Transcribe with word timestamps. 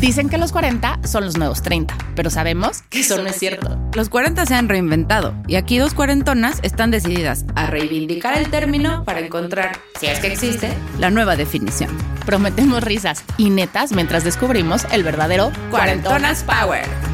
Dicen 0.00 0.30
que 0.30 0.38
los 0.38 0.50
40 0.50 1.00
son 1.04 1.26
los 1.26 1.36
nuevos 1.36 1.60
30, 1.60 1.94
pero 2.16 2.30
sabemos 2.30 2.82
que 2.88 3.00
eso 3.00 3.22
no 3.22 3.28
es 3.28 3.36
cierto. 3.36 3.78
Los 3.92 4.08
40 4.08 4.46
se 4.46 4.54
han 4.54 4.70
reinventado 4.70 5.34
y 5.46 5.56
aquí 5.56 5.76
dos 5.76 5.92
cuarentonas 5.92 6.58
están 6.62 6.90
decididas 6.90 7.44
a 7.54 7.66
reivindicar 7.66 8.38
el 8.38 8.48
término 8.48 9.04
para 9.04 9.20
encontrar, 9.20 9.78
si 10.00 10.06
es 10.06 10.18
que 10.20 10.28
existe, 10.28 10.72
la 10.98 11.10
nueva 11.10 11.36
definición. 11.36 11.90
Prometemos 12.24 12.82
risas 12.82 13.24
y 13.36 13.50
netas 13.50 13.92
mientras 13.92 14.24
descubrimos 14.24 14.86
el 14.90 15.02
verdadero 15.02 15.52
Cuarentonas 15.70 16.44
Power. 16.44 17.09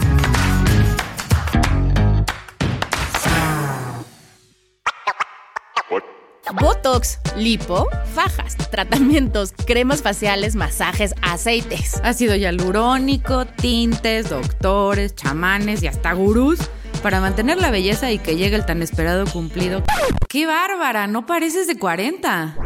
Botox, 6.53 7.19
lipo, 7.37 7.89
fajas, 8.15 8.57
tratamientos, 8.71 9.53
cremas 9.67 10.03
faciales, 10.03 10.55
masajes, 10.55 11.15
aceites. 11.21 12.01
Ácido 12.05 12.37
hialurónico, 12.37 13.47
tintes, 13.47 14.31
doctores, 14.31 15.15
chamanes 15.17 15.83
y 15.83 15.89
hasta 15.89 16.13
gurús 16.13 16.61
para 17.03 17.21
mantener 17.21 17.59
la 17.59 17.71
belleza 17.71 18.11
y 18.13 18.19
que 18.19 18.37
llegue 18.37 18.57
el 18.57 18.65
tan 18.65 18.81
esperado 18.81 19.27
cumplido. 19.27 19.83
¡Qué 20.29 20.47
bárbara! 20.47 21.07
No 21.07 21.27
pareces 21.27 21.67
de 21.67 21.77
40. 21.79 22.57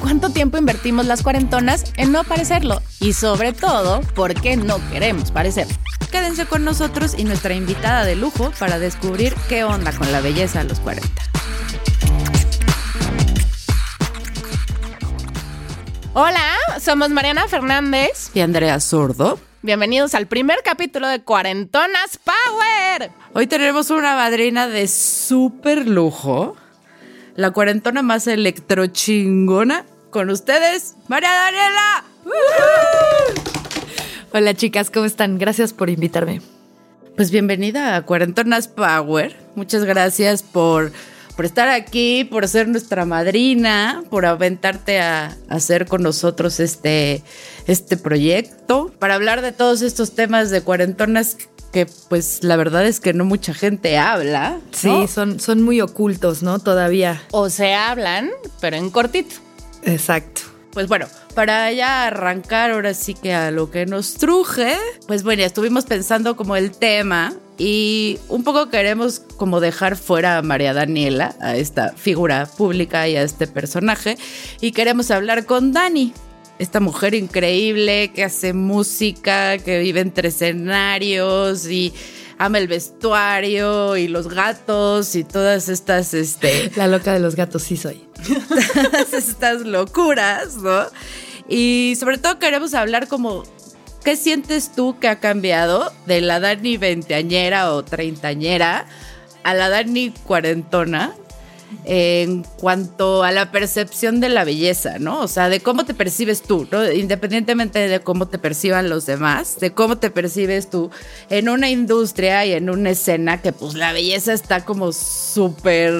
¿Cuánto 0.00 0.30
tiempo 0.30 0.56
invertimos 0.56 1.06
las 1.06 1.22
cuarentonas 1.22 1.92
en 1.96 2.12
no 2.12 2.24
parecerlo? 2.24 2.80
Y 3.00 3.12
sobre 3.12 3.52
todo, 3.52 4.00
¿por 4.14 4.34
qué 4.34 4.56
no 4.56 4.76
queremos 4.90 5.30
parecer? 5.30 5.66
Quédense 6.10 6.46
con 6.46 6.64
nosotros 6.64 7.14
y 7.18 7.24
nuestra 7.24 7.54
invitada 7.54 8.04
de 8.04 8.16
lujo 8.16 8.50
para 8.58 8.78
descubrir 8.78 9.34
qué 9.48 9.64
onda 9.64 9.92
con 9.92 10.10
la 10.10 10.20
belleza 10.20 10.60
a 10.60 10.64
los 10.64 10.80
40. 10.80 11.08
Hola, 16.20 16.56
somos 16.80 17.10
Mariana 17.10 17.46
Fernández 17.46 18.32
y 18.34 18.40
Andrea 18.40 18.80
Zurdo. 18.80 19.38
Bienvenidos 19.62 20.16
al 20.16 20.26
primer 20.26 20.64
capítulo 20.64 21.06
de 21.06 21.22
Cuarentonas 21.22 22.18
Power. 22.18 23.12
Hoy 23.34 23.46
tenemos 23.46 23.90
una 23.90 24.16
madrina 24.16 24.66
de 24.66 24.88
súper 24.88 25.86
lujo, 25.86 26.56
la 27.36 27.52
cuarentona 27.52 28.02
más 28.02 28.26
electrochingona. 28.26 29.86
Con 30.10 30.30
ustedes, 30.30 30.96
María 31.06 31.30
Daniela. 31.30 32.04
Hola 34.32 34.54
chicas, 34.54 34.90
¿cómo 34.90 35.06
están? 35.06 35.38
Gracias 35.38 35.72
por 35.72 35.88
invitarme. 35.88 36.42
Pues 37.14 37.30
bienvenida 37.30 37.94
a 37.94 38.02
Cuarentonas 38.02 38.66
Power. 38.66 39.36
Muchas 39.54 39.84
gracias 39.84 40.42
por 40.42 40.90
por 41.38 41.44
estar 41.44 41.68
aquí, 41.68 42.24
por 42.24 42.48
ser 42.48 42.66
nuestra 42.66 43.04
madrina, 43.04 44.02
por 44.10 44.26
aventarte 44.26 44.98
a, 44.98 45.36
hacer 45.48 45.86
con 45.86 46.02
nosotros 46.02 46.58
este, 46.58 47.22
este 47.68 47.96
proyecto, 47.96 48.92
para 48.98 49.14
hablar 49.14 49.40
de 49.40 49.52
todos 49.52 49.82
estos 49.82 50.16
temas 50.16 50.50
de 50.50 50.62
cuarentonas 50.62 51.36
que 51.72 51.86
pues 52.08 52.42
la 52.42 52.56
verdad 52.56 52.84
es 52.84 52.98
que 52.98 53.12
no 53.12 53.24
mucha 53.24 53.54
gente 53.54 53.98
habla. 53.98 54.58
Sí, 54.72 54.90
son, 55.06 55.38
son 55.38 55.62
muy 55.62 55.80
ocultos, 55.80 56.42
¿no? 56.42 56.58
Todavía. 56.58 57.22
O 57.30 57.50
se 57.50 57.72
hablan, 57.72 58.30
pero 58.60 58.76
en 58.76 58.90
cortito. 58.90 59.36
Exacto. 59.84 60.40
Pues 60.72 60.88
bueno, 60.88 61.06
para 61.36 61.70
ya 61.70 62.08
arrancar 62.08 62.72
ahora 62.72 62.94
sí 62.94 63.14
que 63.14 63.32
a 63.32 63.52
lo 63.52 63.70
que 63.70 63.86
nos 63.86 64.14
truje, 64.14 64.76
pues 65.06 65.22
bueno, 65.22 65.38
ya 65.42 65.46
estuvimos 65.46 65.84
pensando 65.84 66.36
como 66.36 66.56
el 66.56 66.72
tema 66.72 67.32
y 67.58 68.18
un 68.28 68.44
poco 68.44 68.70
queremos 68.70 69.20
como 69.36 69.60
dejar 69.60 69.96
fuera 69.96 70.38
a 70.38 70.42
María 70.42 70.72
Daniela, 70.72 71.34
a 71.40 71.56
esta 71.56 71.92
figura 71.92 72.46
pública 72.46 73.08
y 73.08 73.16
a 73.16 73.22
este 73.22 73.46
personaje, 73.46 74.16
y 74.60 74.72
queremos 74.72 75.10
hablar 75.10 75.44
con 75.44 75.72
Dani, 75.72 76.12
esta 76.58 76.80
mujer 76.80 77.14
increíble 77.14 78.12
que 78.14 78.24
hace 78.24 78.52
música, 78.52 79.58
que 79.58 79.80
vive 79.80 80.00
entre 80.00 80.28
escenarios 80.28 81.68
y 81.68 81.92
ama 82.38 82.58
el 82.58 82.68
vestuario 82.68 83.96
y 83.96 84.08
los 84.08 84.28
gatos 84.28 85.14
y 85.14 85.24
todas 85.24 85.68
estas, 85.68 86.14
este... 86.14 86.70
La 86.76 86.86
loca 86.86 87.12
de 87.12 87.20
los 87.20 87.36
gatos 87.36 87.62
sí 87.62 87.76
soy. 87.76 88.02
todas 88.74 89.12
estas 89.12 89.62
locuras, 89.62 90.56
¿no? 90.56 90.86
Y 91.48 91.94
sobre 91.98 92.18
todo 92.18 92.38
queremos 92.38 92.74
hablar 92.74 93.08
como 93.08 93.44
¿Qué 94.08 94.16
sientes 94.16 94.72
tú 94.74 94.98
que 94.98 95.06
ha 95.06 95.20
cambiado 95.20 95.92
de 96.06 96.22
la 96.22 96.40
Dani 96.40 96.78
veinteañera 96.78 97.74
o 97.74 97.84
treintañera 97.84 98.86
a 99.42 99.52
la 99.52 99.68
Dani 99.68 100.14
cuarentona 100.24 101.12
en 101.84 102.42
cuanto 102.58 103.22
a 103.22 103.32
la 103.32 103.52
percepción 103.52 104.20
de 104.20 104.30
la 104.30 104.44
belleza, 104.44 104.98
¿no? 104.98 105.20
O 105.20 105.28
sea, 105.28 105.50
de 105.50 105.60
cómo 105.60 105.84
te 105.84 105.92
percibes 105.92 106.40
tú. 106.40 106.66
Independientemente 106.94 107.86
de 107.86 108.00
cómo 108.00 108.28
te 108.28 108.38
perciban 108.38 108.88
los 108.88 109.04
demás, 109.04 109.60
de 109.60 109.72
cómo 109.72 109.98
te 109.98 110.10
percibes 110.10 110.70
tú 110.70 110.90
en 111.28 111.50
una 111.50 111.68
industria 111.68 112.46
y 112.46 112.54
en 112.54 112.70
una 112.70 112.88
escena 112.88 113.42
que 113.42 113.52
pues 113.52 113.74
la 113.74 113.92
belleza 113.92 114.32
está 114.32 114.64
como 114.64 114.92
súper 114.92 115.92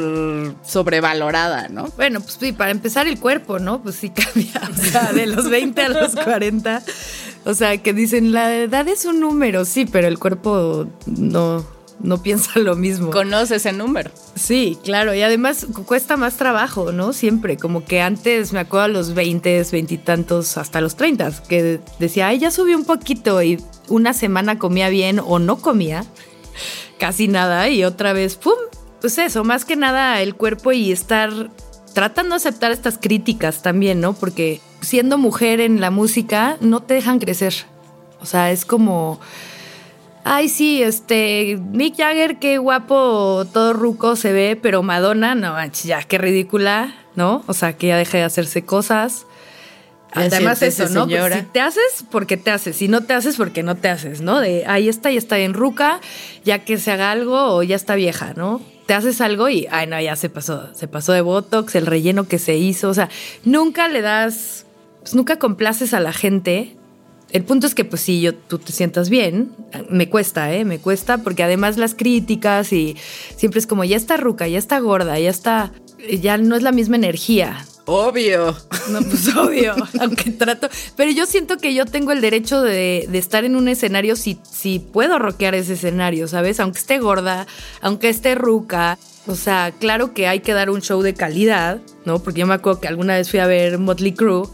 sobrevalorada, 0.66 1.68
¿no? 1.68 1.88
Bueno, 1.96 2.22
pues 2.22 2.38
sí, 2.40 2.52
para 2.52 2.70
empezar 2.70 3.06
el 3.06 3.20
cuerpo, 3.20 3.58
¿no? 3.58 3.82
Pues 3.82 3.96
sí 3.96 4.08
cambia, 4.08 4.62
o 4.70 4.74
sea, 4.74 5.12
de 5.12 5.26
los 5.26 5.50
20 5.50 5.82
a 5.82 5.88
los 5.90 6.14
40. 6.16 6.82
O 7.48 7.54
sea, 7.54 7.78
que 7.78 7.94
dicen, 7.94 8.32
la 8.32 8.54
edad 8.54 8.86
es 8.88 9.06
un 9.06 9.20
número, 9.20 9.64
sí, 9.64 9.86
pero 9.86 10.06
el 10.06 10.18
cuerpo 10.18 10.86
no 11.06 11.64
no 11.98 12.22
piensa 12.22 12.58
lo 12.60 12.76
mismo. 12.76 13.10
Conoce 13.10 13.56
ese 13.56 13.72
número. 13.72 14.10
Sí, 14.34 14.76
claro, 14.84 15.14
y 15.14 15.22
además 15.22 15.66
cuesta 15.86 16.18
más 16.18 16.36
trabajo, 16.36 16.92
¿no? 16.92 17.14
Siempre, 17.14 17.56
como 17.56 17.86
que 17.86 18.02
antes 18.02 18.52
me 18.52 18.60
acuerdo 18.60 18.84
a 18.84 18.88
los 18.88 19.14
20, 19.14 19.64
20 19.72 19.94
y 19.94 19.96
tantos, 19.96 20.58
hasta 20.58 20.82
los 20.82 20.96
30, 20.96 21.42
que 21.48 21.80
decía, 21.98 22.28
ay, 22.28 22.38
ya 22.38 22.50
subí 22.50 22.74
un 22.74 22.84
poquito 22.84 23.42
y 23.42 23.58
una 23.88 24.12
semana 24.12 24.58
comía 24.58 24.90
bien 24.90 25.18
o 25.18 25.38
no 25.38 25.56
comía, 25.56 26.04
casi 26.98 27.28
nada, 27.28 27.70
y 27.70 27.82
otra 27.82 28.12
vez, 28.12 28.36
¡pum! 28.36 28.58
Pues 29.00 29.16
eso, 29.16 29.42
más 29.42 29.64
que 29.64 29.74
nada 29.74 30.20
el 30.20 30.34
cuerpo 30.34 30.72
y 30.72 30.92
estar 30.92 31.50
tratando 31.94 32.34
de 32.34 32.36
aceptar 32.36 32.72
estas 32.72 32.98
críticas 32.98 33.62
también, 33.62 34.02
¿no? 34.02 34.12
Porque 34.12 34.60
siendo 34.80 35.18
mujer 35.18 35.60
en 35.60 35.80
la 35.80 35.90
música 35.90 36.56
no 36.60 36.80
te 36.80 36.94
dejan 36.94 37.18
crecer. 37.18 37.54
O 38.20 38.26
sea, 38.26 38.50
es 38.50 38.64
como 38.64 39.20
ay, 40.28 40.48
sí, 40.48 40.82
este, 40.82 41.58
Mick 41.72 41.96
Jagger, 41.96 42.38
qué 42.38 42.58
guapo, 42.58 43.46
todo 43.52 43.72
ruco 43.72 44.14
se 44.14 44.32
ve, 44.32 44.58
pero 44.60 44.82
Madonna, 44.82 45.34
no, 45.34 45.56
ya, 45.72 46.02
qué 46.02 46.18
ridícula, 46.18 46.94
¿no? 47.16 47.42
O 47.46 47.54
sea, 47.54 47.72
que 47.72 47.88
ya 47.88 47.96
deja 47.96 48.18
de 48.18 48.24
hacerse 48.24 48.62
cosas. 48.62 49.24
Además 50.12 50.62
eso, 50.62 50.88
¿no? 50.88 51.06
Pues 51.06 51.34
si 51.34 51.42
te 51.42 51.60
haces, 51.60 52.04
porque 52.10 52.36
te 52.36 52.50
haces. 52.50 52.76
Si 52.76 52.88
no 52.88 53.02
te 53.02 53.12
haces, 53.12 53.36
porque 53.36 53.62
no 53.62 53.76
te 53.76 53.88
haces, 53.88 54.20
¿no? 54.20 54.40
De 54.40 54.64
ahí 54.66 54.88
está, 54.88 55.10
ya 55.10 55.18
está 55.18 55.38
en 55.38 55.54
ruca, 55.54 56.00
ya 56.44 56.60
que 56.60 56.78
se 56.78 56.90
haga 56.90 57.10
algo 57.10 57.54
o 57.54 57.62
ya 57.62 57.76
está 57.76 57.94
vieja, 57.94 58.32
¿no? 58.34 58.62
Te 58.86 58.94
haces 58.94 59.20
algo 59.20 59.50
y, 59.50 59.66
ay, 59.70 59.86
no, 59.86 60.00
ya 60.00 60.16
se 60.16 60.30
pasó. 60.30 60.74
Se 60.74 60.88
pasó 60.88 61.12
de 61.12 61.20
Botox, 61.20 61.74
el 61.74 61.86
relleno 61.86 62.26
que 62.26 62.38
se 62.38 62.56
hizo. 62.56 62.88
O 62.88 62.94
sea, 62.94 63.10
nunca 63.44 63.88
le 63.88 64.00
das, 64.00 64.64
pues 65.08 65.16
nunca 65.16 65.38
complaces 65.38 65.94
a 65.94 66.00
la 66.00 66.12
gente 66.12 66.76
el 67.30 67.44
punto 67.44 67.66
es 67.66 67.74
que, 67.74 67.84
pues 67.84 68.00
sí, 68.02 68.20
yo, 68.20 68.34
tú 68.34 68.58
te 68.58 68.72
sientas 68.72 69.10
bien. 69.10 69.54
Me 69.90 70.08
cuesta, 70.08 70.52
¿eh? 70.54 70.64
Me 70.64 70.78
cuesta 70.78 71.18
porque 71.18 71.42
además 71.42 71.76
las 71.76 71.94
críticas 71.94 72.72
y 72.72 72.96
siempre 73.36 73.60
es 73.60 73.66
como, 73.66 73.84
ya 73.84 73.96
está 73.96 74.16
ruca, 74.16 74.48
ya 74.48 74.58
está 74.58 74.78
gorda, 74.78 75.18
ya 75.18 75.28
está, 75.28 75.72
ya 76.20 76.38
no 76.38 76.56
es 76.56 76.62
la 76.62 76.72
misma 76.72 76.96
energía. 76.96 77.66
Obvio. 77.84 78.56
No, 78.90 79.02
pues 79.02 79.28
obvio, 79.36 79.74
aunque 80.00 80.30
trato. 80.30 80.68
Pero 80.96 81.10
yo 81.10 81.26
siento 81.26 81.58
que 81.58 81.74
yo 81.74 81.84
tengo 81.84 82.12
el 82.12 82.22
derecho 82.22 82.62
de, 82.62 83.06
de, 83.10 83.18
estar 83.18 83.44
en 83.44 83.56
un 83.56 83.68
escenario 83.68 84.16
si, 84.16 84.38
si 84.50 84.78
puedo 84.78 85.18
rockear 85.18 85.54
ese 85.54 85.74
escenario, 85.74 86.28
¿sabes? 86.28 86.60
Aunque 86.60 86.78
esté 86.78 86.98
gorda, 86.98 87.46
aunque 87.82 88.08
esté 88.08 88.34
ruca. 88.36 88.98
O 89.26 89.34
sea, 89.34 89.74
claro 89.78 90.14
que 90.14 90.26
hay 90.26 90.40
que 90.40 90.54
dar 90.54 90.70
un 90.70 90.80
show 90.80 91.02
de 91.02 91.12
calidad, 91.12 91.80
¿no? 92.06 92.22
Porque 92.22 92.40
yo 92.40 92.46
me 92.46 92.54
acuerdo 92.54 92.80
que 92.80 92.88
alguna 92.88 93.16
vez 93.16 93.30
fui 93.30 93.40
a 93.40 93.46
ver 93.46 93.76
Motley 93.78 94.12
Crue 94.12 94.48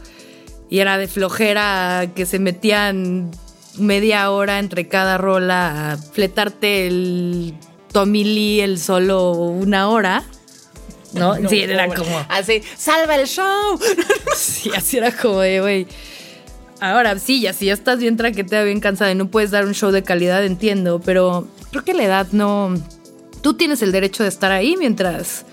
y 0.68 0.78
era 0.80 0.98
de 0.98 1.08
flojera 1.08 2.08
que 2.14 2.26
se 2.26 2.38
metían 2.38 3.30
media 3.78 4.30
hora 4.30 4.58
entre 4.58 4.88
cada 4.88 5.18
rola 5.18 5.92
a 5.92 5.96
fletarte 5.96 6.86
el 6.86 7.54
Tommy 7.92 8.24
Lee 8.24 8.60
el 8.60 8.78
solo 8.78 9.32
una 9.32 9.88
hora. 9.88 10.24
¿No? 11.12 11.36
sí, 11.48 11.60
era 11.60 11.88
como. 11.88 12.24
Así, 12.28 12.62
salva 12.76 13.16
el 13.16 13.26
show. 13.26 13.78
sí, 14.36 14.70
así 14.76 14.98
era 14.98 15.12
como 15.12 15.40
de, 15.40 15.60
güey. 15.60 15.86
Ahora 16.80 17.18
sí, 17.18 17.40
ya 17.40 17.52
si 17.52 17.66
ya 17.66 17.72
estás 17.72 17.98
bien 17.98 18.16
traqueteada, 18.16 18.64
bien 18.64 18.80
cansada 18.80 19.12
y 19.12 19.14
no 19.14 19.30
puedes 19.30 19.50
dar 19.50 19.64
un 19.64 19.74
show 19.74 19.90
de 19.90 20.02
calidad, 20.02 20.44
entiendo, 20.44 21.00
pero 21.00 21.46
creo 21.70 21.84
que 21.84 21.94
la 21.94 22.04
edad 22.04 22.26
no. 22.32 22.74
Tú 23.42 23.54
tienes 23.54 23.80
el 23.82 23.92
derecho 23.92 24.22
de 24.22 24.28
estar 24.28 24.50
ahí 24.50 24.74
mientras 24.76 25.46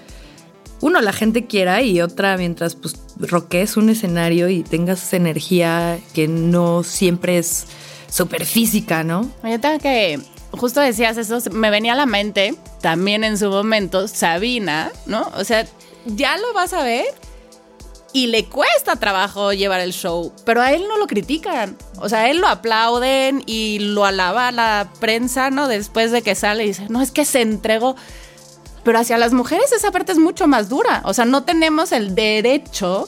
uno, 0.82 1.00
la 1.02 1.14
gente 1.14 1.46
quiera 1.46 1.82
y 1.82 2.02
otra, 2.02 2.38
mientras 2.38 2.76
pues 2.76 2.96
roques 3.20 3.78
un 3.78 3.90
escenario 3.90 4.50
y 4.50 4.64
tengas 4.64 5.04
esa 5.04 5.18
energía 5.18 6.00
que 6.14 6.28
no 6.28 6.84
siempre 6.84 7.38
es 7.38 7.68
súper 8.10 8.46
física, 8.46 9.04
¿no? 9.04 9.32
Yo 9.44 9.60
tengo 9.60 9.80
que, 9.80 10.20
justo 10.52 10.82
decías 10.82 11.18
eso, 11.18 11.40
me 11.52 11.70
venía 11.70 11.94
a 11.94 11.96
la 11.96 12.06
mente 12.06 12.56
también 12.82 13.24
en 13.24 13.38
su 13.38 13.50
momento 13.50 14.08
Sabina, 14.08 14.92
¿no? 15.06 15.32
O 15.38 15.44
sea, 15.44 15.66
ya 16.06 16.38
lo 16.38 16.54
vas 16.54 16.74
a 16.74 16.84
ver 16.84 17.06
y 18.14 18.28
le 18.28 18.46
cuesta 18.46 18.96
trabajo 18.98 19.54
llevar 19.54 19.80
el 19.80 19.94
show, 19.94 20.34
pero 20.46 20.62
a 20.62 20.74
él 20.74 20.84
no 20.88 20.98
lo 20.98 21.08
critican. 21.08 21.78
O 21.98 22.10
sea, 22.10 22.22
a 22.22 22.30
él 22.30 22.40
lo 22.40 22.48
aplauden 22.48 23.44
y 23.46 23.80
lo 23.80 24.06
alaba 24.06 24.52
la 24.52 24.90
prensa, 25.00 25.50
¿no? 25.50 25.68
Después 25.68 26.12
de 26.12 26.22
que 26.22 26.36
sale 26.36 26.66
y 26.66 26.68
dice, 26.68 26.88
no, 26.90 27.02
es 27.02 27.12
que 27.12 27.26
se 27.26 27.42
entregó. 27.42 27.96
Pero 28.84 29.00
hacia 29.00 29.18
las 29.18 29.34
mujeres 29.34 29.72
esa 29.72 29.92
parte 29.92 30.12
es 30.12 30.18
mucho 30.18 30.48
más 30.48 30.70
dura. 30.70 31.02
O 31.06 31.14
sea, 31.14 31.26
no 31.26 31.44
tenemos 31.44 31.92
el 31.92 32.16
derecho 32.16 33.08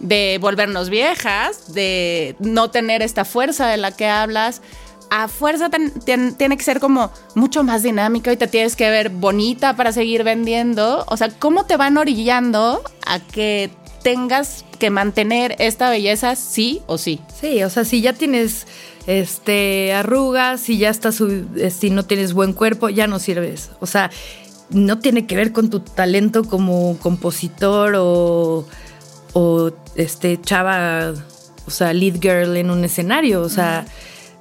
de 0.00 0.38
volvernos 0.40 0.90
viejas, 0.90 1.72
de 1.72 2.36
no 2.38 2.70
tener 2.70 3.02
esta 3.02 3.24
fuerza 3.24 3.66
de 3.68 3.78
la 3.78 3.92
que 3.92 4.06
hablas. 4.06 4.60
A 5.08 5.28
fuerza 5.28 5.70
tiene 6.04 6.56
que 6.56 6.64
ser 6.64 6.80
como 6.80 7.12
mucho 7.34 7.62
más 7.62 7.82
dinámica 7.82 8.32
y 8.32 8.36
te 8.36 8.48
tienes 8.48 8.74
que 8.74 8.90
ver 8.90 9.08
bonita 9.08 9.76
para 9.76 9.92
seguir 9.92 10.24
vendiendo. 10.24 11.04
O 11.08 11.16
sea, 11.16 11.30
¿cómo 11.30 11.64
te 11.64 11.76
van 11.76 11.96
orillando 11.96 12.82
a 13.06 13.20
que 13.20 13.70
tengas 14.06 14.64
que 14.78 14.88
mantener 14.88 15.56
esta 15.58 15.90
belleza 15.90 16.36
sí 16.36 16.80
o 16.86 16.96
sí. 16.96 17.20
Sí, 17.40 17.64
o 17.64 17.70
sea, 17.70 17.84
si 17.84 18.02
ya 18.02 18.12
tienes 18.12 18.68
este 19.08 19.92
arrugas, 19.94 20.60
si 20.60 20.78
ya 20.78 20.90
estás 20.90 21.20
si 21.70 21.90
no 21.90 22.04
tienes 22.04 22.32
buen 22.32 22.52
cuerpo, 22.52 22.88
ya 22.88 23.08
no 23.08 23.18
sirves. 23.18 23.70
O 23.80 23.86
sea, 23.86 24.12
no 24.70 24.98
tiene 24.98 25.26
que 25.26 25.36
ver 25.36 25.52
con 25.52 25.70
tu 25.70 25.80
talento 25.80 26.44
como 26.44 26.98
compositor 26.98 27.94
o, 27.96 28.66
o 29.32 29.70
este 29.94 30.40
chava, 30.40 31.14
o 31.66 31.70
sea, 31.70 31.92
lead 31.92 32.20
girl 32.20 32.56
en 32.56 32.70
un 32.70 32.84
escenario, 32.84 33.42
o 33.42 33.48
sea, 33.48 33.86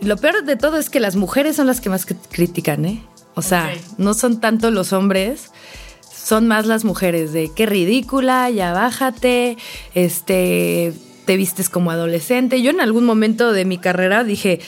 lo 0.01 0.17
peor 0.17 0.43
de 0.43 0.55
todo 0.55 0.77
es 0.77 0.89
que 0.89 0.99
las 0.99 1.15
mujeres 1.15 1.55
son 1.55 1.67
las 1.67 1.81
que 1.81 1.89
más 1.89 2.05
critican, 2.05 2.85
¿eh? 2.85 3.03
O 3.35 3.41
sea, 3.41 3.73
no 3.97 4.13
son 4.13 4.39
tanto 4.39 4.71
los 4.71 4.93
hombres 4.93 5.51
son 6.25 6.47
más 6.47 6.65
las 6.65 6.83
mujeres 6.85 7.33
de 7.33 7.51
qué 7.55 7.67
ridícula, 7.67 8.49
ya 8.49 8.73
bájate, 8.73 9.57
este, 9.93 10.91
te 11.25 11.37
vistes 11.37 11.69
como 11.69 11.91
adolescente. 11.91 12.63
Yo 12.63 12.71
en 12.71 12.81
algún 12.81 13.05
momento 13.05 13.51
de 13.51 13.63
mi 13.63 13.77
carrera 13.77 14.23
dije, 14.23 14.59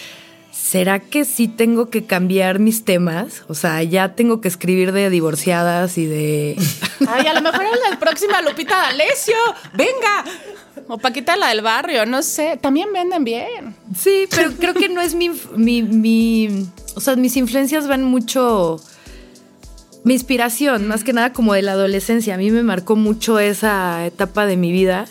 ¿será 0.51 0.99
que 0.99 1.25
sí 1.25 1.47
tengo 1.47 1.89
que 1.89 2.05
cambiar 2.05 2.59
mis 2.59 2.85
temas? 2.85 3.43
O 3.47 3.53
sea, 3.53 3.81
ya 3.83 4.15
tengo 4.15 4.41
que 4.41 4.47
escribir 4.47 4.91
de 4.91 5.09
divorciadas 5.09 5.97
y 5.97 6.05
de... 6.05 6.57
Ay, 7.07 7.27
a 7.27 7.33
lo 7.33 7.41
mejor 7.41 7.65
es 7.65 7.79
la 7.89 7.99
próxima 7.99 8.41
Lupita 8.41 8.75
D'Alessio. 8.77 9.35
Venga. 9.73 10.25
O 10.87 10.97
Paquita 10.97 11.35
la 11.35 11.49
del 11.49 11.61
barrio, 11.61 12.05
no 12.05 12.21
sé. 12.23 12.57
También 12.61 12.91
venden 12.93 13.23
bien. 13.23 13.75
Sí, 13.97 14.27
pero 14.33 14.51
creo 14.51 14.73
que 14.73 14.89
no 14.89 15.01
es 15.01 15.15
mi, 15.15 15.29
mi, 15.55 15.83
mi... 15.83 16.67
O 16.95 17.01
sea, 17.01 17.15
mis 17.15 17.37
influencias 17.37 17.87
van 17.87 18.03
mucho 18.03 18.79
mi 20.03 20.13
inspiración, 20.13 20.87
más 20.87 21.03
que 21.03 21.11
nada 21.11 21.33
como 21.33 21.53
de 21.53 21.61
la 21.61 21.73
adolescencia. 21.73 22.35
A 22.35 22.37
mí 22.37 22.49
me 22.49 22.63
marcó 22.63 22.95
mucho 22.95 23.39
esa 23.39 24.05
etapa 24.05 24.45
de 24.45 24.55
mi 24.55 24.71
vida. 24.71 25.05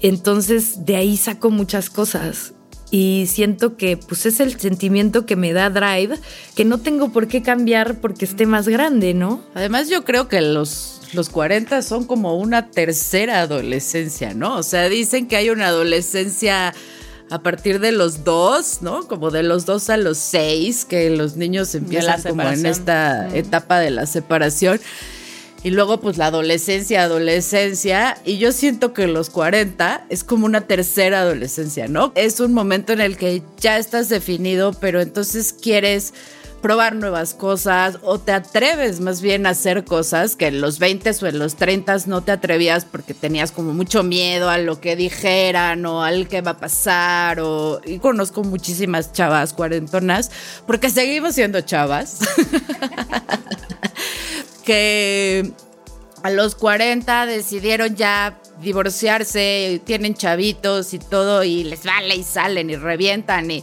Entonces 0.00 0.84
de 0.84 0.96
ahí 0.96 1.16
saco 1.16 1.50
muchas 1.50 1.88
cosas. 1.88 2.52
Y 2.94 3.24
siento 3.26 3.78
que 3.78 3.96
pues 3.96 4.26
es 4.26 4.38
el 4.38 4.60
sentimiento 4.60 5.24
que 5.24 5.34
me 5.34 5.54
da 5.54 5.70
drive, 5.70 6.18
que 6.54 6.66
no 6.66 6.76
tengo 6.76 7.10
por 7.10 7.26
qué 7.26 7.40
cambiar 7.40 8.02
porque 8.02 8.26
esté 8.26 8.44
más 8.44 8.68
grande, 8.68 9.14
¿no? 9.14 9.42
Además 9.54 9.88
yo 9.88 10.04
creo 10.04 10.28
que 10.28 10.42
los, 10.42 11.00
los 11.14 11.30
40 11.30 11.80
son 11.80 12.04
como 12.04 12.36
una 12.36 12.70
tercera 12.70 13.40
adolescencia, 13.40 14.34
¿no? 14.34 14.58
O 14.58 14.62
sea, 14.62 14.90
dicen 14.90 15.26
que 15.26 15.36
hay 15.36 15.48
una 15.48 15.68
adolescencia 15.68 16.74
a 17.30 17.42
partir 17.42 17.80
de 17.80 17.92
los 17.92 18.24
dos, 18.24 18.82
¿no? 18.82 19.08
Como 19.08 19.30
de 19.30 19.42
los 19.42 19.64
dos 19.64 19.88
a 19.88 19.96
los 19.96 20.18
seis, 20.18 20.84
que 20.84 21.08
los 21.08 21.36
niños 21.36 21.74
empiezan 21.74 22.22
como 22.22 22.42
en 22.42 22.66
esta 22.66 23.34
etapa 23.34 23.80
de 23.80 23.90
la 23.90 24.04
separación. 24.04 24.78
Y 25.64 25.70
luego 25.70 26.00
pues 26.00 26.16
la 26.18 26.26
adolescencia, 26.26 27.02
adolescencia. 27.02 28.18
Y 28.24 28.38
yo 28.38 28.52
siento 28.52 28.92
que 28.92 29.06
los 29.06 29.30
40 29.30 30.06
es 30.08 30.24
como 30.24 30.46
una 30.46 30.62
tercera 30.62 31.20
adolescencia, 31.20 31.86
¿no? 31.86 32.12
Es 32.14 32.40
un 32.40 32.52
momento 32.52 32.92
en 32.92 33.00
el 33.00 33.16
que 33.16 33.42
ya 33.60 33.78
estás 33.78 34.08
definido, 34.08 34.72
pero 34.72 35.00
entonces 35.00 35.52
quieres 35.52 36.12
probar 36.62 36.94
nuevas 36.94 37.34
cosas 37.34 37.98
o 38.02 38.18
te 38.20 38.32
atreves 38.32 39.00
más 39.00 39.20
bien 39.20 39.46
a 39.46 39.50
hacer 39.50 39.84
cosas 39.84 40.36
que 40.36 40.46
en 40.46 40.60
los 40.60 40.78
20 40.78 41.10
o 41.20 41.26
en 41.26 41.38
los 41.40 41.56
30 41.56 41.96
no 42.06 42.22
te 42.22 42.30
atrevías 42.30 42.84
porque 42.84 43.14
tenías 43.14 43.50
como 43.50 43.74
mucho 43.74 44.04
miedo 44.04 44.48
a 44.48 44.58
lo 44.58 44.80
que 44.80 44.94
dijeran 44.94 45.84
o 45.84 46.04
al 46.04 46.28
que 46.28 46.40
va 46.40 46.52
a 46.52 46.58
pasar 46.58 47.40
o 47.40 47.80
y 47.84 47.98
conozco 47.98 48.44
muchísimas 48.44 49.12
chavas 49.12 49.52
cuarentonas 49.52 50.30
porque 50.64 50.88
seguimos 50.88 51.34
siendo 51.34 51.60
chavas 51.62 52.20
que 54.62 55.52
a 56.22 56.30
los 56.30 56.54
40 56.54 57.26
decidieron 57.26 57.96
ya 57.96 58.40
divorciarse, 58.60 59.82
tienen 59.84 60.14
chavitos 60.14 60.94
y 60.94 60.98
todo 60.98 61.42
y 61.44 61.64
les 61.64 61.84
vale 61.84 62.14
y 62.14 62.22
salen 62.22 62.70
y 62.70 62.76
revientan 62.76 63.50
y 63.50 63.62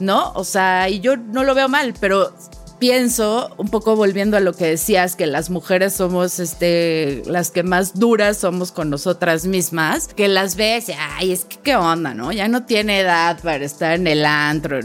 ¿no? 0.00 0.32
O 0.34 0.44
sea, 0.44 0.88
y 0.88 1.00
yo 1.00 1.16
no 1.16 1.44
lo 1.44 1.54
veo 1.54 1.68
mal, 1.68 1.94
pero 1.98 2.34
pienso, 2.82 3.54
un 3.58 3.68
poco 3.68 3.94
volviendo 3.94 4.36
a 4.36 4.40
lo 4.40 4.54
que 4.54 4.66
decías, 4.66 5.14
que 5.14 5.28
las 5.28 5.50
mujeres 5.50 5.92
somos 5.92 6.40
este, 6.40 7.22
las 7.26 7.52
que 7.52 7.62
más 7.62 7.98
duras 7.98 8.38
somos 8.38 8.72
con 8.72 8.90
nosotras 8.90 9.46
mismas, 9.46 10.08
que 10.08 10.26
las 10.26 10.56
ves 10.56 10.88
y, 10.88 10.92
ay, 10.98 11.30
es 11.30 11.44
que 11.44 11.58
qué 11.62 11.76
onda, 11.76 12.12
¿no? 12.12 12.32
Ya 12.32 12.48
no 12.48 12.64
tiene 12.64 12.98
edad 12.98 13.38
para 13.40 13.64
estar 13.64 13.94
en 13.94 14.08
el 14.08 14.26
antro. 14.26 14.80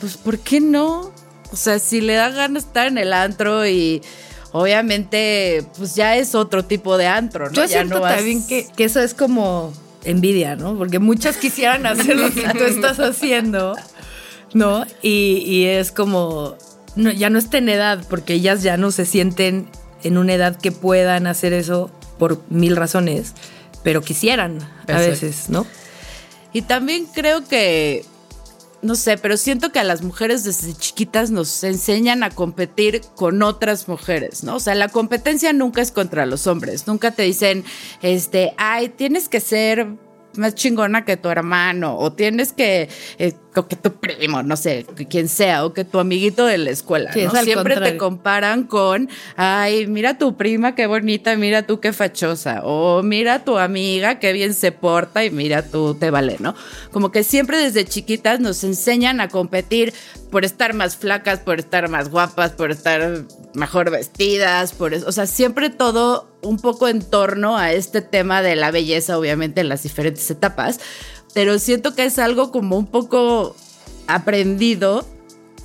Pues, 0.00 0.16
¿por 0.16 0.40
qué 0.40 0.60
no? 0.60 1.12
O 1.52 1.56
sea, 1.56 1.78
si 1.78 2.00
le 2.00 2.14
da 2.14 2.30
ganas 2.30 2.64
estar 2.64 2.88
en 2.88 2.98
el 2.98 3.12
antro 3.12 3.64
y 3.64 4.02
obviamente, 4.58 5.64
pues 5.76 5.94
ya 5.94 6.16
es 6.16 6.34
otro 6.34 6.64
tipo 6.64 6.96
de 6.96 7.06
antro, 7.06 7.46
¿no? 7.46 7.52
Yo 7.52 7.68
siento 7.68 8.00
también 8.00 8.46
que, 8.46 8.66
que 8.76 8.84
eso 8.84 9.00
es 9.00 9.14
como 9.14 9.72
envidia, 10.04 10.56
¿no? 10.56 10.76
Porque 10.76 10.98
muchas 10.98 11.36
quisieran 11.36 11.86
hacer 11.86 12.16
lo 12.16 12.30
que 12.32 12.42
tú 12.56 12.64
estás 12.64 13.00
haciendo. 13.00 13.74
¿no? 14.56 14.86
Y, 15.02 15.64
es 15.66 15.92
como, 15.92 16.56
no, 16.96 17.12
ya 17.12 17.30
no 17.30 17.38
está 17.38 17.58
en 17.58 17.68
edad, 17.68 18.04
porque 18.08 18.34
ellas 18.34 18.62
ya 18.62 18.76
no 18.76 18.90
se 18.90 19.04
sienten 19.04 19.68
en 20.02 20.18
una 20.18 20.34
edad 20.34 20.56
que 20.56 20.72
puedan 20.72 21.26
hacer 21.26 21.52
eso 21.52 21.90
por 22.18 22.42
mil 22.48 22.76
razones, 22.76 23.34
pero 23.82 24.02
quisieran 24.02 24.58
a 24.88 24.98
veces, 24.98 25.50
¿no? 25.50 25.66
Y 26.52 26.62
también 26.62 27.06
creo 27.06 27.44
que, 27.46 28.04
no 28.86 28.94
sé, 28.94 29.18
pero 29.18 29.36
siento 29.36 29.72
que 29.72 29.78
a 29.78 29.84
las 29.84 30.02
mujeres 30.02 30.44
desde 30.44 30.72
chiquitas 30.74 31.30
nos 31.30 31.62
enseñan 31.64 32.22
a 32.22 32.30
competir 32.30 33.02
con 33.16 33.42
otras 33.42 33.88
mujeres, 33.88 34.44
¿no? 34.44 34.56
O 34.56 34.60
sea, 34.60 34.74
la 34.74 34.88
competencia 34.88 35.52
nunca 35.52 35.82
es 35.82 35.92
contra 35.92 36.24
los 36.24 36.46
hombres, 36.46 36.86
nunca 36.86 37.10
te 37.10 37.24
dicen, 37.24 37.64
este, 38.00 38.54
ay, 38.56 38.88
tienes 38.88 39.28
que 39.28 39.40
ser 39.40 39.88
más 40.36 40.54
chingona 40.54 41.04
que 41.04 41.16
tu 41.16 41.28
hermano, 41.28 41.98
o 41.98 42.12
tienes 42.12 42.52
que, 42.52 42.88
eh, 43.18 43.32
que 43.64 43.76
tu 43.76 43.92
primo, 43.92 44.42
no 44.42 44.56
sé, 44.56 44.84
quien 45.08 45.28
sea, 45.28 45.64
o 45.64 45.72
que 45.72 45.84
tu 45.84 45.98
amiguito 45.98 46.44
de 46.44 46.58
la 46.58 46.70
escuela, 46.70 47.10
¿no? 47.14 47.42
Siempre 47.42 47.76
te 47.76 47.96
comparan 47.96 48.64
con, 48.64 49.08
ay, 49.36 49.86
mira 49.86 50.18
tu 50.18 50.36
prima, 50.36 50.74
qué 50.74 50.86
bonita, 50.86 51.34
mira 51.36 51.62
tú 51.62 51.80
qué 51.80 51.92
fachosa, 51.92 52.60
o 52.64 53.02
mira 53.02 53.44
tu 53.44 53.58
amiga, 53.58 54.18
qué 54.18 54.32
bien 54.32 54.52
se 54.52 54.72
porta, 54.72 55.24
y 55.24 55.30
mira 55.30 55.62
tú 55.62 55.94
te 55.94 56.10
vale, 56.10 56.36
¿no? 56.38 56.54
Como 56.92 57.10
que 57.10 57.24
siempre 57.24 57.58
desde 57.58 57.84
chiquitas 57.84 58.40
nos 58.40 58.62
enseñan 58.64 59.20
a 59.20 59.28
competir 59.28 59.94
por 60.30 60.44
estar 60.44 60.74
más 60.74 60.96
flacas, 60.96 61.38
por 61.40 61.58
estar 61.58 61.88
más 61.88 62.10
guapas, 62.10 62.52
por 62.52 62.70
estar 62.70 63.24
mejor 63.54 63.90
vestidas, 63.90 64.72
por 64.72 64.92
eso, 64.92 65.08
o 65.08 65.12
sea, 65.12 65.26
siempre 65.26 65.70
todo 65.70 66.28
un 66.42 66.58
poco 66.58 66.88
en 66.88 67.00
torno 67.02 67.56
a 67.56 67.72
este 67.72 68.02
tema 68.02 68.42
de 68.42 68.56
la 68.56 68.70
belleza, 68.70 69.18
obviamente 69.18 69.62
en 69.62 69.68
las 69.68 69.82
diferentes 69.82 70.30
etapas, 70.30 70.80
pero 71.36 71.58
siento 71.58 71.94
que 71.94 72.06
es 72.06 72.18
algo 72.18 72.50
como 72.50 72.78
un 72.78 72.86
poco 72.86 73.54
aprendido 74.06 75.06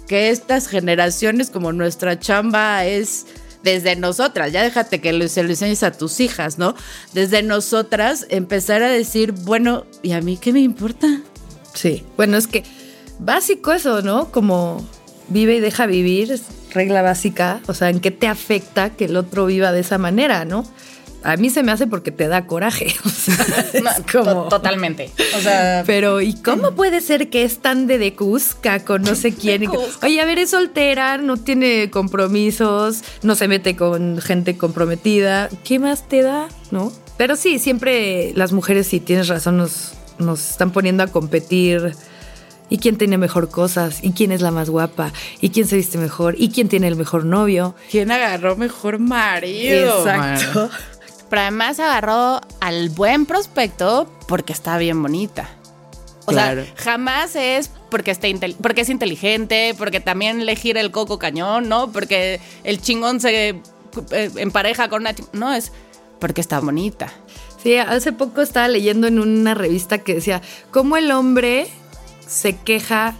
que 0.05 0.29
estas 0.29 0.67
generaciones 0.67 1.49
como 1.49 1.71
nuestra 1.71 2.19
chamba 2.19 2.83
es 2.83 3.25
desde 3.63 3.95
nosotras, 3.95 4.51
ya 4.51 4.63
déjate 4.63 4.99
que 4.99 5.29
se 5.29 5.43
lo 5.43 5.49
enseñes 5.49 5.83
a 5.83 5.93
tus 5.93 6.19
hijas, 6.19 6.57
¿no? 6.57 6.75
Desde 7.13 7.41
nosotras 7.41 8.25
empezar 8.27 8.83
a 8.83 8.89
decir, 8.89 9.31
bueno, 9.31 9.85
¿y 10.03 10.11
a 10.11 10.19
mí 10.19 10.35
qué 10.35 10.51
me 10.51 10.59
importa? 10.59 11.21
Sí, 11.73 12.03
bueno, 12.17 12.35
es 12.35 12.47
que 12.47 12.65
básico 13.19 13.71
eso, 13.71 14.01
¿no? 14.01 14.29
Como 14.29 14.85
vive 15.29 15.55
y 15.55 15.59
deja 15.61 15.85
vivir, 15.85 16.33
es 16.33 16.41
regla 16.73 17.01
básica, 17.01 17.61
o 17.67 17.73
sea, 17.73 17.89
¿en 17.89 18.01
qué 18.01 18.11
te 18.11 18.27
afecta 18.27 18.89
que 18.89 19.05
el 19.05 19.15
otro 19.15 19.45
viva 19.45 19.71
de 19.71 19.79
esa 19.79 19.97
manera, 19.97 20.43
no? 20.43 20.65
A 21.23 21.37
mí 21.37 21.49
se 21.49 21.63
me 21.63 21.71
hace 21.71 21.87
porque 21.87 22.11
te 22.11 22.27
da 22.27 22.45
coraje. 22.47 22.95
O 23.05 23.09
sea, 23.09 24.49
Totalmente. 24.49 25.11
O 25.37 25.41
sea. 25.41 25.83
Pero, 25.85 26.21
¿y 26.21 26.33
cómo 26.33 26.71
puede 26.71 27.01
ser 27.01 27.29
que 27.29 27.43
es 27.43 27.59
tan 27.59 27.85
de 27.85 27.97
decusca 27.97 28.83
con 28.83 29.03
no 29.03 29.15
sé 29.15 29.33
quién? 29.35 29.69
Oye, 30.01 30.21
a 30.21 30.25
ver, 30.25 30.39
es 30.39 30.49
soltera, 30.51 31.17
no 31.17 31.37
tiene 31.37 31.89
compromisos, 31.91 33.03
no 33.21 33.35
se 33.35 33.47
mete 33.47 33.75
con 33.75 34.19
gente 34.19 34.57
comprometida. 34.57 35.49
¿Qué 35.63 35.77
más 35.79 36.07
te 36.07 36.23
da? 36.23 36.47
¿No? 36.71 36.91
Pero 37.17 37.35
sí, 37.35 37.59
siempre 37.59 38.33
las 38.35 38.51
mujeres, 38.51 38.87
si 38.87 38.99
tienes 38.99 39.27
razón, 39.27 39.57
nos, 39.57 39.93
nos 40.17 40.51
están 40.51 40.71
poniendo 40.71 41.03
a 41.03 41.07
competir 41.07 41.93
y 42.71 42.77
quién 42.77 42.97
tiene 42.97 43.17
mejor 43.17 43.49
cosas, 43.49 43.99
y 44.01 44.13
quién 44.13 44.31
es 44.31 44.41
la 44.41 44.49
más 44.49 44.69
guapa, 44.69 45.11
y 45.41 45.49
quién 45.49 45.67
se 45.67 45.75
viste 45.75 45.97
mejor, 45.97 46.35
y 46.37 46.49
quién 46.49 46.69
tiene 46.69 46.87
el 46.87 46.95
mejor 46.95 47.25
novio. 47.25 47.75
¿Quién 47.91 48.11
agarró 48.11 48.55
mejor 48.55 48.97
marido? 48.97 49.99
Exacto. 49.99 50.69
Pero 51.31 51.41
además 51.41 51.79
agarró 51.79 52.41
al 52.59 52.89
buen 52.89 53.25
prospecto 53.25 54.07
porque 54.27 54.53
está 54.53 54.77
bien 54.77 55.01
bonita. 55.01 55.49
O 56.25 56.31
Claro. 56.31 56.63
sea, 56.63 56.73
jamás 56.75 57.35
es 57.35 57.71
porque, 57.89 58.11
esté 58.11 58.29
intel- 58.29 58.55
porque 58.61 58.81
es 58.81 58.89
inteligente, 58.89 59.73
porque 59.77 59.99
también 59.99 60.45
le 60.45 60.55
gira 60.55 60.79
el 60.81 60.91
coco 60.91 61.17
cañón, 61.17 61.67
¿no? 61.67 61.91
Porque 61.91 62.39
el 62.63 62.79
chingón 62.79 63.19
se 63.19 63.49
eh, 63.49 64.31
empareja 64.35 64.87
con 64.89 65.01
una... 65.01 65.15
No, 65.33 65.51
es 65.53 65.71
porque 66.19 66.41
está 66.41 66.59
bonita. 66.59 67.11
Sí, 67.63 67.77
hace 67.77 68.11
poco 68.11 68.41
estaba 68.41 68.67
leyendo 68.67 69.07
en 69.07 69.17
una 69.19 69.53
revista 69.55 69.97
que 69.99 70.13
decía, 70.15 70.41
¿cómo 70.69 70.97
el 70.97 71.11
hombre 71.11 71.67
se 72.27 72.55
queja 72.57 73.15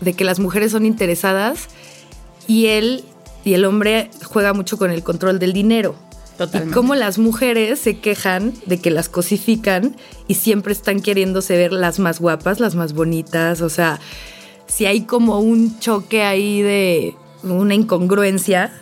de 0.00 0.14
que 0.14 0.24
las 0.24 0.38
mujeres 0.38 0.72
son 0.72 0.86
interesadas 0.86 1.66
y 2.46 2.66
él 2.68 3.04
y 3.44 3.54
el 3.54 3.64
hombre 3.64 4.10
juega 4.24 4.52
mucho 4.54 4.78
con 4.78 4.90
el 4.90 5.02
control 5.02 5.38
del 5.38 5.52
dinero? 5.52 5.94
Totalmente. 6.40 6.72
Y 6.72 6.74
cómo 6.74 6.94
las 6.94 7.18
mujeres 7.18 7.78
se 7.80 7.98
quejan 7.98 8.54
de 8.64 8.78
que 8.78 8.90
las 8.90 9.10
cosifican 9.10 9.94
y 10.26 10.34
siempre 10.36 10.72
están 10.72 11.00
queriéndose 11.00 11.54
ver 11.58 11.70
las 11.70 11.98
más 11.98 12.18
guapas, 12.18 12.60
las 12.60 12.74
más 12.74 12.94
bonitas. 12.94 13.60
O 13.60 13.68
sea, 13.68 14.00
si 14.66 14.86
hay 14.86 15.02
como 15.02 15.40
un 15.40 15.78
choque 15.80 16.22
ahí 16.22 16.62
de 16.62 17.14
una 17.42 17.74
incongruencia, 17.74 18.72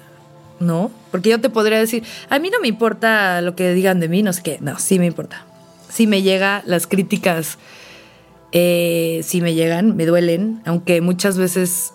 ¿no? 0.61 0.93
Porque 1.11 1.31
yo 1.31 1.41
te 1.41 1.51
podría 1.51 1.81
decir, 1.81 2.05
a 2.31 2.39
mí 2.39 2.49
no 2.49 2.61
me 2.61 2.69
importa 2.69 3.41
lo 3.41 3.57
que 3.57 3.75
digan 3.75 3.99
de 3.99 4.09
mí, 4.09 4.23
no 4.23 4.33
sé 4.33 4.43
qué. 4.45 4.59
No, 4.61 4.79
sí 4.79 5.01
me 5.01 5.07
importa. 5.07 5.45
Sí 5.89 6.07
me 6.07 6.23
llega, 6.23 6.63
las 6.65 6.87
críticas 6.87 7.59
eh, 8.53 9.23
sí 9.25 9.41
me 9.41 9.55
llegan, 9.55 9.97
me 9.97 10.07
duelen, 10.07 10.63
aunque 10.65 11.01
muchas 11.01 11.37
veces 11.37 11.93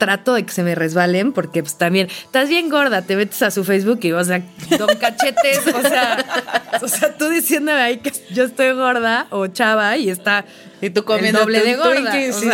trato 0.00 0.32
de 0.34 0.44
que 0.44 0.52
se 0.52 0.64
me 0.64 0.74
resbalen 0.74 1.32
porque 1.32 1.62
pues 1.62 1.76
también 1.76 2.08
estás 2.24 2.48
bien 2.48 2.70
gorda, 2.70 3.02
te 3.02 3.14
metes 3.14 3.42
a 3.42 3.50
su 3.52 3.62
Facebook 3.62 4.00
y 4.02 4.12
o 4.12 4.24
sea, 4.24 4.42
don 4.78 4.96
cachetes, 4.96 5.60
o 5.68 5.82
sea, 5.82 6.24
o 6.82 6.88
sea, 6.88 7.16
tú 7.16 7.28
diciéndome 7.28 7.80
ahí 7.80 7.98
que 7.98 8.10
yo 8.32 8.44
estoy 8.44 8.72
gorda 8.72 9.28
o 9.30 9.46
chava 9.46 9.96
y 9.98 10.08
está 10.08 10.46
Y 10.80 10.88
tú 10.90 11.00
el 11.00 11.04
comiéndote 11.04 11.44
doble 11.44 11.60
de 11.60 11.76
gorda, 11.76 12.12
o 12.30 12.32
sí, 12.32 12.48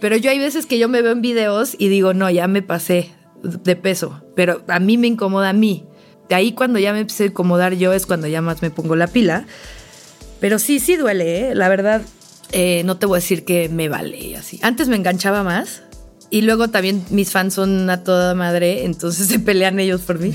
pero 0.00 0.16
yo 0.16 0.30
hay 0.30 0.38
veces 0.38 0.66
que 0.66 0.78
yo 0.78 0.88
me 0.88 1.00
veo 1.00 1.12
en 1.12 1.22
videos 1.22 1.74
y 1.78 1.88
digo, 1.88 2.12
"No, 2.12 2.28
ya 2.28 2.46
me 2.46 2.60
pasé 2.60 3.10
de 3.42 3.74
peso", 3.74 4.22
pero 4.36 4.62
a 4.68 4.78
mí 4.78 4.98
me 4.98 5.06
incomoda 5.06 5.48
a 5.48 5.52
mí. 5.54 5.86
De 6.28 6.34
ahí 6.34 6.52
cuando 6.52 6.78
ya 6.78 6.92
me 6.92 7.00
empecé 7.00 7.24
a 7.24 7.26
incomodar 7.26 7.74
yo 7.74 7.92
es 7.92 8.04
cuando 8.06 8.26
ya 8.26 8.42
más 8.42 8.62
me 8.62 8.70
pongo 8.70 8.96
la 8.96 9.06
pila. 9.06 9.46
Pero 10.40 10.58
sí, 10.58 10.78
sí 10.78 10.96
duele, 10.96 11.50
¿eh? 11.50 11.54
La 11.54 11.68
verdad, 11.68 12.02
eh, 12.50 12.82
no 12.84 12.98
te 12.98 13.06
voy 13.06 13.16
a 13.16 13.20
decir 13.20 13.44
que 13.44 13.68
me 13.68 13.88
vale 13.88 14.18
y 14.18 14.34
así. 14.34 14.58
Antes 14.62 14.88
me 14.88 14.96
enganchaba 14.96 15.42
más. 15.42 15.82
Y 16.32 16.40
luego 16.40 16.68
también 16.68 17.04
mis 17.10 17.30
fans 17.30 17.52
son 17.52 17.90
a 17.90 18.04
toda 18.04 18.34
madre, 18.34 18.86
entonces 18.86 19.26
se 19.28 19.38
pelean 19.38 19.78
ellos 19.78 20.00
por 20.00 20.18
mí. 20.18 20.32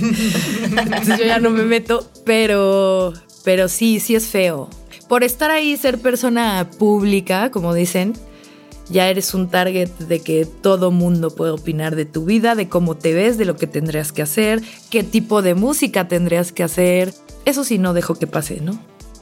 entonces 0.63 1.17
yo 1.17 1.25
ya 1.25 1.39
no 1.39 1.49
me 1.49 1.63
meto, 1.63 2.07
pero, 2.23 3.13
pero 3.43 3.67
sí, 3.67 3.99
sí 3.99 4.13
es 4.13 4.27
feo. 4.27 4.69
Por 5.09 5.23
estar 5.23 5.49
ahí, 5.49 5.75
ser 5.75 5.97
persona 5.97 6.69
pública, 6.77 7.49
como 7.49 7.73
dicen, 7.73 8.13
ya 8.89 9.09
eres 9.09 9.33
un 9.33 9.49
target 9.49 9.89
de 9.97 10.19
que 10.19 10.45
todo 10.45 10.91
mundo 10.91 11.31
puede 11.31 11.53
opinar 11.53 11.95
de 11.95 12.05
tu 12.05 12.25
vida, 12.25 12.53
de 12.53 12.69
cómo 12.69 12.95
te 12.95 13.15
ves, 13.15 13.39
de 13.39 13.45
lo 13.45 13.55
que 13.55 13.65
tendrías 13.65 14.11
que 14.11 14.21
hacer, 14.21 14.61
qué 14.91 15.01
tipo 15.01 15.41
de 15.41 15.55
música 15.55 16.07
tendrías 16.07 16.51
que 16.51 16.61
hacer. 16.61 17.11
Eso 17.45 17.63
sí 17.63 17.79
no 17.79 17.95
dejo 17.95 18.13
que 18.13 18.27
pase, 18.27 18.61
¿no? 18.61 18.79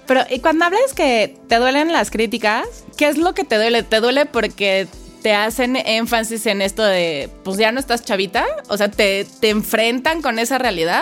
Pero, 0.08 0.24
y 0.29 0.39
cuando 0.39 0.65
hablas 0.65 0.94
que 0.94 1.38
te 1.48 1.55
duelen 1.55 1.94
las 1.94 2.12
críticas, 2.12 2.67
¿qué 2.98 3.08
es 3.08 3.17
lo 3.17 3.34
que 3.34 3.46
te 3.46 3.55
duele? 3.55 3.82
¿Te 3.84 4.01
duele 4.01 4.25
porque 4.25 4.89
te 5.25 5.34
hacen 5.34 5.75
énfasis 5.75 6.46
en 6.46 6.62
esto 6.62 6.84
de, 6.84 7.32
pues 7.44 7.58
ya 7.58 7.72
no 7.72 7.79
estás 7.79 8.05
chavita? 8.05 8.46
O 8.67 8.77
sea, 8.77 8.91
¿te, 8.91 9.25
te 9.39 9.50
enfrentan 9.50 10.22
con 10.22 10.38
esa 10.38 10.60
realidad? 10.60 11.01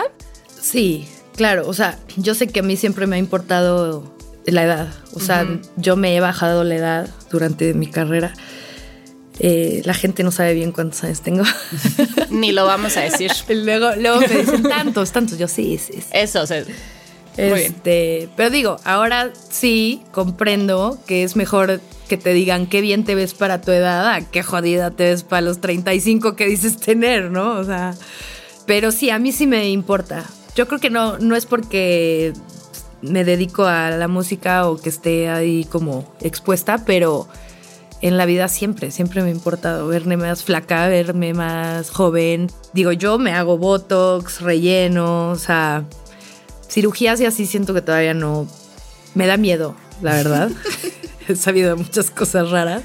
Sí, 0.58 1.06
claro. 1.36 1.68
O 1.68 1.74
sea, 1.74 1.98
yo 2.16 2.34
sé 2.34 2.46
que 2.46 2.60
a 2.60 2.62
mí 2.62 2.78
siempre 2.78 3.06
me 3.06 3.16
ha 3.16 3.18
importado 3.18 4.16
la 4.46 4.62
edad. 4.62 4.88
O 5.12 5.20
sea, 5.20 5.46
yo 5.76 5.96
me 5.96 6.16
he 6.16 6.20
bajado 6.20 6.64
la 6.64 6.74
edad 6.74 7.10
durante 7.30 7.74
mi 7.74 7.86
carrera. 7.86 8.32
Eh, 9.40 9.82
la 9.84 9.92
gente 9.92 10.22
no 10.22 10.30
sabe 10.30 10.54
bien 10.54 10.72
cuántos 10.72 11.04
años 11.04 11.20
tengo. 11.20 11.44
Ni 12.30 12.52
lo 12.52 12.64
vamos 12.64 12.96
a 12.96 13.02
decir. 13.02 13.30
Luego, 13.50 13.94
luego 13.94 14.20
me 14.20 14.28
dicen 14.28 14.62
tantos, 14.62 15.12
tantos. 15.12 15.36
Yo 15.36 15.48
sí, 15.48 15.76
sí. 15.76 16.00
sí. 16.00 16.08
Eso, 16.12 16.40
o 16.40 16.46
sea, 16.46 16.64
Muy 17.36 17.44
bien. 17.44 17.58
Este, 17.58 18.30
pero 18.38 18.48
digo, 18.48 18.78
ahora 18.84 19.34
sí 19.50 20.00
comprendo 20.12 20.98
que 21.06 21.24
es 21.24 21.36
mejor 21.36 21.78
te 22.16 22.32
digan 22.32 22.66
qué 22.66 22.80
bien 22.80 23.04
te 23.04 23.14
ves 23.14 23.34
para 23.34 23.60
tu 23.60 23.70
edad, 23.70 24.22
qué 24.30 24.42
jodida 24.42 24.90
te 24.90 25.04
ves 25.04 25.22
para 25.22 25.42
los 25.42 25.60
35 25.60 26.36
que 26.36 26.46
dices 26.46 26.76
tener, 26.78 27.30
¿no? 27.30 27.58
O 27.58 27.64
sea, 27.64 27.94
pero 28.66 28.90
sí, 28.90 29.10
a 29.10 29.18
mí 29.18 29.32
sí 29.32 29.46
me 29.46 29.68
importa. 29.70 30.24
Yo 30.54 30.68
creo 30.68 30.80
que 30.80 30.90
no, 30.90 31.18
no 31.18 31.36
es 31.36 31.46
porque 31.46 32.32
me 33.02 33.24
dedico 33.24 33.64
a 33.64 33.90
la 33.90 34.08
música 34.08 34.68
o 34.68 34.76
que 34.76 34.88
esté 34.88 35.28
ahí 35.28 35.64
como 35.64 36.10
expuesta, 36.20 36.84
pero 36.84 37.28
en 38.00 38.16
la 38.16 38.26
vida 38.26 38.48
siempre, 38.48 38.90
siempre 38.90 39.22
me 39.22 39.28
ha 39.28 39.32
importado 39.32 39.88
verme 39.88 40.16
más 40.16 40.44
flaca, 40.44 40.88
verme 40.88 41.34
más 41.34 41.90
joven. 41.90 42.50
Digo, 42.72 42.92
yo 42.92 43.18
me 43.18 43.32
hago 43.32 43.58
botox, 43.58 44.40
relleno, 44.40 45.30
o 45.30 45.36
sea, 45.36 45.84
cirugías 46.68 47.20
y 47.20 47.26
así 47.26 47.46
siento 47.46 47.74
que 47.74 47.82
todavía 47.82 48.14
no 48.14 48.46
me 49.14 49.26
da 49.26 49.36
miedo, 49.36 49.74
la 50.02 50.12
verdad. 50.14 50.50
He 51.28 51.36
sabido 51.36 51.76
muchas 51.76 52.10
cosas 52.10 52.50
raras. 52.50 52.82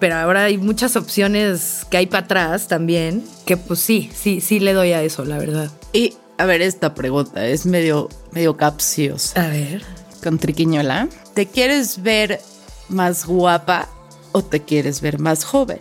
Pero 0.00 0.16
ahora 0.16 0.44
hay 0.44 0.58
muchas 0.58 0.96
opciones 0.96 1.86
que 1.90 1.98
hay 1.98 2.06
para 2.06 2.24
atrás 2.24 2.66
también, 2.66 3.24
que 3.44 3.56
pues 3.56 3.78
sí, 3.78 4.10
sí, 4.14 4.40
sí 4.40 4.58
le 4.58 4.72
doy 4.72 4.92
a 4.92 5.02
eso, 5.02 5.24
la 5.24 5.38
verdad. 5.38 5.70
Y 5.92 6.14
a 6.38 6.46
ver, 6.46 6.62
esta 6.62 6.94
pregunta 6.94 7.46
es 7.46 7.64
medio, 7.64 8.08
medio 8.32 8.56
capciosa. 8.56 9.44
A 9.44 9.48
ver. 9.48 9.82
con 10.22 10.38
triquiñola. 10.38 11.08
¿Te 11.34 11.46
quieres 11.46 12.02
ver 12.02 12.40
más 12.88 13.24
guapa 13.24 13.88
o 14.32 14.42
te 14.42 14.62
quieres 14.62 15.00
ver 15.00 15.20
más 15.20 15.44
joven? 15.44 15.80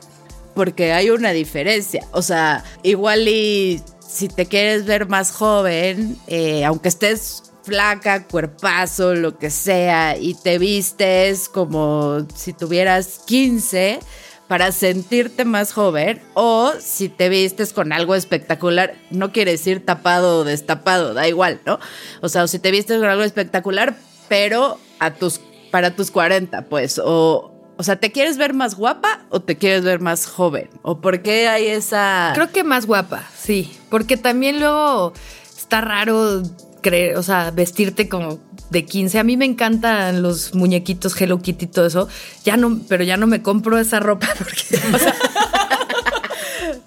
Porque 0.54 0.94
hay 0.94 1.10
una 1.10 1.32
diferencia. 1.32 2.08
O 2.12 2.22
sea, 2.22 2.64
igual 2.84 3.28
y 3.28 3.82
si 4.08 4.28
te 4.28 4.46
quieres 4.46 4.86
ver 4.86 5.08
más 5.08 5.32
joven, 5.32 6.18
eh, 6.28 6.64
aunque 6.64 6.90
estés 6.90 7.45
flaca, 7.66 8.28
cuerpazo, 8.28 9.16
lo 9.16 9.38
que 9.38 9.50
sea, 9.50 10.18
y 10.18 10.36
te 10.36 10.60
vistes 10.60 11.50
como 11.50 12.26
si 12.36 12.54
tuvieras 12.54 13.22
15 13.26 14.00
para 14.48 14.72
sentirte 14.72 15.44
más 15.44 15.74
joven, 15.74 16.22
o 16.36 16.72
si 16.80 17.10
te 17.10 17.30
vistes 17.30 17.74
con 17.74 17.92
algo 17.92 18.14
espectacular, 18.14 18.96
no 19.10 19.32
quiere 19.32 19.52
decir 19.52 19.84
tapado 19.84 20.40
o 20.40 20.44
destapado, 20.44 21.16
da 21.16 21.28
igual, 21.28 21.60
¿no? 21.66 21.80
O 22.22 22.30
sea, 22.30 22.44
o 22.44 22.48
si 22.48 22.60
te 22.60 22.70
vistes 22.70 23.00
con 23.00 23.10
algo 23.10 23.24
espectacular, 23.24 23.96
pero 24.30 24.80
a 25.00 25.16
tus, 25.16 25.42
para 25.72 25.96
tus 25.96 26.12
40, 26.12 26.66
pues, 26.66 27.02
o, 27.04 27.52
o 27.78 27.84
sea, 27.84 27.96
¿te 27.96 28.12
quieres 28.12 28.38
ver 28.38 28.54
más 28.54 28.76
guapa 28.76 29.26
o 29.30 29.42
te 29.42 29.58
quieres 29.58 29.84
ver 29.84 30.00
más 30.00 30.28
joven? 30.28 30.70
¿O 30.84 31.02
por 31.02 31.24
qué 31.24 31.48
hay 31.48 31.66
esa... 31.66 32.32
Creo 32.36 32.52
que 32.52 32.64
más 32.64 32.86
guapa, 32.86 33.28
sí. 33.36 33.76
Porque 33.90 34.16
también 34.16 34.60
luego 34.60 35.14
está 35.58 35.82
raro 35.82 36.44
creer, 36.86 37.18
o 37.18 37.24
sea, 37.24 37.50
vestirte 37.50 38.08
como 38.08 38.40
de 38.70 38.86
15. 38.86 39.18
A 39.18 39.24
mí 39.24 39.38
me 39.38 39.46
encantan 39.46 40.22
los 40.22 40.54
muñequitos 40.54 41.20
Hello 41.20 41.40
Kitty 41.42 41.66
y 41.66 41.68
todo 41.68 41.88
eso. 41.88 42.08
Ya 42.44 42.58
no, 42.58 42.80
pero 42.88 43.04
ya 43.04 43.18
no 43.18 43.26
me 43.26 43.42
compro 43.42 43.80
esa 43.80 44.00
ropa 44.00 44.28
porque, 44.38 44.62
o 44.94 45.00
sea, 45.00 45.16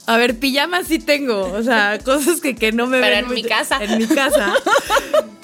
a 0.07 0.17
ver, 0.17 0.39
pijamas 0.39 0.87
sí 0.87 0.99
tengo, 1.01 1.53
o 1.53 1.63
sea, 1.63 1.99
cosas 2.05 2.41
que, 2.41 2.55
que 2.55 2.71
no 2.73 2.87
me 2.87 3.01
Pero 3.01 3.11
ven 3.17 3.19
en 3.21 3.27
muy- 3.27 3.43
mi 3.43 3.49
casa. 3.49 3.83
En 3.83 3.99
mi 3.99 4.07
casa. 4.07 4.55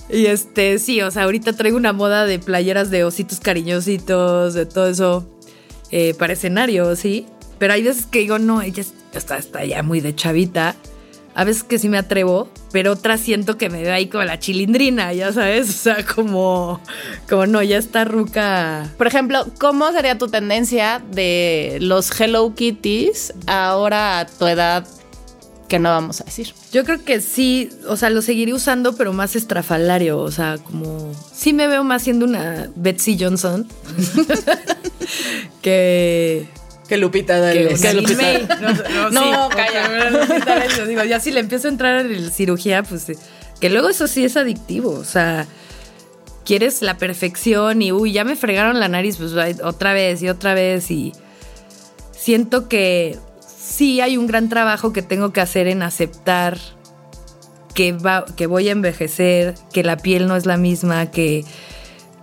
Y 0.09 0.27
este, 0.27 0.79
sí, 0.79 1.01
o 1.03 1.11
sea, 1.11 1.25
ahorita 1.25 1.55
traigo 1.55 1.77
una 1.77 1.93
moda 1.93 2.27
de 2.27 2.39
playeras 2.39 2.91
de 2.91 3.05
ositos 3.05 3.41
cariñositos, 3.41 4.55
de 4.55 4.67
todo 4.67 4.87
eso 4.89 5.29
eh, 5.91 6.15
para 6.15 6.35
escenario, 6.35 6.95
sí. 6.95 7.27
Pero 7.59 7.73
hay 7.73 7.83
veces 7.83 8.07
que 8.07 8.21
digo, 8.21 8.39
no, 8.39 8.63
ella 8.63 8.83
es- 8.83 8.95
está, 9.13 9.37
está 9.39 9.65
ya 9.65 9.83
muy 9.83 10.01
de 10.01 10.15
chavita. 10.15 10.77
A 11.35 11.45
veces 11.45 11.65
que 11.65 11.79
sí 11.79 11.89
me 11.89 11.99
atrevo, 11.99 12.49
pero 12.71 12.93
otras 12.93 13.21
siento 13.21 13.59
que 13.59 13.69
me 13.69 13.83
veo 13.83 13.93
ahí 13.93 14.07
como 14.07 14.23
la 14.25 14.39
chilindrina, 14.39 15.13
ya 15.13 15.33
sabes, 15.33 15.69
o 15.71 15.73
sea, 15.73 16.05
como, 16.05 16.81
como 17.29 17.47
no, 17.47 17.63
ya 17.63 17.79
está 17.79 18.05
ruca. 18.05 18.89
Por 18.97 19.07
ejemplo, 19.07 19.47
¿cómo 19.59 19.91
sería 19.93 20.17
tu 20.17 20.29
tendencia 20.29 21.03
de 21.11 21.79
los 21.81 22.19
Hello 22.19 22.55
Kitties 22.55 23.35
ahora 23.47 24.21
a 24.21 24.27
tu 24.27 24.47
edad 24.47 24.87
que 25.69 25.79
no 25.79 25.91
vamos 25.91 26.21
a 26.21 26.25
decir? 26.25 26.55
Yo 26.73 26.85
creo 26.85 27.05
que 27.05 27.21
sí, 27.21 27.69
o 27.89 27.97
sea, 27.97 28.11
lo 28.11 28.23
seguiré 28.23 28.53
usando, 28.53 28.95
pero 28.95 29.13
más 29.13 29.35
estrafalario, 29.35 30.19
o 30.19 30.31
sea, 30.31 30.59
como... 30.59 31.13
Sí 31.33 31.53
me 31.53 31.67
veo 31.67 31.83
más 31.83 32.03
siendo 32.03 32.27
una 32.27 32.71
Betsy 32.77 33.17
Johnson 33.19 33.67
que... 35.63 36.47
Que 36.89 36.97
Lupita 36.99 37.35
que 37.53 37.65
D'Alessio. 37.65 37.91
una 37.91 38.01
Lin 38.09 38.17
May. 38.17 38.49
No, 38.61 39.11
No, 39.11 39.51
sí, 39.51 39.57
calla. 39.57 39.89
que 39.89 40.11
Lupita. 40.11 40.85
Digo, 40.87 41.05
ya 41.05 41.21
si 41.21 41.31
le 41.33 41.41
empiezo 41.41 41.69
a 41.69 41.71
entrar 41.71 42.05
en 42.07 42.27
la 42.27 42.31
cirugía, 42.31 42.83
pues... 42.83 43.09
eh, 43.09 43.17
Que 43.61 43.71
luego 43.71 43.89
eso 43.89 44.07
sí 44.07 44.25
es 44.25 44.37
adictivo, 44.37 44.91
o 44.91 45.05
sea... 45.05 45.47
Quieres 46.45 46.83
la 46.83 46.99
perfección 46.99 47.81
y, 47.81 47.91
uy, 47.91 48.13
ya 48.13 48.23
me 48.25 48.37
fregaron 48.37 48.79
la 48.79 48.89
nariz, 48.89 49.17
pues 49.17 49.33
otra 49.63 49.95
vez 49.95 50.23
y 50.23 50.29
otra 50.29 50.53
vez 50.53 50.91
y... 50.91 51.13
Siento 52.13 52.69
que 52.69 53.19
sí 53.47 54.01
hay 54.03 54.17
un 54.19 54.27
gran 54.27 54.49
trabajo 54.51 54.93
que 54.93 55.01
tengo 55.03 55.33
que 55.33 55.41
hacer 55.41 55.69
en 55.69 55.83
aceptar 55.83 56.59
que, 57.75 57.93
va, 57.93 58.25
que 58.37 58.47
voy 58.47 58.69
a 58.69 58.73
envejecer, 58.73 59.55
que 59.73 59.83
la 59.83 59.97
piel 59.97 60.27
no 60.29 60.37
es 60.37 60.45
la 60.47 60.57
misma, 60.59 61.11
que, 61.11 61.45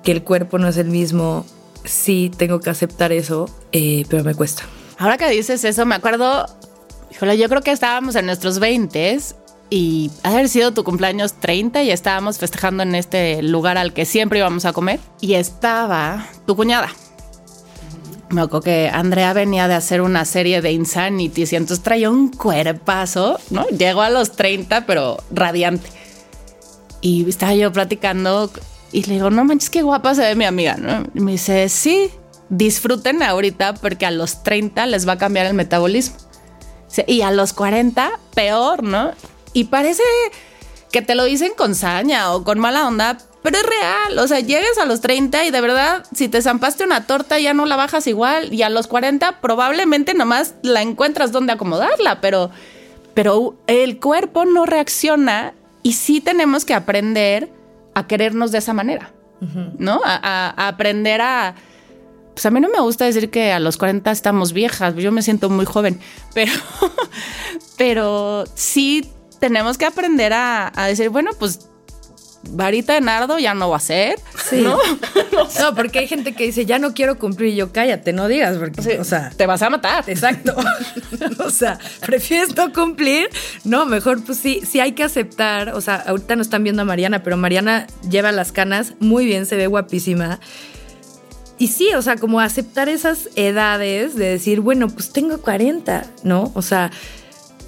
que 0.03 0.11
el 0.11 0.23
cuerpo 0.23 0.59
no 0.59 0.67
es 0.67 0.77
el 0.77 0.87
mismo. 0.87 1.45
Sí, 1.83 2.31
tengo 2.35 2.59
que 2.59 2.69
aceptar 2.69 3.11
eso, 3.11 3.49
eh, 3.71 4.05
pero 4.09 4.23
me 4.23 4.35
cuesta. 4.35 4.63
Ahora 4.97 5.17
que 5.17 5.29
dices 5.29 5.63
eso, 5.63 5.85
me 5.85 5.95
acuerdo, 5.95 6.45
híjole, 7.11 7.37
yo 7.37 7.49
creo 7.49 7.61
que 7.61 7.71
estábamos 7.71 8.15
en 8.15 8.27
nuestros 8.27 8.59
20 8.59 9.17
y 9.71 10.11
haber 10.23 10.49
sido 10.49 10.73
tu 10.73 10.83
cumpleaños 10.83 11.33
30 11.33 11.81
y 11.83 11.91
estábamos 11.91 12.37
festejando 12.37 12.83
en 12.83 12.93
este 12.93 13.41
lugar 13.41 13.77
al 13.77 13.93
que 13.93 14.05
siempre 14.05 14.39
íbamos 14.39 14.65
a 14.65 14.73
comer 14.73 14.99
y 15.21 15.33
estaba 15.33 16.27
tu 16.45 16.55
cuñada. 16.55 16.89
Me 18.29 18.41
acuerdo 18.41 18.61
que 18.61 18.89
Andrea 18.93 19.33
venía 19.33 19.67
de 19.67 19.73
hacer 19.73 20.01
una 20.01 20.23
serie 20.23 20.61
de 20.61 20.71
Insanities 20.71 21.51
y 21.51 21.55
entonces 21.55 21.83
traía 21.83 22.09
un 22.09 22.29
cuerpazo, 22.29 23.39
¿no? 23.49 23.67
Llegó 23.67 24.03
a 24.03 24.09
los 24.09 24.33
30, 24.33 24.85
pero 24.85 25.17
radiante. 25.31 25.89
Y 27.01 27.27
estaba 27.27 27.55
yo 27.55 27.71
platicando 27.73 28.51
y 28.91 29.03
le 29.03 29.15
digo, 29.15 29.29
no 29.29 29.45
manches, 29.45 29.69
qué 29.69 29.81
guapa 29.81 30.15
se 30.15 30.21
ve 30.21 30.35
mi 30.35 30.45
amiga, 30.45 30.75
¿no? 30.77 31.05
Y 31.13 31.19
me 31.21 31.33
dice, 31.33 31.69
sí, 31.69 32.11
disfruten 32.49 33.23
ahorita 33.23 33.75
porque 33.75 34.05
a 34.05 34.11
los 34.11 34.43
30 34.43 34.85
les 34.87 35.07
va 35.07 35.13
a 35.13 35.17
cambiar 35.17 35.45
el 35.45 35.53
metabolismo. 35.53 36.17
Y 37.07 37.21
a 37.21 37.31
los 37.31 37.53
40, 37.53 38.19
peor, 38.35 38.83
¿no? 38.83 39.11
Y 39.53 39.65
parece 39.65 40.03
que 40.91 41.01
te 41.01 41.15
lo 41.15 41.23
dicen 41.23 41.53
con 41.55 41.73
saña 41.73 42.33
o 42.33 42.43
con 42.43 42.59
mala 42.59 42.85
onda, 42.85 43.17
pero 43.41 43.57
es 43.57 43.63
real. 43.63 44.19
O 44.19 44.27
sea, 44.27 44.41
llegues 44.41 44.77
a 44.77 44.85
los 44.85 44.99
30 44.99 45.45
y 45.45 45.51
de 45.51 45.61
verdad, 45.61 46.05
si 46.13 46.27
te 46.27 46.41
zampaste 46.41 46.83
una 46.83 47.07
torta 47.07 47.39
ya 47.39 47.53
no 47.53 47.65
la 47.65 47.77
bajas 47.77 48.07
igual. 48.07 48.53
Y 48.53 48.63
a 48.63 48.69
los 48.69 48.87
40 48.87 49.39
probablemente 49.39 50.13
nomás 50.13 50.55
la 50.63 50.81
encuentras 50.81 51.31
donde 51.31 51.53
acomodarla, 51.53 52.19
pero, 52.19 52.51
pero 53.13 53.55
el 53.67 53.99
cuerpo 53.99 54.43
no 54.43 54.65
reacciona 54.65 55.53
y 55.83 55.93
sí 55.93 56.19
tenemos 56.19 56.65
que 56.65 56.73
aprender 56.73 57.49
a 57.93 58.07
querernos 58.07 58.51
de 58.51 58.59
esa 58.59 58.73
manera, 58.73 59.11
¿no? 59.77 60.01
A, 60.03 60.67
aprender 60.67 61.21
a... 61.21 61.55
Pues 62.33 62.45
a 62.45 62.51
mí 62.51 62.61
no 62.61 62.69
me 62.69 62.79
gusta 62.79 63.05
decir 63.05 63.29
que 63.29 63.51
a 63.51 63.59
los 63.59 63.77
40 63.77 64.09
estamos 64.11 64.53
viejas, 64.53 64.95
yo 64.95 65.11
me 65.11 65.21
siento 65.21 65.49
muy 65.49 65.65
joven, 65.65 65.99
pero, 66.33 66.53
pero 67.77 68.43
sí 68.55 69.11
tenemos 69.39 69.77
que 69.77 69.85
aprender 69.85 70.33
a, 70.33 70.71
a 70.73 70.87
decir, 70.87 71.09
bueno, 71.09 71.31
pues 71.37 71.70
varita 72.49 72.93
de 72.93 73.01
nardo 73.01 73.39
ya 73.39 73.53
no 73.53 73.69
va 73.69 73.77
a 73.77 73.81
ser. 73.81 74.19
Sí. 74.49 74.61
¿no? 74.61 74.77
no, 75.59 75.75
porque 75.75 75.99
hay 75.99 76.07
gente 76.07 76.33
que 76.33 76.45
dice, 76.45 76.65
ya 76.65 76.79
no 76.79 76.93
quiero 76.93 77.17
cumplir. 77.17 77.53
Y 77.53 77.55
yo, 77.55 77.71
cállate, 77.71 78.13
no 78.13 78.27
digas, 78.27 78.57
porque, 78.57 78.99
o 78.99 79.03
sea. 79.03 79.31
Te 79.35 79.45
vas 79.45 79.61
a 79.61 79.69
matar. 79.69 80.03
Exacto. 80.07 80.55
o 81.45 81.49
sea, 81.49 81.79
prefieres 82.05 82.55
no 82.55 82.73
cumplir. 82.73 83.29
No, 83.63 83.85
mejor, 83.85 84.23
pues 84.23 84.37
sí, 84.37 84.61
sí 84.67 84.79
hay 84.79 84.93
que 84.93 85.03
aceptar. 85.03 85.69
O 85.69 85.81
sea, 85.81 85.95
ahorita 85.95 86.35
no 86.35 86.41
están 86.41 86.63
viendo 86.63 86.81
a 86.81 86.85
Mariana, 86.85 87.23
pero 87.23 87.37
Mariana 87.37 87.87
lleva 88.09 88.31
las 88.31 88.51
canas 88.51 88.93
muy 88.99 89.25
bien, 89.25 89.45
se 89.45 89.55
ve 89.55 89.67
guapísima. 89.67 90.39
Y 91.57 91.67
sí, 91.67 91.93
o 91.93 92.01
sea, 92.01 92.15
como 92.15 92.39
aceptar 92.39 92.89
esas 92.89 93.29
edades 93.35 94.15
de 94.15 94.29
decir, 94.29 94.61
bueno, 94.61 94.87
pues 94.87 95.11
tengo 95.11 95.37
40, 95.37 96.05
¿no? 96.23 96.51
O 96.55 96.63
sea, 96.63 96.89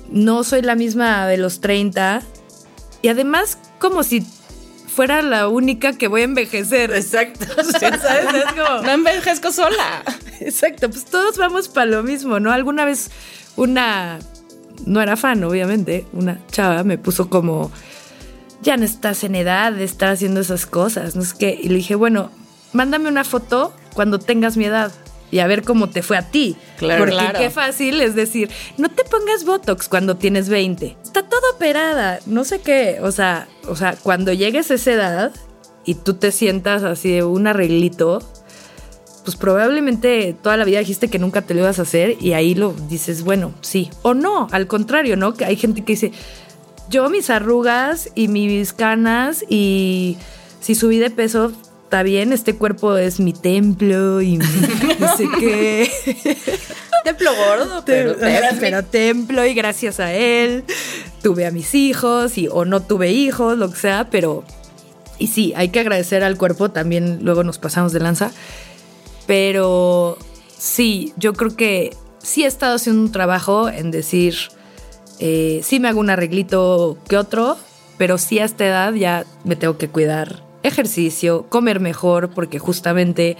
no 0.09 0.43
soy 0.43 0.63
la 0.63 0.73
misma 0.73 1.27
de 1.27 1.37
los 1.37 1.61
30. 1.61 2.23
Y 3.03 3.09
además, 3.09 3.59
como 3.77 4.01
si 4.01 4.25
fuera 4.93 5.21
la 5.21 5.47
única 5.47 5.93
que 5.93 6.07
voy 6.07 6.21
a 6.21 6.25
envejecer. 6.25 6.91
Exacto. 6.91 7.45
no 8.83 8.91
envejezco 8.91 9.51
sola. 9.51 10.03
Exacto, 10.39 10.89
pues 10.89 11.05
todos 11.05 11.37
vamos 11.37 11.67
para 11.67 11.87
lo 11.87 12.03
mismo, 12.03 12.39
¿no? 12.39 12.51
Alguna 12.51 12.85
vez 12.85 13.09
una, 13.55 14.19
no 14.85 15.01
era 15.01 15.15
fan, 15.15 15.43
obviamente, 15.43 16.05
una 16.13 16.39
chava 16.51 16.83
me 16.83 16.97
puso 16.97 17.29
como, 17.29 17.71
ya 18.61 18.77
no 18.77 18.85
estás 18.85 19.23
en 19.23 19.35
edad 19.35 19.73
de 19.73 19.83
estar 19.83 20.09
haciendo 20.09 20.39
esas 20.39 20.65
cosas, 20.65 21.15
no 21.15 21.23
sé 21.23 21.35
qué. 21.39 21.59
Y 21.61 21.69
le 21.69 21.75
dije, 21.75 21.95
bueno, 21.95 22.31
mándame 22.71 23.09
una 23.09 23.23
foto 23.23 23.73
cuando 23.93 24.19
tengas 24.19 24.57
mi 24.57 24.65
edad 24.65 24.91
y 25.33 25.39
a 25.39 25.47
ver 25.47 25.63
cómo 25.63 25.89
te 25.89 26.03
fue 26.03 26.15
a 26.15 26.29
ti. 26.29 26.55
Claro, 26.77 27.05
Porque 27.05 27.17
qué 27.35 27.49
fácil 27.49 28.01
es 28.01 28.13
decir, 28.13 28.51
no 28.77 28.89
te 28.89 29.03
pongas 29.03 29.45
Botox 29.45 29.89
cuando 29.89 30.15
tienes 30.15 30.47
20. 30.47 30.95
Está 31.03 31.23
todo 31.23 31.41
operada, 31.55 32.19
no 32.27 32.43
sé 32.43 32.61
qué. 32.61 32.99
O 33.01 33.11
sea, 33.11 33.47
o 33.67 33.75
sea, 33.75 33.95
cuando 33.95 34.31
llegues 34.31 34.69
a 34.69 34.75
esa 34.75 34.91
edad 34.91 35.31
y 35.85 35.95
tú 35.95 36.13
te 36.13 36.31
sientas 36.31 36.83
así 36.83 37.09
de 37.09 37.23
un 37.23 37.47
arreglito, 37.47 38.21
pues 39.25 39.35
probablemente 39.35 40.35
toda 40.39 40.55
la 40.55 40.65
vida 40.65 40.77
dijiste 40.77 41.07
que 41.09 41.17
nunca 41.17 41.41
te 41.41 41.55
lo 41.55 41.61
ibas 41.61 41.79
a 41.79 41.81
hacer 41.81 42.15
y 42.21 42.33
ahí 42.33 42.53
lo 42.53 42.75
dices, 42.87 43.23
bueno, 43.23 43.55
sí. 43.61 43.89
O 44.03 44.13
no, 44.13 44.47
al 44.51 44.67
contrario, 44.67 45.17
¿no? 45.17 45.33
Que 45.33 45.45
hay 45.45 45.55
gente 45.55 45.83
que 45.83 45.93
dice, 45.93 46.11
yo 46.91 47.09
mis 47.09 47.31
arrugas 47.31 48.11
y 48.13 48.27
mis 48.27 48.71
canas 48.71 49.43
y 49.49 50.15
si 50.59 50.75
subí 50.75 50.99
de 50.99 51.09
peso, 51.09 51.51
está 51.93 52.01
bien, 52.01 52.33
este 52.33 52.55
cuerpo 52.55 52.97
es 52.97 53.19
mi 53.19 53.33
templo 53.33 54.19
y 54.19 54.37
no 54.99 55.15
sé 55.15 55.29
qué. 55.39 55.91
templo 57.03 57.29
gordo, 57.35 57.83
pero, 57.85 58.15
pero, 58.59 58.83
templo 58.83 59.45
y 59.45 59.53
gracias 59.53 59.99
a 59.99 60.11
él 60.11 60.63
tuve 61.21 61.45
a 61.45 61.51
mis 61.51 61.75
hijos 61.75 62.39
y 62.39 62.47
o 62.51 62.65
no 62.65 62.81
tuve 62.81 63.11
hijos, 63.11 63.59
lo 63.59 63.69
que 63.69 63.77
sea, 63.77 64.09
pero 64.09 64.43
y 65.19 65.27
sí, 65.27 65.53
hay 65.55 65.69
que 65.69 65.81
agradecer 65.81 66.23
al 66.23 66.35
cuerpo, 66.35 66.71
también 66.71 67.19
luego 67.21 67.43
nos 67.43 67.59
pasamos 67.59 67.93
de 67.93 67.99
lanza, 67.99 68.31
pero 69.27 70.17
sí, 70.57 71.13
yo 71.15 71.33
creo 71.33 71.55
que 71.55 71.95
sí 72.17 72.43
he 72.43 72.47
estado 72.47 72.77
haciendo 72.77 73.03
un 73.03 73.11
trabajo 73.11 73.69
en 73.69 73.91
decir, 73.91 74.35
eh, 75.19 75.61
sí 75.63 75.79
me 75.79 75.89
hago 75.89 75.99
un 75.99 76.09
arreglito 76.09 76.97
que 77.07 77.17
otro, 77.17 77.55
pero 77.99 78.17
sí 78.17 78.39
a 78.39 78.45
esta 78.45 78.65
edad 78.65 78.93
ya 78.95 79.25
me 79.43 79.55
tengo 79.55 79.77
que 79.77 79.89
cuidar 79.89 80.42
ejercicio, 80.63 81.45
comer 81.49 81.79
mejor, 81.79 82.29
porque 82.29 82.59
justamente 82.59 83.37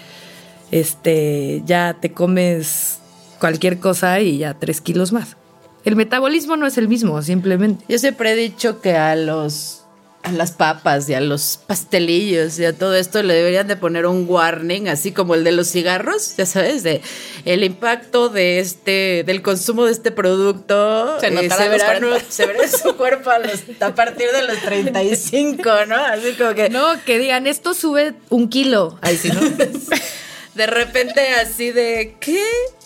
este, 0.72 1.62
ya 1.66 1.98
te 2.00 2.12
comes 2.12 3.00
cualquier 3.40 3.80
cosa 3.80 4.20
y 4.20 4.38
ya 4.38 4.54
tres 4.54 4.82
kilos 4.82 5.12
más. 5.12 5.38
El 5.84 5.96
metabolismo 5.96 6.56
no 6.56 6.66
es 6.66 6.78
el 6.78 6.88
mismo, 6.88 7.22
simplemente. 7.22 7.84
Yo 7.90 7.98
siempre 7.98 8.32
he 8.32 8.36
dicho 8.36 8.80
que 8.80 8.96
a 8.96 9.16
los 9.16 9.83
a 10.24 10.32
las 10.32 10.52
papas 10.52 11.10
y 11.10 11.14
a 11.14 11.20
los 11.20 11.60
pastelillos 11.68 12.58
y 12.58 12.66
a 12.66 12.74
todo 12.74 12.96
esto 12.96 13.22
le 13.22 13.34
deberían 13.34 13.68
de 13.68 13.76
poner 13.76 14.06
un 14.06 14.26
warning, 14.28 14.88
así 14.88 15.12
como 15.12 15.36
el 15.36 15.44
de 15.44 15.52
los 15.52 15.70
cigarros, 15.70 16.36
ya 16.38 16.46
sabes, 16.46 16.82
de 16.84 17.02
el 17.44 17.64
impacto 17.64 18.30
de 18.30 18.60
este, 18.60 19.24
del 19.26 19.42
consumo 19.42 19.86
de 19.86 19.92
este 19.92 20.12
producto. 20.12 21.20
Se, 21.20 21.28
eh, 21.28 21.50
se, 21.50 21.70
verá, 21.70 22.00
se 22.30 22.46
verá 22.46 22.64
en 22.64 22.72
su 22.72 22.96
cuerpo 22.96 23.30
a, 23.30 23.40
a, 23.86 23.96
partir 23.96 24.32
de 24.32 24.44
los 24.44 24.58
35, 24.62 25.70
¿no? 25.88 25.96
Así 25.98 26.34
como 26.34 26.54
que. 26.54 26.70
No, 26.70 27.04
que 27.04 27.20
digan, 27.20 27.46
esto 27.46 27.74
sube 27.74 28.14
un 28.30 28.50
kilo. 28.50 28.98
Ahí 29.02 29.18
sí, 29.18 29.30
¿no? 29.30 29.42
de 30.56 30.68
repente 30.68 31.22
así 31.36 31.72
de, 31.72 32.16
¿qué? 32.20 32.42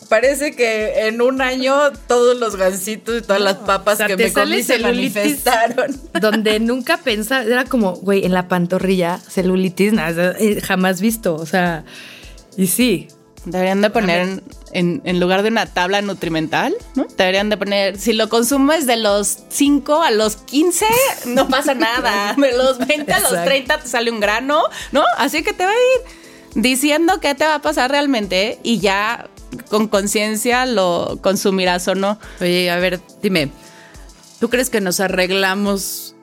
parece 0.08 0.56
que 0.56 1.08
en 1.08 1.22
un 1.22 1.42
año 1.42 1.92
todos 2.08 2.38
los 2.38 2.56
gansitos 2.56 3.20
y 3.20 3.22
todas 3.22 3.42
las 3.42 3.56
papas 3.56 4.00
que 4.00 4.18
me 4.18 4.34
comí 4.34 4.64
se 4.64 4.80
manifestaron. 4.80 6.00
Donde 6.22 6.60
nunca 6.60 6.98
pensaba, 6.98 7.44
era 7.44 7.66
como, 7.66 7.94
güey, 7.94 8.26
en 8.26 8.34
la 8.34 8.48
pantorrilla, 8.48 9.20
celulitis, 9.20 9.94
nada, 9.94 10.36
eh, 10.40 10.62
jamás 10.62 11.02
visto. 11.02 11.36
O 11.36 11.46
sea, 11.46 11.84
y 12.56 12.68
sí. 12.68 13.08
Deberían 13.46 13.82
de 13.82 13.90
poner 13.90 14.42
en, 14.74 15.02
en, 15.06 15.20
lugar 15.22 15.42
de 15.42 15.48
una 15.48 15.68
tabla 15.68 16.02
nutrimental, 16.02 16.76
¿no? 16.96 17.08
Deberían 17.18 17.50
de 17.50 17.56
poner, 17.56 17.98
si 17.98 18.12
lo 18.12 18.28
consumes 18.28 18.86
de 18.86 18.98
los 18.98 19.38
5 19.48 20.04
a 20.04 20.12
los 20.12 20.36
15, 20.36 20.86
no 21.28 21.48
pasa 21.48 21.74
nada. 21.74 22.34
De 22.38 22.58
los 22.58 22.78
20 22.78 23.14
a 23.14 23.20
los 23.22 23.42
30 23.46 23.78
te 23.80 23.88
sale 23.88 24.12
un 24.12 24.20
grano, 24.20 24.64
¿no? 24.92 25.06
Así 25.18 25.44
que 25.44 25.54
te 25.54 25.64
va 25.64 25.72
a 25.72 25.74
ir 25.74 26.27
diciendo 26.58 27.20
qué 27.22 27.36
te 27.36 27.46
va 27.46 27.56
a 27.56 27.62
pasar 27.62 27.92
realmente 27.92 28.60
y 28.64 28.80
ya 28.80 29.30
con 29.70 29.88
conciencia 29.88 30.66
lo 30.66 31.20
consumirás 31.22 31.88
o 31.88 31.96
no. 31.96 32.20
Oye, 32.42 32.70
a 32.70 32.78
ver, 32.78 33.00
dime, 33.22 33.52
¿tú 34.40 34.50
crees 34.50 34.70
que 34.70 34.82
nos 34.82 35.00
arreglamos 35.00 36.16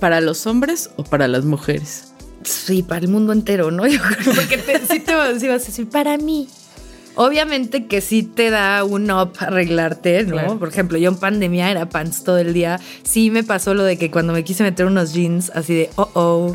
para 0.00 0.20
los 0.20 0.46
hombres 0.46 0.90
o 0.96 1.04
para 1.04 1.28
las 1.28 1.44
mujeres? 1.44 2.12
Sí, 2.44 2.82
para 2.82 3.02
el 3.02 3.08
mundo 3.08 3.32
entero, 3.32 3.70
¿no? 3.70 3.86
Yo 3.86 4.00
creo 4.00 4.34
porque 4.34 4.58
sí 4.90 5.00
te 5.00 5.14
vas 5.14 5.42
a 5.42 5.48
decir, 5.48 5.88
para 5.88 6.16
mí. 6.16 6.48
Obviamente 7.14 7.86
que 7.86 8.00
sí 8.00 8.22
te 8.22 8.48
da 8.48 8.84
un 8.84 9.10
up 9.10 9.32
arreglarte, 9.40 10.22
¿no? 10.22 10.56
Por 10.56 10.68
ejemplo, 10.68 10.98
yo 10.98 11.10
en 11.10 11.16
pandemia 11.16 11.68
era 11.68 11.88
pants 11.88 12.22
todo 12.22 12.38
el 12.38 12.52
día. 12.52 12.78
Sí 13.02 13.32
me 13.32 13.42
pasó 13.42 13.74
lo 13.74 13.82
de 13.82 13.98
que 13.98 14.08
cuando 14.08 14.32
me 14.32 14.44
quise 14.44 14.62
meter 14.62 14.86
unos 14.86 15.14
jeans, 15.14 15.50
así 15.52 15.74
de, 15.74 15.90
oh, 15.96 16.08
oh, 16.14 16.54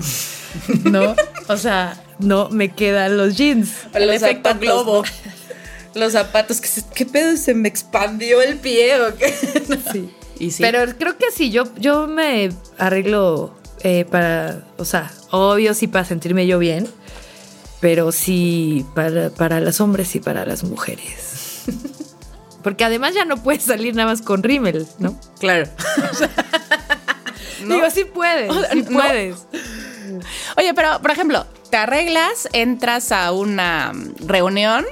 ¿no? 0.86 1.16
o 1.50 1.58
sea, 1.58 2.02
no 2.20 2.50
me 2.50 2.70
quedan 2.70 3.18
los 3.18 3.38
jeans. 3.38 3.72
El, 3.94 4.10
efecto 4.10 4.56
globo 4.60 5.04
los 5.96 6.14
zapatos, 6.14 6.62
que 6.62 6.70
¿qué 6.94 7.06
pedo? 7.06 7.38
¿Se 7.38 7.54
me 7.54 7.70
expandió 7.70 8.42
el 8.42 8.58
pie 8.58 9.00
o 9.02 9.16
qué? 9.16 9.34
sí. 9.92 10.10
Y 10.40 10.52
sí. 10.52 10.64
Pero 10.64 10.92
creo 10.98 11.18
que 11.18 11.32
sí, 11.32 11.52
yo, 11.52 11.66
yo 11.76 12.08
me 12.08 12.52
arreglo 12.78 13.56
eh, 13.84 14.06
para, 14.06 14.64
o 14.78 14.86
sea, 14.86 15.12
obvio 15.30 15.74
sí 15.74 15.88
para 15.88 16.06
sentirme 16.06 16.48
yo 16.48 16.58
bien, 16.58 16.88
pero 17.80 18.12
sí 18.12 18.86
para, 18.96 19.30
para 19.30 19.60
los 19.60 19.80
hombres 19.80 20.16
y 20.16 20.20
para 20.20 20.46
las 20.46 20.64
mujeres. 20.64 21.64
Porque 22.64 22.86
además 22.86 23.14
ya 23.14 23.26
no 23.26 23.44
puedes 23.44 23.64
salir 23.64 23.94
nada 23.94 24.10
más 24.10 24.22
con 24.22 24.42
rímel, 24.42 24.88
¿no? 24.98 25.20
Claro. 25.38 25.70
¿no? 27.66 27.76
Digo, 27.76 27.90
sí 27.90 28.06
puedes, 28.06 28.54
sí 28.72 28.86
no. 28.90 29.00
puedes. 29.02 29.46
Oye, 30.56 30.74
pero 30.74 31.02
por 31.02 31.12
ejemplo, 31.12 31.46
te 31.74 31.78
arreglas, 31.78 32.48
entras 32.54 33.12
a 33.12 33.32
una 33.32 33.94
reunión. 34.28 34.86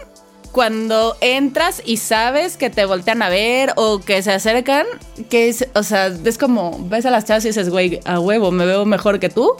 Cuando 0.52 1.16
entras 1.22 1.80
y 1.86 1.98
sabes 1.98 2.58
que 2.58 2.72
te 2.72 2.86
voltean 2.86 3.22
a 3.22 3.30
ver 3.30 3.72
o 3.76 4.00
que 4.00 4.24
se 4.24 4.32
acercan, 4.32 4.88
que 5.30 5.50
es, 5.50 5.68
o 5.76 5.84
sea, 5.84 6.08
es 6.08 6.40
como 6.40 6.80
ves 6.90 7.06
a 7.06 7.12
las 7.12 7.26
chavas 7.26 7.46
y 7.46 7.50
dices, 7.50 7.70
güey, 7.70 8.00
a 8.04 8.20
huevo, 8.20 8.50
me 8.50 8.66
veo 8.66 8.84
mejor 8.86 9.20
que 9.20 9.30
tú. 9.30 9.54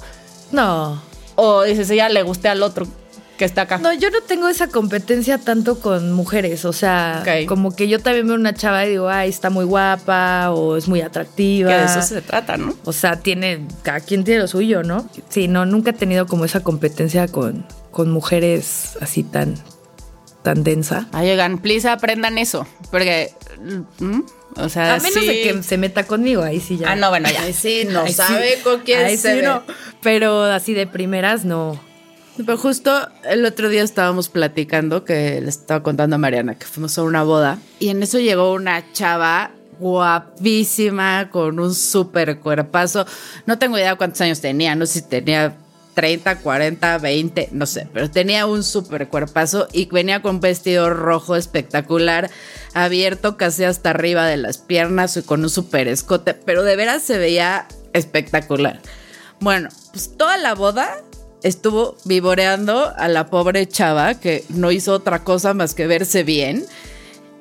No. 0.52 1.00
O 1.36 1.62
dices, 1.62 1.92
ella 1.92 2.10
le 2.10 2.24
gusté 2.24 2.50
al 2.50 2.64
otro 2.64 2.88
que 3.42 3.46
está 3.46 3.64
acá. 3.64 3.80
No, 3.80 3.92
yo 3.92 4.12
no 4.12 4.22
tengo 4.22 4.48
esa 4.50 4.68
competencia 4.68 5.40
tanto 5.40 5.80
con 5.80 6.14
mujeres. 6.14 6.64
O 6.64 6.74
sea, 6.74 7.24
como 7.48 7.76
que 7.76 7.88
yo 7.88 8.00
también 8.00 8.28
veo 8.28 8.36
una 8.36 8.54
chava 8.54 8.86
y 8.86 8.90
digo, 8.92 9.10
ay, 9.10 9.30
está 9.30 9.50
muy 9.50 9.66
guapa 9.66 10.52
o 10.52 10.78
es 10.78 10.88
muy 10.88 11.02
atractiva. 11.02 11.72
que 11.72 11.76
de 11.76 11.86
eso 11.86 12.04
se 12.04 12.22
trata, 12.22 12.58
¿no? 12.58 12.76
O 12.86 12.94
sea, 12.94 13.16
tiene, 13.16 13.66
cada 13.82 14.00
quien 14.00 14.24
tiene 14.24 14.42
lo 14.42 14.48
suyo, 14.48 14.84
¿no? 14.84 15.10
Sí, 15.30 15.48
no, 15.48 15.66
nunca 15.66 15.90
he 15.90 15.94
tenido 15.94 16.28
como 16.28 16.46
esa 16.46 16.60
competencia 16.60 17.28
con, 17.30 17.66
con 17.90 18.12
mujeres 18.12 18.96
así 19.02 19.24
tan, 19.24 19.56
tan 20.44 20.64
densa. 20.64 21.08
Ay, 21.12 21.32
oigan, 21.32 21.58
please 21.58 21.90
aprendan 21.90 22.38
eso. 22.38 22.68
Porque, 22.92 23.34
¿mm? 23.98 24.20
o 24.58 24.70
sea, 24.70 24.94
A 24.94 25.00
menos 25.00 25.20
sí. 25.20 25.26
de 25.26 25.34
que 25.42 25.64
se 25.64 25.80
meta 25.80 26.04
conmigo, 26.04 26.44
ahí 26.44 26.60
sí 26.60 26.78
ya. 26.78 26.92
Ah, 26.92 26.96
no, 26.96 27.10
bueno, 27.10 27.28
ya. 27.28 27.42
Ay, 27.42 27.54
sí, 27.54 27.88
no 27.90 28.02
Ahí 28.02 28.10
sí. 28.10 28.14
sabe 28.14 28.60
con 28.64 28.82
quién 28.82 29.00
Ahí 29.04 29.18
se 29.18 29.32
sí 29.32 29.38
ve. 29.38 29.48
no. 29.48 29.64
Pero 30.04 30.44
así 30.44 30.76
de 30.76 30.86
primeras, 30.86 31.44
no. 31.44 31.90
Pero 32.38 32.58
justo 32.58 33.10
el 33.24 33.46
otro 33.46 33.70
día 33.70 33.84
estábamos 33.84 34.30
platicando 34.30 35.04
que 35.04 35.42
le 35.42 35.50
estaba 35.50 35.84
contando 35.84 36.16
a 36.16 36.20
Mariana 36.20 36.56
que 36.56 36.66
fuimos 36.66 36.98
a 36.98 37.04
una 37.04 37.24
boda 37.24 37.60
y 37.80 37.90
en 37.90 38.02
eso 38.02 38.20
llegó 38.20 38.54
una 38.54 38.92
chava 38.94 39.52
guapísima 39.80 41.30
con 41.30 41.60
un 41.60 41.74
súper 41.74 42.40
cuerpazo. 42.40 43.06
No 43.46 43.60
tengo 43.60 43.78
idea 43.78 43.96
cuántos 43.96 44.22
años 44.22 44.40
tenía, 44.40 44.76
no 44.76 44.86
sé 44.86 45.00
si 45.00 45.08
tenía 45.08 45.58
30, 45.94 46.40
40, 46.40 46.98
20, 47.00 47.50
no 47.52 47.66
sé, 47.66 47.88
pero 47.94 48.10
tenía 48.10 48.46
un 48.46 48.64
súper 48.64 49.10
cuerpazo 49.10 49.68
y 49.74 49.86
venía 49.88 50.22
con 50.22 50.36
un 50.36 50.42
vestido 50.42 50.90
rojo 50.94 51.36
espectacular, 51.36 52.30
abierto 52.74 53.38
casi 53.38 53.66
hasta 53.66 53.90
arriba 53.90 54.26
de 54.26 54.38
las 54.38 54.58
piernas 54.58 55.18
y 55.18 55.24
con 55.24 55.42
un 55.44 55.50
súper 55.50 55.88
escote, 55.88 56.34
pero 56.34 56.64
de 56.64 56.76
veras 56.76 57.02
se 57.02 57.18
veía 57.18 57.68
espectacular. 57.94 58.80
Bueno, 59.42 59.70
pues 59.92 60.16
toda 60.16 60.38
la 60.38 60.54
boda 60.54 61.02
estuvo 61.44 61.96
vivoreando 62.06 62.94
a 62.96 63.08
la 63.08 63.28
pobre 63.28 63.68
chava 63.68 64.16
que 64.16 64.44
no 64.50 64.72
hizo 64.72 64.94
otra 64.94 65.24
cosa 65.24 65.54
más 65.54 65.74
que 65.74 65.88
verse 65.88 66.24
bien. 66.24 66.66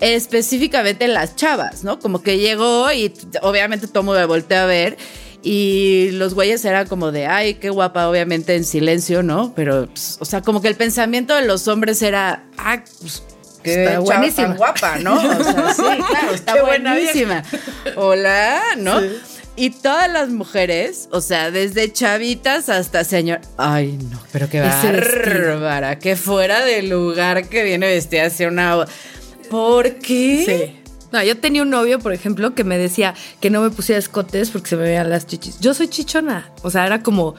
Específicamente 0.00 1.08
las 1.08 1.36
chavas, 1.36 1.84
¿no? 1.84 1.98
Como 1.98 2.22
que 2.22 2.38
llegó 2.38 2.90
y 2.90 3.12
obviamente 3.42 3.86
todo 3.86 4.02
me 4.02 4.24
volteó 4.24 4.60
a 4.60 4.64
ver 4.64 4.96
y 5.42 6.10
los 6.12 6.34
güeyes 6.34 6.64
eran 6.64 6.86
como 6.86 7.12
de, 7.12 7.26
ay, 7.26 7.54
qué 7.54 7.70
guapa, 7.70 8.08
obviamente 8.08 8.56
en 8.56 8.64
silencio, 8.64 9.22
¿no? 9.22 9.52
Pero, 9.54 9.86
pues, 9.86 10.16
o 10.20 10.24
sea, 10.24 10.42
como 10.42 10.60
que 10.60 10.68
el 10.68 10.74
pensamiento 10.74 11.34
de 11.34 11.46
los 11.46 11.66
hombres 11.68 12.02
era, 12.02 12.44
ah, 12.58 12.82
pues, 13.00 13.22
qué 13.62 13.84
Está 13.84 13.92
chava 13.92 14.04
buenísima. 14.04 14.48
tan 14.48 14.56
guapa, 14.56 14.98
¿no? 14.98 15.16
O 15.16 15.44
sea, 15.44 15.74
sí, 15.74 15.82
claro, 15.82 16.34
está 16.34 16.52
Qué 16.54 16.60
buena 16.62 16.92
buenísima. 16.92 17.42
Hola, 17.96 18.60
¿no? 18.78 19.00
Y 19.60 19.68
todas 19.68 20.10
las 20.10 20.30
mujeres, 20.30 21.10
o 21.12 21.20
sea, 21.20 21.50
desde 21.50 21.92
chavitas 21.92 22.70
hasta 22.70 23.04
señor. 23.04 23.42
Ay, 23.58 23.98
no, 24.10 24.18
pero 24.32 24.48
qué 24.48 24.62
bárbara, 24.62 25.98
que 25.98 26.16
fuera 26.16 26.64
del 26.64 26.88
lugar 26.88 27.46
que 27.46 27.62
viene 27.62 27.86
vestida 27.86 28.24
hacia 28.24 28.48
una. 28.48 28.86
¿Por 29.50 29.96
qué? 29.96 30.44
Sí. 30.46 30.80
No, 31.12 31.22
yo 31.22 31.36
tenía 31.36 31.60
un 31.60 31.68
novio, 31.68 31.98
por 31.98 32.14
ejemplo, 32.14 32.54
que 32.54 32.64
me 32.64 32.78
decía 32.78 33.12
que 33.38 33.50
no 33.50 33.60
me 33.60 33.68
pusiera 33.68 33.98
escotes 33.98 34.48
porque 34.48 34.70
se 34.70 34.76
me 34.76 34.84
veían 34.84 35.10
las 35.10 35.26
chichis. 35.26 35.60
Yo 35.60 35.74
soy 35.74 35.88
chichona. 35.88 36.50
O 36.62 36.70
sea, 36.70 36.86
era 36.86 37.02
como, 37.02 37.34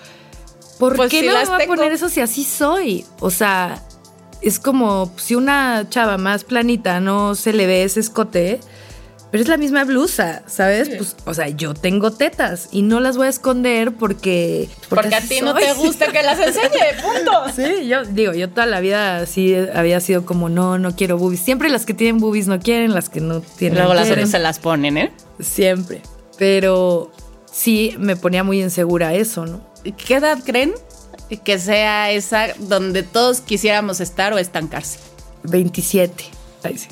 ¿por 0.78 0.96
Pues 0.96 1.10
qué 1.10 1.22
si 1.22 1.28
no 1.28 1.34
me 1.34 1.46
voy 1.46 1.64
a 1.64 1.66
poner 1.66 1.92
eso 1.92 2.08
si 2.08 2.22
así 2.22 2.44
soy? 2.44 3.04
O 3.20 3.32
sea, 3.32 3.84
es 4.44 4.60
como 4.60 5.12
si 5.18 5.34
una 5.34 5.90
chava 5.90 6.20
más 6.20 6.44
planita 6.44 7.00
no 7.00 7.34
se 7.34 7.52
le 7.52 7.66
ve 7.66 7.84
ese 7.84 8.00
escote, 8.00 8.60
pero 9.32 9.44
es 9.44 9.48
la 9.48 9.56
misma 9.56 9.86
blusa, 9.86 10.44
¿sabes? 10.46 10.90
Pues, 10.90 11.16
o 11.26 11.34
sea, 11.34 11.48
yo 11.48 11.74
tengo 11.74 12.12
tetas 12.12 12.68
y 12.70 12.82
no 12.82 13.00
las 13.00 13.16
voy 13.16 13.28
a 13.28 13.30
esconder 13.30 13.94
porque. 13.94 14.68
Porque 14.90 15.16
a 15.16 15.20
así 15.20 15.36
ti 15.36 15.42
no 15.42 15.54
te 15.54 15.72
gusta 15.78 16.12
que 16.12 16.22
las 16.22 16.38
enseñe, 16.38 17.02
punto. 17.02 17.32
Sí, 17.56 17.88
yo 17.88 18.04
digo, 18.04 18.34
yo 18.34 18.50
toda 18.50 18.66
la 18.66 18.82
vida 18.82 19.26
sí 19.26 19.56
había 19.74 20.02
sido 20.02 20.26
como, 20.26 20.50
no, 20.50 20.78
no 20.78 20.98
quiero 20.98 21.18
boobies. 21.18 21.40
Siempre 21.40 21.70
las 21.70 21.86
que 21.86 21.94
tienen 21.94 22.20
boobies 22.20 22.48
no 22.48 22.60
quieren, 22.60 22.94
las 22.94 23.08
que 23.08 23.22
no 23.22 23.40
tienen. 23.40 23.78
Luego 23.78 23.94
las 23.94 24.12
otras 24.12 24.30
se 24.30 24.40
las 24.40 24.60
ponen, 24.60 24.98
¿eh? 24.98 25.14
Siempre. 25.40 26.02
Pero 26.38 27.10
sí 27.50 27.96
me 28.00 28.18
ponía 28.18 28.44
muy 28.44 28.62
insegura 28.62 29.14
eso, 29.14 29.46
¿no? 29.46 29.62
¿Qué 30.06 30.16
edad 30.16 30.40
creen 30.44 30.74
que 31.46 31.58
sea 31.58 32.12
esa 32.12 32.48
donde 32.60 33.04
todos 33.04 33.40
quisiéramos 33.40 34.02
estar 34.02 34.34
o 34.34 34.38
estancarse? 34.38 35.00
27. 35.44 36.26
Ay, 36.64 36.78
sí. 36.78 36.90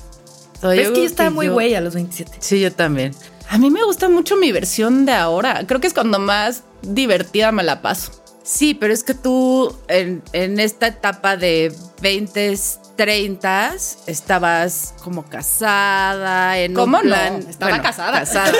Pero 0.61 0.73
es 0.73 0.89
que 0.89 0.99
yo 1.01 1.05
estaba 1.05 1.29
muy 1.29 1.47
güey 1.47 1.75
a 1.75 1.81
los 1.81 1.93
27. 1.93 2.37
Sí, 2.39 2.59
yo 2.59 2.71
también. 2.71 3.13
A 3.49 3.57
mí 3.57 3.71
me 3.71 3.83
gusta 3.83 4.09
mucho 4.09 4.35
mi 4.35 4.51
versión 4.51 5.05
de 5.05 5.13
ahora. 5.13 5.65
Creo 5.65 5.79
que 5.79 5.87
es 5.87 5.93
cuando 5.93 6.19
más 6.19 6.63
divertida 6.81 7.51
me 7.51 7.63
la 7.63 7.81
paso. 7.81 8.11
Sí, 8.43 8.73
pero 8.73 8.93
es 8.93 9.03
que 9.03 9.13
tú 9.13 9.75
en, 9.87 10.23
en 10.33 10.59
esta 10.59 10.87
etapa 10.87 11.37
de 11.37 11.73
20, 12.01 12.57
30 12.95 13.75
estabas 14.07 14.93
como 15.03 15.25
casada, 15.25 16.57
en 16.59 16.73
¿Cómo 16.73 16.97
un 16.97 17.03
plan. 17.03 17.39
no? 17.39 17.49
Estaba 17.49 17.71
bueno, 17.71 17.83
casada. 17.83 18.19
Casada. 18.19 18.51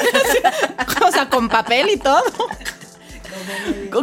o 1.08 1.12
sea, 1.12 1.30
con 1.30 1.50
papel 1.50 1.90
y 1.90 1.98
todo. 1.98 2.24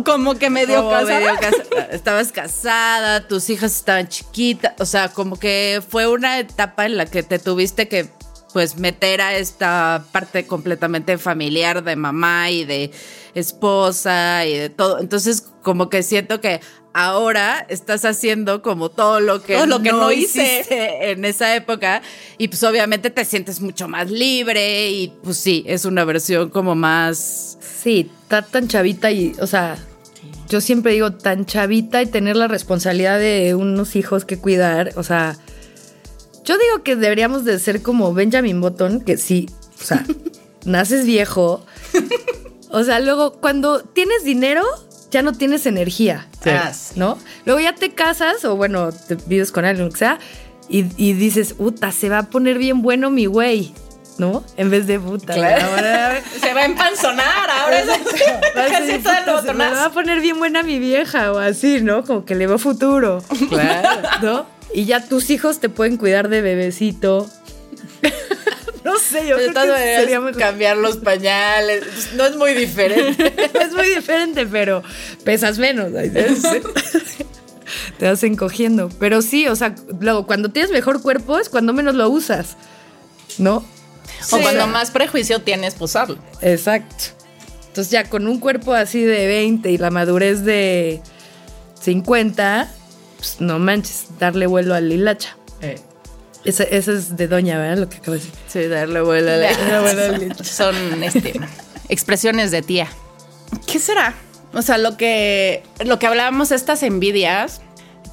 Como 0.04 0.34
que 0.36 0.50
medio 0.50 0.76
Como 0.78 0.90
casada. 0.90 1.18
medio 1.20 1.34
casa- 1.40 1.88
estabas 1.92 2.32
casada, 2.32 3.26
tus 3.28 3.48
hijas 3.50 3.74
estaban 3.74 4.08
chiquitas, 4.08 4.74
o 4.78 4.84
sea, 4.86 5.08
como 5.08 5.38
que 5.38 5.82
fue 5.88 6.06
una 6.08 6.38
etapa 6.38 6.86
en 6.86 6.96
la 6.96 7.06
que 7.06 7.22
te 7.22 7.38
tuviste 7.38 7.88
que 7.88 8.08
pues 8.52 8.76
meter 8.78 9.20
a 9.20 9.36
esta 9.36 10.04
parte 10.12 10.46
completamente 10.46 11.18
familiar 11.18 11.84
de 11.84 11.94
mamá 11.94 12.50
y 12.50 12.64
de 12.64 12.90
esposa 13.34 14.46
y 14.46 14.56
de 14.56 14.70
todo. 14.70 14.98
Entonces, 14.98 15.42
como 15.62 15.88
que 15.90 16.02
siento 16.02 16.40
que 16.40 16.60
ahora 16.98 17.66
estás 17.68 18.06
haciendo 18.06 18.62
como 18.62 18.88
todo 18.88 19.20
lo 19.20 19.42
que, 19.42 19.54
Todo 19.54 19.66
lo 19.66 19.82
que 19.82 19.92
no 19.92 20.10
hice. 20.10 20.60
hiciste 20.60 21.10
en 21.10 21.26
esa 21.26 21.54
época 21.54 22.00
y 22.38 22.48
pues 22.48 22.62
obviamente 22.62 23.10
te 23.10 23.26
sientes 23.26 23.60
mucho 23.60 23.86
más 23.86 24.10
libre 24.10 24.88
y 24.90 25.12
pues 25.22 25.36
sí, 25.36 25.62
es 25.66 25.84
una 25.84 26.06
versión 26.06 26.48
como 26.48 26.74
más 26.74 27.58
Sí, 27.60 28.10
está 28.22 28.40
tan 28.40 28.66
chavita 28.66 29.10
y, 29.12 29.34
o 29.40 29.46
sea, 29.46 29.76
yo 30.48 30.62
siempre 30.62 30.92
digo 30.92 31.12
tan 31.12 31.44
chavita 31.44 32.00
y 32.00 32.06
tener 32.06 32.34
la 32.34 32.48
responsabilidad 32.48 33.18
de 33.18 33.54
unos 33.54 33.94
hijos 33.94 34.24
que 34.24 34.38
cuidar, 34.38 34.92
o 34.96 35.02
sea, 35.02 35.36
yo 36.44 36.56
digo 36.56 36.82
que 36.82 36.96
deberíamos 36.96 37.44
de 37.44 37.58
ser 37.58 37.82
como 37.82 38.14
Benjamin 38.14 38.60
Button, 38.62 39.02
que 39.02 39.18
sí, 39.18 39.50
o 39.80 39.84
sea, 39.84 40.04
naces 40.64 41.04
viejo, 41.04 41.64
o 42.70 42.82
sea, 42.82 43.00
luego 43.00 43.32
cuando 43.34 43.82
tienes 43.82 44.24
dinero 44.24 44.64
ya 45.16 45.22
no 45.22 45.32
tienes 45.32 45.64
energía, 45.64 46.26
Sí. 46.44 46.50
¿no? 46.96 47.16
Luego 47.46 47.58
ya 47.60 47.74
te 47.74 47.94
casas 47.94 48.44
o 48.44 48.54
bueno, 48.54 48.92
te 48.92 49.14
vives 49.26 49.50
con 49.50 49.64
alguien, 49.64 49.86
lo 49.86 49.92
que 49.92 49.98
sea, 49.98 50.18
y, 50.68 50.84
y 50.98 51.14
dices, 51.14 51.54
puta, 51.54 51.90
se 51.90 52.10
va 52.10 52.18
a 52.18 52.22
poner 52.24 52.58
bien 52.58 52.82
bueno 52.82 53.08
mi 53.08 53.24
güey, 53.24 53.72
¿no? 54.18 54.44
En 54.58 54.68
vez 54.68 54.86
de 54.86 55.00
puta. 55.00 55.32
Claro. 55.32 55.64
ahora- 55.70 56.22
Se 56.40 56.52
va 56.52 56.60
a 56.60 56.64
empanzonar 56.66 57.48
ahora. 57.50 57.80
es 57.80 57.86
Casi 58.54 58.98
todo 58.98 59.12
el 59.14 59.24
"Puta, 59.24 59.42
se 59.42 59.54
me 59.54 59.70
va 59.70 59.84
a 59.86 59.90
poner 59.90 60.20
bien 60.20 60.38
buena 60.38 60.62
mi 60.62 60.78
vieja 60.78 61.32
o 61.32 61.38
así, 61.38 61.80
¿no? 61.80 62.04
Como 62.04 62.26
que 62.26 62.34
le 62.34 62.46
veo 62.46 62.58
futuro, 62.58 63.22
claro. 63.48 64.02
¿no? 64.22 64.46
Y 64.74 64.84
ya 64.84 65.02
tus 65.08 65.30
hijos 65.30 65.60
te 65.60 65.70
pueden 65.70 65.96
cuidar 65.96 66.28
de 66.28 66.42
bebecito. 66.42 67.26
no 68.86 68.98
sé, 68.98 69.26
yo 69.26 69.36
De 69.36 69.42
creo 69.42 69.52
todas 69.52 69.66
que 69.66 69.72
maneras, 69.72 70.00
sería 70.02 70.20
mejor. 70.20 70.40
cambiar 70.40 70.76
los 70.76 70.96
pañales. 70.98 71.84
pues, 71.84 72.12
No 72.14 72.24
es 72.24 72.36
muy 72.36 72.54
diferente. 72.54 73.34
es 73.60 73.72
muy 73.72 73.88
diferente, 73.88 74.46
pero 74.46 74.82
pesas 75.24 75.58
menos. 75.58 75.90
Te 77.98 78.06
vas 78.08 78.22
encogiendo. 78.22 78.88
Pero 79.00 79.22
sí, 79.22 79.48
o 79.48 79.56
sea, 79.56 79.74
luego 80.00 80.26
cuando 80.26 80.50
tienes 80.50 80.70
mejor 80.70 81.02
cuerpo 81.02 81.38
es 81.38 81.48
cuando 81.48 81.72
menos 81.72 81.94
lo 81.94 82.08
usas, 82.08 82.56
¿no? 83.38 83.64
O 84.30 84.38
cuando 84.38 84.66
más 84.66 84.90
prejuicio 84.90 85.40
tienes, 85.40 85.74
pues 85.74 85.96
hazlo. 85.96 86.18
Exacto. 86.40 87.06
Entonces 87.68 87.90
ya 87.90 88.08
con 88.08 88.26
un 88.28 88.38
cuerpo 88.38 88.72
así 88.72 89.02
de 89.02 89.26
20 89.26 89.70
y 89.70 89.78
la 89.78 89.90
madurez 89.90 90.44
de 90.44 91.02
50, 91.82 92.70
pues 93.18 93.36
no 93.40 93.58
manches, 93.58 94.06
darle 94.18 94.46
vuelo 94.46 94.74
al 94.74 94.90
hilacha. 94.90 95.36
Esa, 96.46 96.62
esa 96.62 96.92
es 96.92 97.16
de 97.16 97.28
doña, 97.28 97.58
¿verdad? 97.58 97.78
Lo 97.78 97.88
que 97.88 97.96
acabo 97.96 98.12
de 98.12 98.18
decir. 98.18 98.34
Sí, 98.46 98.66
darle 98.68 99.00
vuelo 99.00 99.32
a 99.32 99.36
la... 99.36 100.44
Son 100.44 101.02
este, 101.02 101.40
expresiones 101.88 102.50
de 102.50 102.62
tía. 102.62 102.88
¿Qué 103.66 103.78
será? 103.78 104.14
O 104.54 104.62
sea, 104.62 104.78
lo 104.78 104.96
que, 104.96 105.64
lo 105.84 105.98
que 105.98 106.06
hablábamos, 106.06 106.52
estas 106.52 106.82
envidias, 106.82 107.60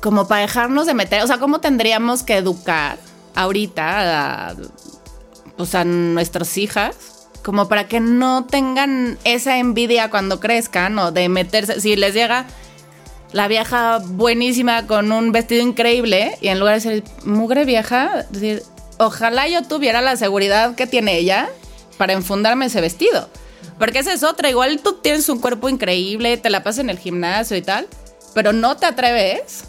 como 0.01 0.27
para 0.27 0.41
dejarnos 0.41 0.87
de 0.87 0.95
meter, 0.95 1.21
o 1.23 1.27
sea, 1.27 1.37
¿cómo 1.37 1.61
tendríamos 1.61 2.23
que 2.23 2.35
educar 2.37 2.97
ahorita 3.35 4.49
a, 4.49 4.55
pues, 5.55 5.75
a 5.75 5.85
nuestras 5.85 6.57
hijas 6.57 7.13
como 7.43 7.67
para 7.67 7.87
que 7.87 7.99
no 7.99 8.45
tengan 8.45 9.17
esa 9.25 9.59
envidia 9.59 10.09
cuando 10.09 10.39
crezcan 10.39 10.97
o 10.97 11.11
de 11.11 11.29
meterse, 11.29 11.81
si 11.81 11.95
les 11.95 12.13
llega 12.13 12.47
la 13.33 13.47
vieja 13.47 13.99
buenísima 13.99 14.87
con 14.87 15.11
un 15.11 15.31
vestido 15.31 15.61
increíble 15.61 16.37
y 16.39 16.47
en 16.47 16.59
lugar 16.59 16.79
de 16.79 16.89
decir 16.89 17.03
mugre 17.25 17.65
vieja, 17.65 18.25
decir, 18.29 18.63
ojalá 18.97 19.47
yo 19.47 19.63
tuviera 19.63 20.01
la 20.01 20.15
seguridad 20.15 20.75
que 20.75 20.87
tiene 20.87 21.17
ella 21.17 21.49
para 21.97 22.13
enfundarme 22.13 22.67
ese 22.67 22.79
vestido. 22.79 23.27
Porque 23.79 23.99
esa 23.99 24.13
es 24.13 24.23
otra, 24.23 24.49
igual 24.49 24.79
tú 24.81 24.99
tienes 25.01 25.27
un 25.29 25.39
cuerpo 25.39 25.67
increíble, 25.67 26.37
te 26.37 26.49
la 26.51 26.63
pasas 26.63 26.79
en 26.79 26.89
el 26.91 26.99
gimnasio 26.99 27.57
y 27.57 27.63
tal, 27.63 27.87
pero 28.35 28.53
no 28.53 28.77
te 28.77 28.85
atreves 28.85 29.63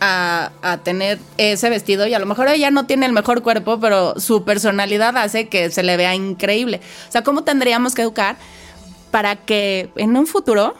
a, 0.00 0.50
a, 0.62 0.78
tener 0.78 1.18
ese 1.36 1.68
vestido 1.68 2.06
y 2.06 2.14
a 2.14 2.18
lo 2.18 2.26
mejor 2.26 2.48
ella 2.48 2.70
no 2.70 2.86
tiene 2.86 3.06
el 3.06 3.12
mejor 3.12 3.42
cuerpo, 3.42 3.78
pero 3.78 4.18
su 4.18 4.44
personalidad 4.44 5.16
hace 5.16 5.48
que 5.48 5.70
se 5.70 5.82
le 5.82 5.96
vea 5.96 6.14
increíble. 6.14 6.80
O 7.08 7.12
sea, 7.12 7.22
¿cómo 7.22 7.44
tendríamos 7.44 7.94
que 7.94 8.02
educar 8.02 8.36
para 9.10 9.36
que 9.36 9.90
en 9.96 10.16
un 10.16 10.26
futuro, 10.26 10.74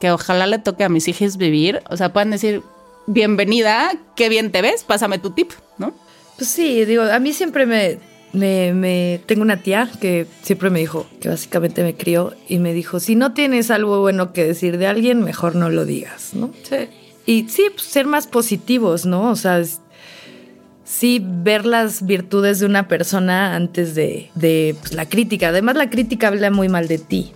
que 0.00 0.10
ojalá 0.10 0.46
le 0.46 0.58
toque 0.58 0.84
a 0.84 0.88
mis 0.88 1.08
hijos 1.08 1.36
vivir, 1.36 1.82
o 1.90 1.96
sea, 1.96 2.12
puedan 2.12 2.30
decir, 2.30 2.62
bienvenida, 3.06 3.92
qué 4.16 4.28
bien 4.28 4.52
te 4.52 4.62
ves, 4.62 4.84
pásame 4.84 5.18
tu 5.18 5.30
tip, 5.30 5.52
¿no? 5.78 5.94
Pues 6.36 6.50
sí, 6.50 6.84
digo, 6.84 7.02
a 7.02 7.18
mí 7.18 7.32
siempre 7.32 7.66
me, 7.66 7.98
me, 8.32 8.72
me, 8.72 9.20
tengo 9.26 9.42
una 9.42 9.62
tía 9.62 9.90
que 10.00 10.26
siempre 10.42 10.70
me 10.70 10.78
dijo, 10.78 11.06
que 11.20 11.28
básicamente 11.28 11.82
me 11.82 11.94
crió 11.94 12.34
y 12.48 12.58
me 12.58 12.72
dijo, 12.72 13.00
si 13.00 13.16
no 13.16 13.32
tienes 13.32 13.70
algo 13.70 14.00
bueno 14.00 14.32
que 14.32 14.44
decir 14.44 14.78
de 14.78 14.86
alguien, 14.86 15.22
mejor 15.22 15.56
no 15.56 15.70
lo 15.70 15.84
digas, 15.84 16.34
¿no? 16.34 16.50
Sí. 16.62 16.88
Y 17.26 17.48
sí, 17.48 17.64
pues, 17.74 17.82
ser 17.82 18.06
más 18.06 18.26
positivos, 18.26 19.04
¿no? 19.04 19.30
O 19.30 19.36
sea, 19.36 19.62
sí 20.84 21.22
ver 21.22 21.66
las 21.66 22.06
virtudes 22.06 22.60
de 22.60 22.66
una 22.66 22.88
persona 22.88 23.54
antes 23.54 23.94
de, 23.94 24.30
de 24.34 24.74
pues, 24.80 24.94
la 24.94 25.06
crítica. 25.06 25.48
Además, 25.48 25.76
la 25.76 25.90
crítica 25.90 26.28
habla 26.28 26.50
muy 26.50 26.68
mal 26.68 26.88
de 26.88 26.98
ti. 26.98 27.32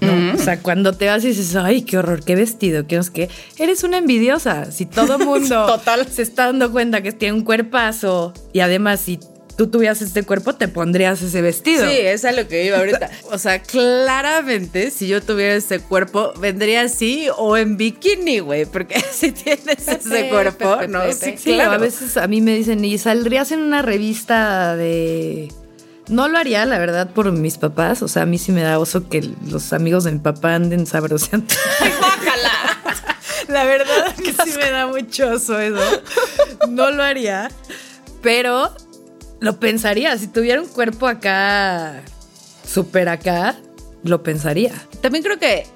¿No? 0.00 0.12
Mm. 0.12 0.34
O 0.34 0.38
sea, 0.38 0.60
cuando 0.60 0.92
te 0.92 1.06
vas 1.06 1.24
y 1.24 1.28
dices, 1.28 1.56
ay, 1.56 1.82
qué 1.82 1.98
horror, 1.98 2.24
qué 2.24 2.34
vestido, 2.34 2.86
qué 2.86 2.96
es 2.96 3.10
que 3.10 3.28
eres 3.58 3.82
una 3.84 3.98
envidiosa. 3.98 4.70
Si 4.70 4.86
todo 4.86 5.18
mundo 5.20 5.66
Total. 5.66 6.06
se 6.08 6.22
está 6.22 6.46
dando 6.46 6.70
cuenta 6.72 7.02
que 7.02 7.12
tiene 7.12 7.34
un 7.34 7.42
cuerpazo 7.44 8.32
y 8.52 8.60
además 8.60 9.00
si 9.00 9.18
tú 9.56 9.66
tuvieras 9.66 10.00
este 10.02 10.22
cuerpo, 10.22 10.54
te 10.54 10.68
pondrías 10.68 11.20
ese 11.20 11.42
vestido. 11.42 11.84
Sí, 11.84 11.96
es 11.96 12.24
a 12.24 12.30
lo 12.30 12.46
que 12.46 12.64
iba 12.64 12.78
ahorita. 12.78 13.10
O 13.32 13.38
sea, 13.38 13.60
claramente, 13.60 14.90
si 14.92 15.08
yo 15.08 15.20
tuviera 15.20 15.54
ese 15.56 15.80
cuerpo, 15.80 16.32
vendría 16.40 16.82
así 16.82 17.26
o 17.36 17.56
en 17.56 17.76
bikini, 17.76 18.38
güey, 18.38 18.66
porque 18.66 19.00
si 19.12 19.32
tienes 19.32 19.88
ese 19.88 20.28
cuerpo, 20.28 20.78
no, 20.88 21.12
Sí, 21.12 21.32
claro. 21.32 21.72
a 21.72 21.78
veces 21.78 22.16
a 22.16 22.28
mí 22.28 22.40
me 22.40 22.54
dicen, 22.54 22.84
¿y 22.84 22.98
saldrías 22.98 23.50
en 23.50 23.60
una 23.60 23.82
revista 23.82 24.76
de...? 24.76 25.48
No 26.08 26.28
lo 26.28 26.38
haría, 26.38 26.64
la 26.64 26.78
verdad, 26.78 27.10
por 27.10 27.30
mis 27.32 27.58
papás. 27.58 28.02
O 28.02 28.08
sea, 28.08 28.22
a 28.22 28.26
mí 28.26 28.38
sí 28.38 28.52
me 28.52 28.62
da 28.62 28.78
oso 28.78 29.08
que 29.08 29.30
los 29.46 29.72
amigos 29.72 30.04
de 30.04 30.12
mi 30.12 30.18
papá 30.18 30.54
anden 30.54 30.86
sabroseando. 30.86 31.54
La 33.48 33.64
verdad 33.64 34.14
que 34.14 34.32
sí 34.32 34.58
me 34.58 34.70
da 34.70 34.86
mucho 34.86 35.30
oso 35.30 35.58
eso. 35.58 35.80
No 36.68 36.90
lo 36.90 37.02
haría, 37.02 37.50
pero 38.22 38.74
lo 39.40 39.58
pensaría. 39.58 40.16
Si 40.18 40.28
tuviera 40.28 40.60
un 40.60 40.68
cuerpo 40.68 41.06
acá, 41.06 42.02
súper 42.66 43.08
acá, 43.08 43.56
lo 44.02 44.22
pensaría. 44.22 44.74
También 45.00 45.24
creo 45.24 45.38
que 45.38 45.66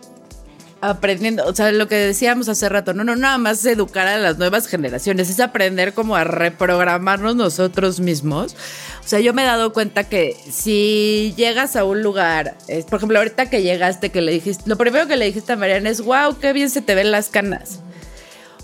aprendiendo, 0.82 1.46
o 1.46 1.54
sea, 1.54 1.70
lo 1.70 1.86
que 1.86 1.94
decíamos 1.94 2.48
hace 2.48 2.68
rato, 2.68 2.92
no, 2.92 3.04
no, 3.04 3.14
nada 3.14 3.38
más 3.38 3.64
educar 3.64 4.08
a 4.08 4.18
las 4.18 4.38
nuevas 4.38 4.66
generaciones, 4.66 5.30
es 5.30 5.38
aprender 5.38 5.94
como 5.94 6.16
a 6.16 6.24
reprogramarnos 6.24 7.36
nosotros 7.36 8.00
mismos. 8.00 8.56
O 9.04 9.08
sea, 9.08 9.18
yo 9.18 9.34
me 9.34 9.42
he 9.42 9.46
dado 9.46 9.72
cuenta 9.72 10.04
que 10.04 10.36
si 10.50 11.34
llegas 11.36 11.74
a 11.74 11.84
un 11.84 12.02
lugar, 12.02 12.56
es, 12.68 12.84
por 12.84 12.98
ejemplo, 12.98 13.18
ahorita 13.18 13.50
que 13.50 13.62
llegaste, 13.62 14.10
que 14.10 14.20
le 14.20 14.32
dijiste, 14.32 14.62
lo 14.66 14.78
primero 14.78 15.08
que 15.08 15.16
le 15.16 15.24
dijiste 15.26 15.52
a 15.52 15.56
Mariana 15.56 15.90
es, 15.90 16.02
wow, 16.02 16.38
qué 16.38 16.52
bien 16.52 16.70
se 16.70 16.82
te 16.82 16.94
ven 16.94 17.10
las 17.10 17.28
canas. 17.28 17.80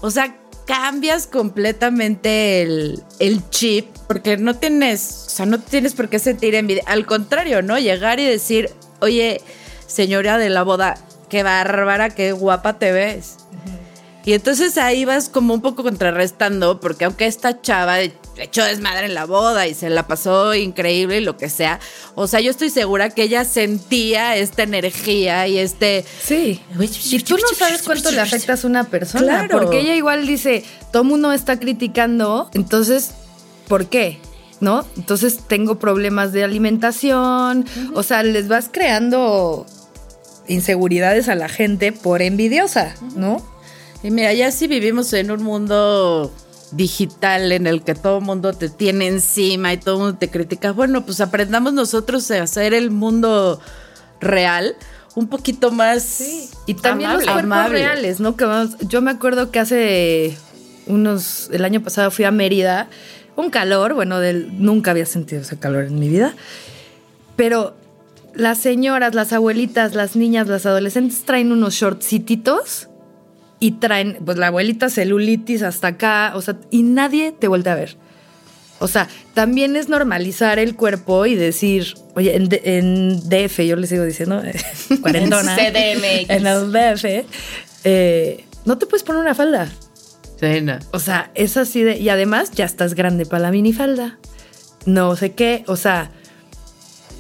O 0.01 0.11
sea, 0.11 0.37
cambias 0.64 1.27
completamente 1.27 2.62
el, 2.62 3.03
el 3.18 3.51
chip, 3.51 3.88
porque 4.07 4.37
no 4.37 4.55
tienes, 4.55 5.24
o 5.27 5.31
sea, 5.31 5.46
no 5.46 5.59
tienes 5.59 5.94
por 5.94 6.09
qué 6.09 6.20
sentir 6.20 6.55
envidia. 6.55 6.85
Al 6.87 7.05
contrario, 7.05 7.61
¿no? 7.62 7.77
Llegar 7.79 8.20
y 8.20 8.24
decir, 8.24 8.70
oye, 9.01 9.40
señora 9.88 10.38
de 10.38 10.51
la 10.51 10.62
boda, 10.62 10.94
qué 11.29 11.42
bárbara, 11.42 12.11
qué 12.11 12.31
guapa 12.31 12.79
te 12.79 12.92
ves. 12.92 13.38
Y 14.24 14.35
entonces 14.35 14.77
ahí 14.77 15.05
vas 15.05 15.29
como 15.29 15.55
un 15.55 15.62
poco 15.62 15.83
contrarrestando, 15.83 16.81
porque 16.81 17.07
aunque 17.07 17.27
esta 17.27 17.61
chava 17.61 17.96
echó 18.38 18.64
desmadre 18.64 19.07
en 19.07 19.14
la 19.14 19.24
boda 19.24 19.66
y 19.66 19.74
se 19.74 19.90
la 19.90 20.07
pasó 20.07 20.55
increíble 20.55 21.18
y 21.18 21.20
lo 21.20 21.37
que 21.37 21.48
sea, 21.48 21.81
o 22.14 22.27
sea, 22.27 22.40
yo 22.40 22.51
estoy 22.51 22.70
segura 22.70 23.11
que 23.11 23.22
ella 23.22 23.44
sentía 23.44 24.37
esta 24.37 24.62
energía 24.62 25.46
y 25.46 25.59
este... 25.59 26.05
Sí. 26.22 26.61
Y 27.11 27.20
tú 27.20 27.37
no 27.37 27.48
sabes 27.57 27.83
cuánto 27.83 28.11
le 28.11 28.20
afectas 28.20 28.64
a 28.64 28.68
una 28.68 28.85
persona. 28.85 29.46
Claro. 29.46 29.59
Porque 29.59 29.81
ella 29.81 29.94
igual 29.94 30.27
dice, 30.27 30.64
todo 30.92 31.05
mundo 31.05 31.33
está 31.33 31.59
criticando, 31.59 32.51
entonces, 32.55 33.12
¿por 33.68 33.87
qué? 33.87 34.18
¿No? 34.61 34.85
Entonces 34.96 35.38
tengo 35.46 35.79
problemas 35.79 36.33
de 36.33 36.42
alimentación. 36.42 37.64
O 37.94 38.03
sea, 38.03 38.22
les 38.24 38.48
vas 38.48 38.68
creando 38.72 39.66
inseguridades 40.48 41.29
a 41.29 41.35
la 41.35 41.48
gente 41.48 41.92
por 41.92 42.22
envidiosa, 42.22 42.94
¿no? 43.14 43.40
Y 44.03 44.11
mira, 44.11 44.33
ya 44.33 44.51
si 44.51 44.66
vivimos 44.66 45.12
en 45.12 45.31
un 45.31 45.42
mundo 45.42 46.33
digital 46.73 47.53
en 47.53 47.67
el 47.67 47.83
que 47.83 47.95
todo 47.95 48.19
el 48.19 48.25
mundo 48.25 48.53
te 48.53 48.69
tiene 48.69 49.07
encima 49.07 49.73
y 49.73 49.79
todo 49.79 49.95
el 49.97 50.01
mundo 50.03 50.19
te 50.19 50.29
critica, 50.31 50.73
bueno, 50.73 51.05
pues 51.05 51.21
aprendamos 51.21 51.73
nosotros 51.73 52.31
a 52.31 52.43
hacer 52.43 52.75
el 52.75 52.91
mundo 52.91 53.61
real 54.21 54.77
un 55.15 55.29
poquito 55.29 55.71
más 55.73 56.21
Y 56.67 56.75
también 56.75 57.11
amable. 57.11 57.27
los 57.27 57.35
cuerpos 57.35 57.53
Amable. 57.57 57.79
reales, 57.79 58.21
¿no? 58.21 58.37
Que 58.37 58.45
vamos- 58.45 58.77
yo 58.81 59.01
me 59.03 59.11
acuerdo 59.11 59.51
que 59.51 59.59
hace 59.59 60.37
unos, 60.87 61.51
el 61.53 61.65
año 61.65 61.83
pasado 61.83 62.11
fui 62.11 62.25
a 62.25 62.31
Mérida, 62.31 62.89
un 63.37 63.51
calor, 63.51 63.95
bueno, 63.95 64.21
del, 64.21 64.63
nunca 64.63 64.91
había 64.93 65.07
sentido 65.07 65.43
ese 65.43 65.59
calor 65.59 65.85
en 65.85 65.99
mi 65.99 66.09
vida, 66.09 66.35
pero 67.37 67.75
las 68.35 68.59
señoras, 68.59 69.15
las 69.15 69.33
abuelitas, 69.33 69.95
las 69.95 70.15
niñas, 70.17 70.47
las 70.49 70.67
adolescentes 70.67 71.25
traen 71.25 71.51
unos 71.53 71.75
shortcititos 71.75 72.89
y 73.61 73.73
traen, 73.73 74.18
pues 74.25 74.38
la 74.38 74.49
abuelita 74.49 74.88
celulitis 74.90 75.62
hasta 75.62 75.88
acá, 75.88 76.33
o 76.35 76.42
sea, 76.42 76.57
y 76.71 76.83
nadie 76.83 77.33
te 77.33 77.49
vuelve 77.49 77.71
a 77.71 77.75
ver. 77.75 77.97
O 78.81 78.87
sea, 78.87 79.09
también 79.35 79.75
es 79.75 79.88
normalizar 79.88 80.61
el 80.61 80.77
cuerpo 80.77 81.27
y 81.27 81.35
decir, 81.35 81.94
oye, 82.14 82.37
en, 82.37 82.49
D- 82.49 82.62
en 82.64 83.18
DF, 83.29 83.59
yo 83.66 83.75
les 83.75 83.90
sigo 83.90 84.05
diciendo, 84.05 84.40
cuarentona. 85.03 85.57
CDMX. 85.57 86.31
En 86.31 86.47
el 86.47 86.71
DF, 86.73 87.05
eh, 87.85 88.44
no 88.64 88.79
te 88.79 88.87
puedes 88.87 89.03
poner 89.03 89.21
una 89.23 89.35
falda. 89.35 89.68
Sí, 90.40 90.61
no. 90.61 90.79
O 90.92 91.01
sea, 91.01 91.33
es 91.35 91.57
así 91.57 91.83
de. 91.83 91.99
Y 91.99 92.09
además 92.11 92.53
ya 92.53 92.64
estás 92.64 92.94
grande 92.94 93.27
para 93.27 93.42
la 93.42 93.51
minifalda. 93.51 94.18
No 94.87 95.16
sé 95.16 95.33
qué. 95.33 95.64
O 95.66 95.75
sea, 95.75 96.12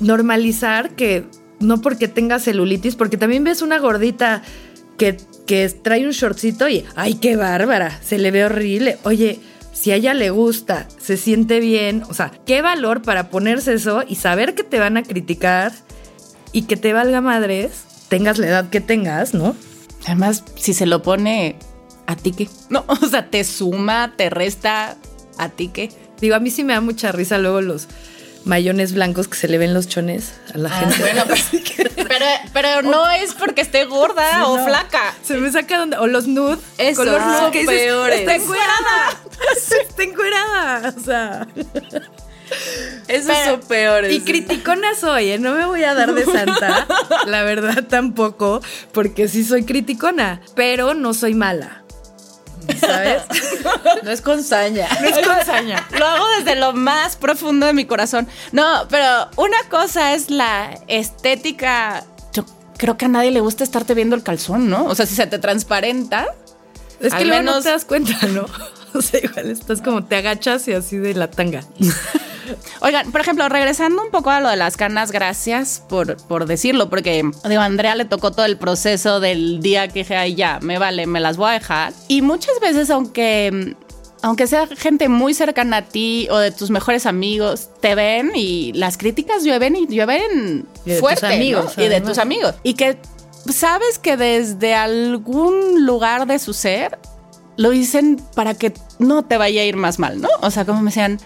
normalizar 0.00 0.90
que 0.90 1.24
no 1.60 1.80
porque 1.80 2.06
tengas 2.08 2.44
celulitis, 2.44 2.94
porque 2.94 3.16
también 3.16 3.42
ves 3.44 3.62
una 3.62 3.78
gordita 3.78 4.42
que, 4.98 5.16
que 5.46 5.68
trae 5.68 6.04
un 6.04 6.12
shortcito 6.12 6.68
y 6.68 6.84
¡ay, 6.96 7.14
qué 7.14 7.36
bárbara! 7.36 7.98
Se 8.02 8.18
le 8.18 8.30
ve 8.30 8.44
horrible. 8.44 8.98
Oye, 9.04 9.40
si 9.72 9.92
a 9.92 9.94
ella 9.94 10.12
le 10.12 10.30
gusta, 10.30 10.88
se 10.98 11.16
siente 11.16 11.60
bien. 11.60 12.02
O 12.08 12.14
sea, 12.14 12.32
qué 12.44 12.60
valor 12.62 13.02
para 13.02 13.30
ponerse 13.30 13.74
eso 13.74 14.02
y 14.06 14.16
saber 14.16 14.54
que 14.54 14.64
te 14.64 14.78
van 14.78 14.96
a 14.96 15.02
criticar 15.02 15.72
y 16.52 16.62
que 16.62 16.76
te 16.76 16.92
valga 16.92 17.20
madres, 17.20 17.84
tengas 18.08 18.38
la 18.38 18.48
edad 18.48 18.70
que 18.70 18.80
tengas, 18.80 19.34
¿no? 19.34 19.54
Además, 20.04 20.44
si 20.56 20.74
se 20.74 20.86
lo 20.86 21.02
pone 21.02 21.56
a 22.06 22.16
ti 22.16 22.32
qué. 22.32 22.48
No, 22.70 22.84
o 22.88 23.06
sea, 23.06 23.30
te 23.30 23.44
suma, 23.44 24.14
te 24.16 24.30
resta 24.30 24.96
a 25.38 25.48
ti 25.50 25.68
qué. 25.68 25.90
Digo, 26.20 26.34
a 26.34 26.40
mí 26.40 26.50
sí 26.50 26.64
me 26.64 26.72
da 26.72 26.80
mucha 26.80 27.12
risa 27.12 27.38
luego 27.38 27.60
los 27.60 27.86
mayones 28.48 28.92
blancos 28.94 29.28
que 29.28 29.36
se 29.36 29.46
le 29.46 29.58
ven 29.58 29.74
los 29.74 29.86
chones 29.88 30.32
a 30.54 30.58
la 30.58 30.70
gente. 30.70 30.96
Bueno, 31.00 31.24
pero, 31.76 31.90
pero, 32.08 32.24
pero 32.52 32.82
no 32.82 33.08
es 33.10 33.34
porque 33.34 33.60
esté 33.60 33.84
gorda 33.84 34.46
o 34.48 34.56
no. 34.56 34.64
flaca. 34.64 35.14
Se 35.22 35.36
me 35.36 35.50
saca 35.52 35.78
donde. 35.78 35.96
O 35.98 36.06
los 36.06 36.26
nude. 36.26 36.58
Esos 36.78 37.04
color 37.04 37.20
son 37.20 37.30
nude, 37.42 37.50
que 37.52 37.60
dices, 37.60 37.74
peores. 37.76 38.20
Está 38.20 38.34
encuerada. 38.34 39.20
está 39.88 40.02
encuerada. 40.02 40.94
O 40.96 41.00
sea. 41.04 41.46
Esos 43.08 43.26
Pero- 43.26 43.50
son 43.50 43.60
peores. 43.68 44.12
Y 44.12 44.20
criticona 44.20 44.94
soy, 44.94 45.30
¿eh? 45.32 45.38
No 45.38 45.52
me 45.52 45.66
voy 45.66 45.84
a 45.84 45.94
dar 45.94 46.14
de 46.14 46.24
santa. 46.24 46.86
la 47.26 47.42
verdad 47.42 47.84
tampoco. 47.84 48.60
Porque 48.92 49.28
sí 49.28 49.44
soy 49.44 49.64
criticona. 49.64 50.40
Pero 50.54 50.94
no 50.94 51.12
soy 51.14 51.34
mala. 51.34 51.84
¿Sabes? 52.80 53.22
No 54.02 54.10
es 54.10 54.20
con 54.22 54.42
saña. 54.42 54.88
No 55.00 55.08
es 55.08 55.26
con 55.26 55.44
saña. 55.44 55.86
Lo 55.98 56.06
hago 56.06 56.24
desde 56.38 56.56
lo 56.56 56.72
más 56.72 57.16
profundo 57.16 57.66
de 57.66 57.72
mi 57.72 57.84
corazón. 57.84 58.26
No, 58.52 58.86
pero 58.88 59.28
una 59.36 59.56
cosa 59.70 60.14
es 60.14 60.30
la 60.30 60.78
estética. 60.86 62.04
Yo 62.32 62.44
creo 62.76 62.96
que 62.96 63.04
a 63.06 63.08
nadie 63.08 63.30
le 63.30 63.40
gusta 63.40 63.64
estarte 63.64 63.94
viendo 63.94 64.16
el 64.16 64.22
calzón, 64.22 64.70
¿no? 64.70 64.84
O 64.86 64.94
sea, 64.94 65.04
si 65.06 65.14
se 65.14 65.26
te 65.26 65.38
transparenta. 65.38 66.26
Es 67.00 67.12
que 67.12 67.22
Al 67.22 67.28
luego 67.28 67.42
no 67.42 67.50
menos- 67.52 67.64
te 67.64 67.70
das 67.70 67.84
cuenta, 67.84 68.14
¿no? 68.28 68.46
O 68.94 69.02
sea, 69.02 69.20
igual 69.22 69.50
estás 69.50 69.82
como 69.82 70.04
te 70.04 70.16
agachas 70.16 70.66
y 70.68 70.72
así 70.72 70.96
de 70.96 71.14
la 71.14 71.30
tanga. 71.30 71.62
Oigan, 72.80 73.12
por 73.12 73.20
ejemplo, 73.20 73.48
regresando 73.48 74.02
un 74.02 74.10
poco 74.10 74.30
a 74.30 74.40
lo 74.40 74.48
de 74.48 74.56
las 74.56 74.76
canas, 74.76 75.12
gracias 75.12 75.82
por, 75.88 76.16
por 76.28 76.46
decirlo, 76.46 76.88
porque 76.88 77.22
digo, 77.44 77.60
a 77.60 77.64
Andrea 77.64 77.94
le 77.94 78.06
tocó 78.06 78.32
todo 78.32 78.46
el 78.46 78.56
proceso 78.56 79.20
del 79.20 79.60
día 79.60 79.88
que 79.88 80.00
dije, 80.00 80.16
ay, 80.16 80.34
ya, 80.34 80.58
me 80.62 80.78
vale, 80.78 81.06
me 81.06 81.20
las 81.20 81.36
voy 81.36 81.50
a 81.50 81.52
dejar. 81.52 81.92
Y 82.08 82.22
muchas 82.22 82.58
veces, 82.60 82.90
aunque 82.90 83.76
aunque 84.22 84.46
sea 84.46 84.66
gente 84.66 85.08
muy 85.08 85.34
cercana 85.34 85.78
a 85.78 85.82
ti 85.82 86.26
o 86.30 86.38
de 86.38 86.50
tus 86.50 86.70
mejores 86.70 87.06
amigos, 87.06 87.70
te 87.80 87.94
ven 87.94 88.32
y 88.34 88.72
las 88.72 88.98
críticas 88.98 89.44
llueven 89.44 89.76
y 89.76 89.86
llueven 89.86 90.66
Y 90.84 90.90
de 90.90 90.96
fuerte, 90.98 91.26
tus 91.26 91.34
amigos, 91.34 91.78
¿no? 91.78 91.84
y 91.84 91.88
de 91.88 92.00
tus 92.00 92.18
amigos. 92.18 92.54
Y 92.62 92.74
que 92.74 92.98
sabes 93.52 93.98
que 93.98 94.16
desde 94.16 94.74
algún 94.74 95.86
lugar 95.86 96.26
de 96.26 96.38
su 96.38 96.52
ser 96.52 96.98
lo 97.58 97.70
dicen 97.70 98.22
para 98.36 98.54
que 98.54 98.72
no 99.00 99.24
te 99.24 99.36
vaya 99.36 99.62
a 99.62 99.64
ir 99.64 99.76
más 99.76 99.98
mal, 99.98 100.20
¿no? 100.20 100.28
O 100.42 100.50
sea, 100.50 100.64
como 100.64 100.80
me 100.80 100.86
decían, 100.86 101.18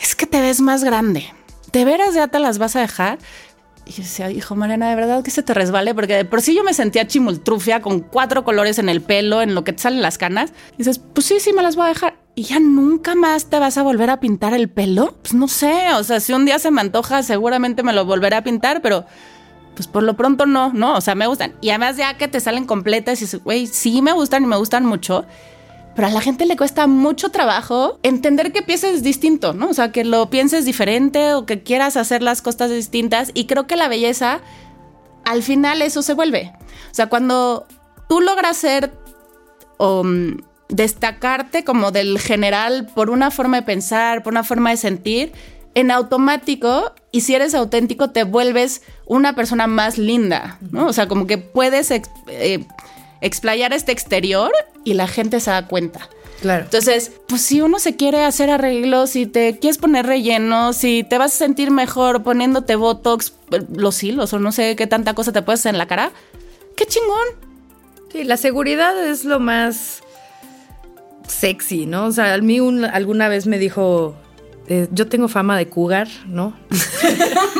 es 0.00 0.14
que 0.14 0.24
te 0.24 0.40
ves 0.40 0.60
más 0.60 0.84
grande. 0.84 1.26
¿De 1.72 1.84
veras 1.84 2.14
ya 2.14 2.28
te 2.28 2.38
las 2.38 2.58
vas 2.58 2.76
a 2.76 2.80
dejar? 2.80 3.18
Y 3.84 3.90
yo 3.90 4.04
decía, 4.04 4.30
hijo 4.30 4.54
Mariana, 4.54 4.88
de 4.88 4.94
verdad 4.94 5.24
que 5.24 5.32
se 5.32 5.42
te 5.42 5.52
resbale, 5.52 5.92
porque 5.92 6.24
por 6.24 6.42
sí 6.42 6.54
yo 6.54 6.62
me 6.62 6.74
sentía 6.74 7.08
chimultrufia 7.08 7.82
con 7.82 8.00
cuatro 8.00 8.44
colores 8.44 8.78
en 8.78 8.88
el 8.88 9.02
pelo, 9.02 9.42
en 9.42 9.56
lo 9.56 9.64
que 9.64 9.72
te 9.72 9.82
salen 9.82 10.00
las 10.00 10.16
canas. 10.16 10.52
Y 10.74 10.78
dices, 10.78 11.00
pues 11.00 11.26
sí, 11.26 11.40
sí, 11.40 11.52
me 11.52 11.62
las 11.62 11.74
voy 11.74 11.86
a 11.86 11.88
dejar. 11.88 12.16
¿Y 12.36 12.44
ya 12.44 12.60
nunca 12.60 13.16
más 13.16 13.46
te 13.46 13.58
vas 13.58 13.76
a 13.76 13.82
volver 13.82 14.10
a 14.10 14.20
pintar 14.20 14.54
el 14.54 14.68
pelo? 14.68 15.16
Pues 15.22 15.34
no 15.34 15.48
sé, 15.48 15.92
o 15.98 16.04
sea, 16.04 16.20
si 16.20 16.32
un 16.32 16.44
día 16.44 16.60
se 16.60 16.70
me 16.70 16.82
antoja, 16.82 17.24
seguramente 17.24 17.82
me 17.82 17.92
lo 17.92 18.04
volveré 18.04 18.36
a 18.36 18.44
pintar, 18.44 18.80
pero 18.80 19.06
pues 19.74 19.88
por 19.88 20.04
lo 20.04 20.14
pronto 20.14 20.46
no, 20.46 20.72
¿no? 20.72 20.94
O 20.94 21.00
sea, 21.00 21.16
me 21.16 21.26
gustan. 21.26 21.54
Y 21.60 21.70
además 21.70 21.96
ya 21.96 22.16
que 22.16 22.28
te 22.28 22.38
salen 22.38 22.64
completas 22.64 23.20
y 23.20 23.24
dices, 23.24 23.42
güey, 23.42 23.66
sí 23.66 24.02
me 24.02 24.12
gustan 24.12 24.44
y 24.44 24.46
me 24.46 24.56
gustan 24.56 24.86
mucho. 24.86 25.26
Pero 25.94 26.08
a 26.08 26.10
la 26.10 26.20
gente 26.20 26.46
le 26.46 26.56
cuesta 26.56 26.86
mucho 26.86 27.30
trabajo 27.30 27.98
entender 28.02 28.52
que 28.52 28.62
pienses 28.62 29.02
distinto, 29.02 29.52
¿no? 29.52 29.68
O 29.68 29.74
sea, 29.74 29.92
que 29.92 30.04
lo 30.04 30.28
pienses 30.28 30.64
diferente 30.64 31.34
o 31.34 31.46
que 31.46 31.62
quieras 31.62 31.96
hacer 31.96 32.22
las 32.22 32.42
cosas 32.42 32.70
distintas. 32.70 33.30
Y 33.34 33.46
creo 33.46 33.66
que 33.66 33.76
la 33.76 33.88
belleza, 33.88 34.40
al 35.24 35.42
final 35.42 35.82
eso 35.82 36.02
se 36.02 36.14
vuelve. 36.14 36.52
O 36.90 36.94
sea, 36.94 37.08
cuando 37.08 37.66
tú 38.08 38.20
logras 38.20 38.56
ser 38.56 38.92
mm, 39.78 40.32
destacarte 40.68 41.62
como 41.62 41.92
del 41.92 42.18
general 42.18 42.88
por 42.94 43.10
una 43.10 43.30
forma 43.30 43.58
de 43.58 43.62
pensar, 43.62 44.22
por 44.22 44.32
una 44.32 44.44
forma 44.44 44.70
de 44.70 44.76
sentir, 44.76 45.32
en 45.74 45.90
automático, 45.90 46.92
y 47.10 47.22
si 47.22 47.34
eres 47.34 47.54
auténtico, 47.54 48.10
te 48.10 48.24
vuelves 48.24 48.82
una 49.06 49.34
persona 49.34 49.66
más 49.66 49.98
linda, 49.98 50.58
¿no? 50.70 50.86
O 50.86 50.92
sea, 50.92 51.08
como 51.08 51.26
que 51.26 51.38
puedes 51.38 51.90
eh, 51.90 52.66
explayar 53.24 53.72
este 53.72 53.92
exterior 53.92 54.52
y 54.84 54.94
la 54.94 55.08
gente 55.08 55.40
se 55.40 55.50
da 55.50 55.66
cuenta. 55.66 56.08
Claro. 56.40 56.64
Entonces, 56.64 57.12
pues 57.26 57.40
si 57.40 57.60
uno 57.62 57.78
se 57.78 57.96
quiere 57.96 58.22
hacer 58.22 58.50
arreglos, 58.50 59.10
si 59.10 59.24
te 59.26 59.58
quieres 59.58 59.78
poner 59.78 60.04
relleno, 60.06 60.72
si 60.74 61.02
te 61.08 61.16
vas 61.16 61.32
a 61.34 61.36
sentir 61.38 61.70
mejor 61.70 62.22
poniéndote 62.22 62.76
botox, 62.76 63.32
los 63.74 64.02
hilos 64.02 64.32
o 64.34 64.38
no 64.38 64.52
sé 64.52 64.76
qué 64.76 64.86
tanta 64.86 65.14
cosa 65.14 65.32
te 65.32 65.40
puedes 65.42 65.60
hacer 65.60 65.70
en 65.74 65.78
la 65.78 65.86
cara, 65.86 66.10
qué 66.76 66.84
chingón. 66.86 67.26
Sí, 68.12 68.24
la 68.24 68.36
seguridad 68.36 69.02
es 69.06 69.24
lo 69.24 69.40
más 69.40 70.02
sexy, 71.26 71.86
¿no? 71.86 72.06
O 72.06 72.12
sea, 72.12 72.34
a 72.34 72.38
mí 72.38 72.60
un- 72.60 72.84
alguna 72.84 73.28
vez 73.28 73.46
me 73.46 73.58
dijo, 73.58 74.14
eh, 74.68 74.88
yo 74.92 75.08
tengo 75.08 75.28
fama 75.28 75.56
de 75.56 75.68
cougar, 75.68 76.08
¿no? 76.26 76.54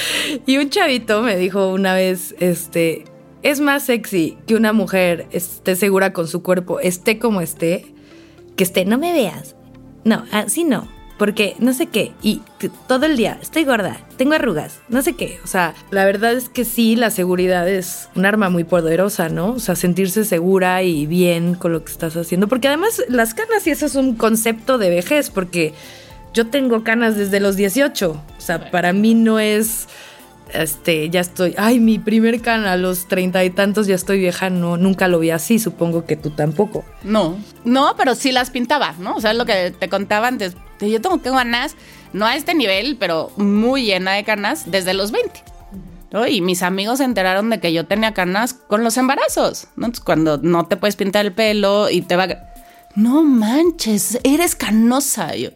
y 0.46 0.58
un 0.58 0.70
chavito 0.70 1.22
me 1.22 1.36
dijo 1.36 1.68
una 1.68 1.94
vez, 1.94 2.34
este, 2.38 3.04
es 3.42 3.60
más 3.60 3.84
sexy 3.84 4.36
que 4.46 4.54
una 4.54 4.72
mujer 4.72 5.26
esté 5.30 5.76
segura 5.76 6.12
con 6.12 6.28
su 6.28 6.42
cuerpo, 6.42 6.80
esté 6.80 7.18
como 7.18 7.40
esté, 7.40 7.94
que 8.56 8.64
esté, 8.64 8.84
no 8.84 8.98
me 8.98 9.12
veas. 9.12 9.56
No, 10.04 10.24
así 10.32 10.64
no. 10.64 10.88
Porque 11.20 11.54
no 11.58 11.74
sé 11.74 11.86
qué, 11.86 12.12
y 12.22 12.40
todo 12.88 13.04
el 13.04 13.18
día 13.18 13.38
estoy 13.42 13.64
gorda, 13.64 14.00
tengo 14.16 14.32
arrugas, 14.32 14.80
no 14.88 15.02
sé 15.02 15.12
qué. 15.12 15.38
O 15.44 15.46
sea, 15.46 15.74
la 15.90 16.06
verdad 16.06 16.32
es 16.32 16.48
que 16.48 16.64
sí, 16.64 16.96
la 16.96 17.10
seguridad 17.10 17.68
es 17.68 18.08
un 18.16 18.24
arma 18.24 18.48
muy 18.48 18.64
poderosa, 18.64 19.28
¿no? 19.28 19.50
O 19.50 19.58
sea, 19.58 19.76
sentirse 19.76 20.24
segura 20.24 20.82
y 20.82 21.04
bien 21.04 21.56
con 21.56 21.72
lo 21.72 21.84
que 21.84 21.92
estás 21.92 22.16
haciendo. 22.16 22.48
Porque 22.48 22.68
además 22.68 23.02
las 23.08 23.34
canas 23.34 23.66
y 23.66 23.70
eso 23.70 23.84
es 23.84 23.96
un 23.96 24.14
concepto 24.14 24.78
de 24.78 24.88
vejez, 24.88 25.28
porque 25.28 25.74
yo 26.32 26.46
tengo 26.46 26.84
canas 26.84 27.16
desde 27.16 27.38
los 27.38 27.54
18. 27.54 28.10
O 28.10 28.40
sea, 28.40 28.70
para 28.70 28.94
mí 28.94 29.14
no 29.14 29.38
es, 29.38 29.88
este, 30.52 31.10
ya 31.10 31.20
estoy, 31.20 31.54
ay, 31.56 31.80
mi 31.80 31.98
primer 31.98 32.40
cana 32.40 32.72
a 32.72 32.76
los 32.76 33.08
treinta 33.08 33.44
y 33.44 33.50
tantos 33.50 33.86
ya 33.86 33.94
estoy 33.94 34.18
vieja, 34.18 34.50
no, 34.50 34.76
nunca 34.76 35.08
lo 35.08 35.18
vi 35.18 35.30
así, 35.30 35.58
supongo 35.58 36.04
que 36.04 36.16
tú 36.16 36.30
tampoco. 36.30 36.84
No, 37.02 37.38
no, 37.64 37.94
pero 37.96 38.14
sí 38.14 38.32
las 38.32 38.50
pintaba, 38.50 38.94
¿no? 38.98 39.16
O 39.16 39.20
sea, 39.20 39.32
es 39.32 39.36
lo 39.36 39.46
que 39.46 39.70
te 39.70 39.88
contaba 39.88 40.28
antes. 40.28 40.54
Yo 40.80 41.00
tengo 41.00 41.20
canas, 41.20 41.76
no 42.12 42.26
a 42.26 42.36
este 42.36 42.54
nivel, 42.54 42.96
pero 42.98 43.30
muy 43.36 43.84
llena 43.84 44.12
de 44.12 44.24
canas 44.24 44.70
desde 44.70 44.94
los 44.94 45.12
20. 45.12 45.42
¿no? 46.12 46.26
Y 46.26 46.40
mis 46.40 46.62
amigos 46.62 46.98
se 46.98 47.04
enteraron 47.04 47.50
de 47.50 47.60
que 47.60 47.72
yo 47.72 47.86
tenía 47.86 48.14
canas 48.14 48.54
con 48.54 48.82
los 48.82 48.96
embarazos, 48.96 49.68
¿no? 49.76 49.86
Entonces, 49.86 50.04
cuando 50.04 50.38
no 50.38 50.66
te 50.66 50.76
puedes 50.76 50.96
pintar 50.96 51.24
el 51.24 51.32
pelo 51.32 51.88
y 51.90 52.02
te 52.02 52.16
va... 52.16 52.28
No 52.96 53.22
manches, 53.22 54.18
eres 54.24 54.56
canosa. 54.56 55.36
Yo, 55.36 55.50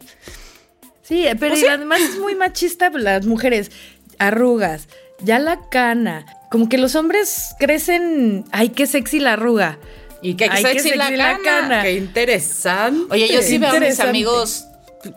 Sí, 1.07 1.27
pero 1.39 1.55
además 1.69 2.01
es 2.01 2.19
muy 2.19 2.33
machista 2.33 2.89
las 2.89 3.27
mujeres. 3.27 3.69
Arrugas, 4.19 4.87
ya 5.19 5.39
la 5.39 5.69
cana. 5.69 6.25
Como 6.51 6.69
que 6.69 6.77
los 6.77 6.95
hombres 6.95 7.55
crecen. 7.59 8.45
Ay, 8.51 8.69
qué 8.69 8.87
sexy 8.87 9.19
la 9.19 9.33
arruga. 9.33 9.79
Y 10.21 10.35
qué 10.35 10.45
Ay, 10.49 10.63
qué 10.63 10.79
sexy, 10.79 10.95
la, 10.95 11.05
sexy 11.05 11.17
la 11.17 11.37
cana. 11.37 11.43
cana. 11.43 11.83
Qué 11.83 11.93
interesante. 11.93 13.13
Oye, 13.13 13.31
yo 13.31 13.41
sí 13.41 13.57
veo 13.57 13.71
a 13.71 13.79
mis 13.79 13.99
amigos 13.99 14.65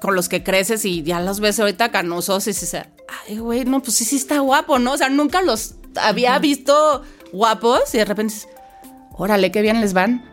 con 0.00 0.14
los 0.14 0.28
que 0.28 0.42
creces 0.42 0.84
y 0.84 1.02
ya 1.02 1.20
los 1.20 1.40
ves 1.40 1.58
ahorita 1.60 1.90
canosos 1.90 2.46
y 2.46 2.50
dices, 2.50 2.74
ay, 3.26 3.38
güey, 3.38 3.64
no, 3.64 3.80
pues 3.80 3.96
sí, 3.96 4.04
sí 4.04 4.16
está 4.16 4.40
guapo, 4.40 4.78
¿no? 4.78 4.92
O 4.92 4.96
sea, 4.98 5.08
nunca 5.08 5.40
los 5.42 5.76
había 5.96 6.38
visto 6.38 7.02
guapos 7.32 7.94
y 7.94 7.98
de 7.98 8.04
repente 8.04 8.34
dices, 8.34 8.48
órale, 9.12 9.50
qué 9.50 9.62
bien 9.62 9.80
les 9.80 9.92
van. 9.94 10.24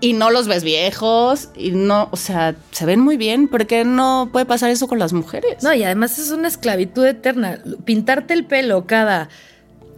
Y 0.00 0.12
no 0.12 0.30
los 0.30 0.46
ves 0.46 0.62
viejos 0.62 1.48
y 1.56 1.70
no, 1.70 2.08
o 2.12 2.16
sea, 2.16 2.54
se 2.70 2.84
ven 2.84 3.00
muy 3.00 3.16
bien. 3.16 3.48
¿Por 3.48 3.66
qué 3.66 3.84
no 3.84 4.28
puede 4.30 4.44
pasar 4.44 4.70
eso 4.70 4.88
con 4.88 4.98
las 4.98 5.12
mujeres? 5.12 5.62
No, 5.62 5.72
y 5.72 5.84
además 5.84 6.18
es 6.18 6.30
una 6.30 6.48
esclavitud 6.48 7.06
eterna. 7.06 7.60
Pintarte 7.84 8.34
el 8.34 8.44
pelo 8.44 8.86
cada 8.86 9.30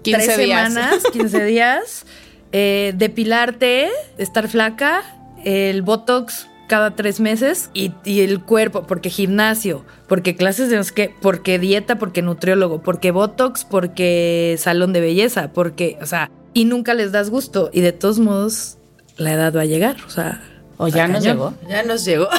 15 0.02 0.24
tres 0.24 0.38
días. 0.38 0.72
semanas, 0.72 1.02
15 1.12 1.44
días, 1.44 2.06
eh, 2.52 2.92
depilarte, 2.96 3.90
estar 4.18 4.48
flaca, 4.48 5.02
el 5.44 5.82
botox 5.82 6.46
cada 6.68 6.94
tres 6.94 7.18
meses 7.18 7.70
y, 7.74 7.92
y 8.04 8.20
el 8.20 8.42
cuerpo, 8.42 8.86
porque 8.86 9.10
gimnasio, 9.10 9.84
porque 10.06 10.36
clases 10.36 10.70
de 10.70 10.76
no 10.76 10.84
sé 10.84 10.94
qué, 10.94 11.14
porque 11.20 11.58
dieta, 11.58 11.98
porque 11.98 12.22
nutriólogo, 12.22 12.82
porque 12.82 13.10
botox, 13.10 13.64
porque 13.64 14.56
salón 14.58 14.92
de 14.92 15.00
belleza, 15.00 15.50
porque, 15.52 15.98
o 16.00 16.06
sea, 16.06 16.30
y 16.54 16.66
nunca 16.66 16.94
les 16.94 17.10
das 17.10 17.30
gusto 17.30 17.70
y 17.72 17.80
de 17.80 17.92
todos 17.92 18.18
modos 18.18 18.77
la 19.18 19.32
edad 19.32 19.54
va 19.54 19.62
a 19.62 19.66
llegar, 19.66 19.96
o 20.06 20.10
sea, 20.10 20.40
O 20.78 20.88
ya 20.88 21.08
nos 21.08 21.22
llegó. 21.22 21.54
Ya 21.68 21.82
nos 21.82 22.04
llegó. 22.04 22.28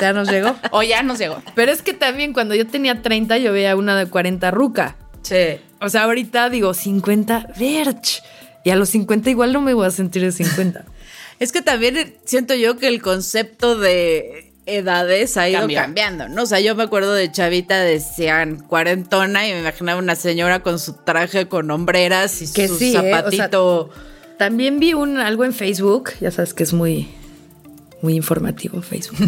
Ya 0.00 0.12
nos 0.12 0.28
llegó. 0.28 0.56
O 0.72 0.82
ya 0.82 1.04
nos 1.04 1.20
llegó. 1.20 1.40
Pero 1.54 1.70
es 1.70 1.80
que 1.80 1.94
también 1.94 2.32
cuando 2.32 2.56
yo 2.56 2.66
tenía 2.66 3.02
30 3.02 3.38
yo 3.38 3.52
veía 3.52 3.76
una 3.76 3.96
de 3.96 4.06
40 4.06 4.50
ruca. 4.50 4.96
Che. 5.22 5.60
O 5.80 5.88
sea, 5.88 6.02
ahorita 6.02 6.50
digo 6.50 6.74
50, 6.74 7.50
verch. 7.56 8.20
Y 8.64 8.70
a 8.70 8.76
los 8.76 8.88
50 8.88 9.30
igual 9.30 9.52
no 9.52 9.60
me 9.60 9.74
voy 9.74 9.86
a 9.86 9.92
sentir 9.92 10.22
de 10.22 10.32
50. 10.32 10.84
Es 11.38 11.52
que 11.52 11.62
también 11.62 12.16
siento 12.24 12.54
yo 12.54 12.78
que 12.78 12.88
el 12.88 13.00
concepto 13.00 13.78
de 13.78 14.52
edades 14.66 15.36
ha 15.36 15.48
ido 15.48 15.68
cambiando, 15.72 16.28
¿no? 16.28 16.42
O 16.42 16.46
sea, 16.46 16.58
yo 16.58 16.74
me 16.74 16.82
acuerdo 16.82 17.14
de 17.14 17.30
chavita 17.30 17.78
decían 17.80 18.58
cuarentona 18.66 19.46
y 19.46 19.52
me 19.52 19.60
imaginaba 19.60 20.00
una 20.00 20.16
señora 20.16 20.64
con 20.64 20.80
su 20.80 20.94
traje 20.94 21.46
con 21.46 21.70
hombreras 21.70 22.42
y 22.42 22.52
Que 22.52 22.66
su 22.66 22.76
sí, 22.76 22.94
¿eh? 22.94 22.98
O 22.98 23.02
sea, 23.02 23.16
zapatito. 23.18 23.90
También 24.38 24.80
vi 24.80 24.94
un, 24.94 25.18
algo 25.18 25.44
en 25.44 25.52
Facebook, 25.52 26.10
ya 26.20 26.30
sabes 26.30 26.54
que 26.54 26.62
es 26.62 26.72
muy, 26.72 27.08
muy 28.02 28.14
informativo 28.14 28.82
Facebook. 28.82 29.18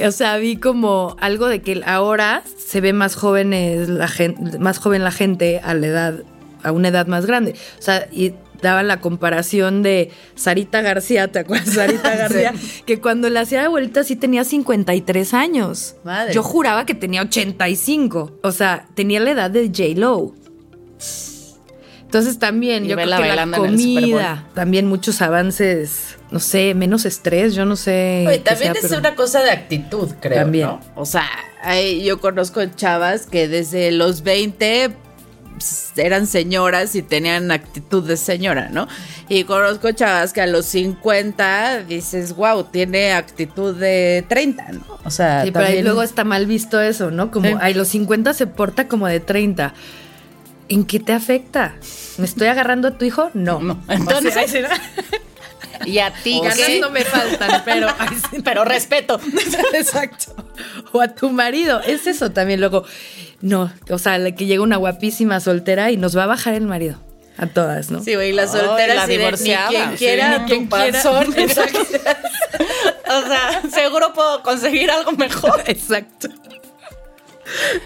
O 0.06 0.12
sea, 0.12 0.36
vi 0.36 0.56
como 0.56 1.16
algo 1.20 1.48
de 1.48 1.60
que 1.62 1.82
ahora 1.84 2.42
se 2.56 2.80
ve 2.80 2.92
más 2.92 3.14
jóvenes 3.14 3.88
la 3.88 4.08
gente, 4.08 4.58
más 4.58 4.78
joven 4.78 5.02
la 5.02 5.10
gente 5.10 5.60
a 5.62 5.74
la 5.74 5.86
edad, 5.86 6.14
a 6.62 6.72
una 6.72 6.88
edad 6.88 7.06
más 7.06 7.26
grande. 7.26 7.54
O 7.78 7.82
sea, 7.82 8.08
y 8.12 8.34
daban 8.62 8.88
la 8.88 9.00
comparación 9.00 9.82
de 9.82 10.10
Sarita 10.34 10.82
García, 10.82 11.28
¿te 11.28 11.40
acuerdas? 11.40 11.74
Sarita 11.74 12.14
García, 12.16 12.54
que 12.84 13.00
cuando 13.00 13.28
la 13.30 13.40
hacía 13.40 13.62
de 13.62 13.68
vuelta 13.68 14.04
sí 14.04 14.16
tenía 14.16 14.44
53 14.44 15.34
años. 15.34 15.96
Madre. 16.04 16.34
Yo 16.34 16.42
juraba 16.42 16.86
que 16.86 16.94
tenía 16.94 17.22
85. 17.22 18.38
O 18.42 18.52
sea, 18.52 18.86
tenía 18.94 19.20
la 19.20 19.30
edad 19.30 19.50
de 19.50 19.66
J. 19.68 19.98
Lo. 19.98 20.34
Entonces 22.18 22.38
también, 22.38 22.84
Y 22.84 22.88
yo 22.88 22.96
creo 22.96 23.06
que 23.18 23.34
la 23.36 23.46
comida, 23.46 24.44
también 24.54 24.86
muchos 24.86 25.20
avances, 25.22 26.16
no 26.30 26.40
sé, 26.40 26.74
menos 26.74 27.04
estrés, 27.04 27.54
yo 27.54 27.64
no 27.64 27.76
sé. 27.76 28.24
Oye, 28.26 28.38
también 28.38 28.72
sea, 28.72 28.80
es 28.82 28.88
pero- 28.88 29.00
una 29.00 29.14
cosa 29.14 29.42
de 29.42 29.50
actitud, 29.50 30.08
creo. 30.20 30.38
También. 30.38 30.66
¿no? 30.66 30.80
O 30.94 31.04
sea, 31.06 31.28
hay- 31.62 32.04
yo 32.04 32.20
conozco 32.20 32.64
chavas 32.64 33.26
que 33.26 33.48
desde 33.48 33.92
los 33.92 34.22
20 34.22 34.94
eran 35.96 36.26
señoras 36.26 36.94
y 36.94 37.02
tenían 37.02 37.50
actitud 37.50 38.06
de 38.06 38.16
señora, 38.16 38.68
¿no? 38.70 38.86
Y 39.28 39.44
conozco 39.44 39.90
chavas 39.92 40.32
que 40.32 40.42
a 40.42 40.46
los 40.46 40.66
50 40.66 41.82
dices, 41.84 42.34
wow, 42.36 42.64
tiene 42.64 43.12
actitud 43.12 43.74
de 43.74 44.24
30, 44.28 44.72
¿no? 44.72 44.80
O 45.04 45.10
sea, 45.10 45.44
sí, 45.44 45.50
pero 45.50 45.82
luego 45.82 46.02
está 46.02 46.24
mal 46.24 46.46
visto 46.46 46.80
eso, 46.80 47.10
¿no? 47.10 47.30
Como 47.30 47.58
a 47.58 47.70
los 47.70 47.88
50 47.88 48.34
se 48.34 48.46
porta 48.46 48.86
como 48.88 49.06
de 49.06 49.20
30. 49.20 49.72
¿En 50.68 50.84
qué 50.84 51.00
te 51.00 51.12
afecta? 51.12 51.76
¿Me 52.18 52.24
estoy 52.24 52.48
agarrando 52.48 52.88
a 52.88 52.98
tu 52.98 53.04
hijo? 53.04 53.30
No. 53.34 53.60
no. 53.60 53.82
Entonces, 53.88 54.34
y 55.84 55.98
a 55.98 56.12
ti 56.12 56.40
ganas 56.42 56.70
no 56.80 56.90
me 56.90 57.04
faltan, 57.04 57.62
pero, 57.64 57.88
pero 58.44 58.64
respeto. 58.64 59.20
Exacto. 59.74 60.34
O 60.92 61.00
a 61.00 61.08
tu 61.08 61.30
marido. 61.30 61.80
Es 61.80 62.06
eso 62.06 62.30
también, 62.32 62.60
luego. 62.60 62.84
No, 63.40 63.72
o 63.90 63.98
sea, 63.98 64.34
que 64.34 64.46
llega 64.46 64.62
una 64.62 64.76
guapísima 64.76 65.40
soltera 65.40 65.90
y 65.90 65.96
nos 65.96 66.16
va 66.16 66.24
a 66.24 66.26
bajar 66.26 66.54
el 66.54 66.66
marido. 66.66 66.98
A 67.38 67.46
todas, 67.46 67.90
¿no? 67.90 68.02
Sí, 68.02 68.14
güey, 68.14 68.32
la 68.32 68.48
soltera 68.48 68.94
la 68.94 69.06
divorciada. 69.06 69.68
quien 69.68 69.96
quiera, 69.96 70.38
ni 70.38 70.46
quien 70.46 70.66
quiera. 70.68 71.00
o 73.10 73.22
sea, 73.26 73.62
seguro 73.70 74.14
puedo 74.14 74.42
conseguir 74.42 74.90
algo 74.90 75.12
mejor. 75.12 75.62
Exacto. 75.66 76.28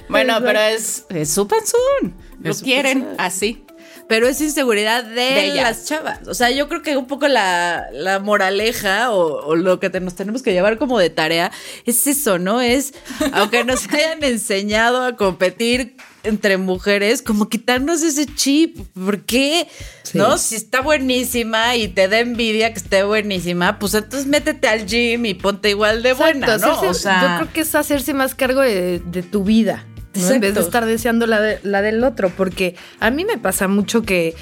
Bueno, 0.08 0.38
pero 0.40 0.60
es, 0.60 1.04
es 1.08 1.32
su 1.32 1.48
pensón. 1.48 2.14
Lo 2.40 2.54
quieren 2.54 3.06
así 3.18 3.64
pero 4.10 4.26
es 4.26 4.40
inseguridad 4.40 5.04
de, 5.04 5.54
las 5.54 5.84
chavas. 5.84 6.26
O 6.26 6.34
sea, 6.34 6.50
yo 6.50 6.68
creo 6.68 6.82
que 6.82 6.96
un 6.96 7.06
poco 7.06 7.28
la, 7.28 8.20
moraleja 8.20 9.12
o, 9.12 9.54
lo 9.54 9.78
que 9.78 9.88
nos 10.00 10.16
tenemos 10.16 10.42
que 10.42 10.52
llevar 10.52 10.78
como 10.78 10.98
de 10.98 11.10
tarea 11.10 11.52
es 11.86 12.08
eso, 12.08 12.36
¿no? 12.40 12.60
Es, 12.60 12.92
aunque 13.32 13.62
nos 13.62 13.88
hayan 13.92 14.24
enseñado 14.24 15.04
a 15.04 15.14
competir 15.14 15.94
entre 16.24 16.56
mujeres, 16.56 17.22
como 17.22 17.48
quitarnos 17.48 18.02
ese 18.02 18.26
chip. 18.26 18.78
¿Por 18.94 19.20
qué? 19.20 19.68
¿No? 20.12 20.38
Si 20.38 20.56
está 20.56 20.80
buenísima 20.80 21.76
y 21.76 21.86
te 21.86 22.08
da 22.08 22.18
envidia 22.18 22.72
que 22.72 22.80
esté 22.80 23.04
buenísima, 23.04 23.78
pues 23.78 23.94
entonces 23.94 24.26
métete 24.26 24.66
al 24.66 24.86
gym 24.86 25.24
y 25.24 25.34
ponte 25.34 25.70
igual 25.70 26.02
de 26.02 26.14
buena, 26.14 26.58
¿no? 26.58 26.80
o 26.80 26.94
sea, 26.94 27.22
yo 27.22 27.44
creo 27.44 27.52
que 27.52 27.60
es 27.60 27.72
hacerse 27.76 28.12
más 28.12 28.34
cargo 28.34 28.60
de 28.60 29.24
tu 29.30 29.44
vida. 29.44 29.86
En 30.28 30.40
vez 30.40 30.54
de 30.54 30.60
estar 30.60 30.84
deseando 30.86 31.26
la, 31.26 31.56
la 31.62 31.82
del 31.82 32.02
otro, 32.04 32.30
porque 32.30 32.74
a 32.98 33.10
mí 33.10 33.24
me 33.24 33.38
pasa 33.38 33.68
mucho 33.68 34.02
que 34.02 34.34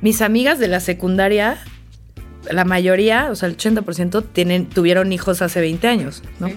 mis 0.00 0.22
amigas 0.22 0.58
de 0.58 0.68
la 0.68 0.80
secundaria, 0.80 1.58
la 2.50 2.64
mayoría, 2.64 3.28
o 3.30 3.34
sea, 3.34 3.48
el 3.48 3.56
80% 3.56 4.24
tienen, 4.32 4.66
tuvieron 4.68 5.12
hijos 5.12 5.42
hace 5.42 5.60
20 5.60 5.88
años, 5.88 6.22
¿no? 6.38 6.48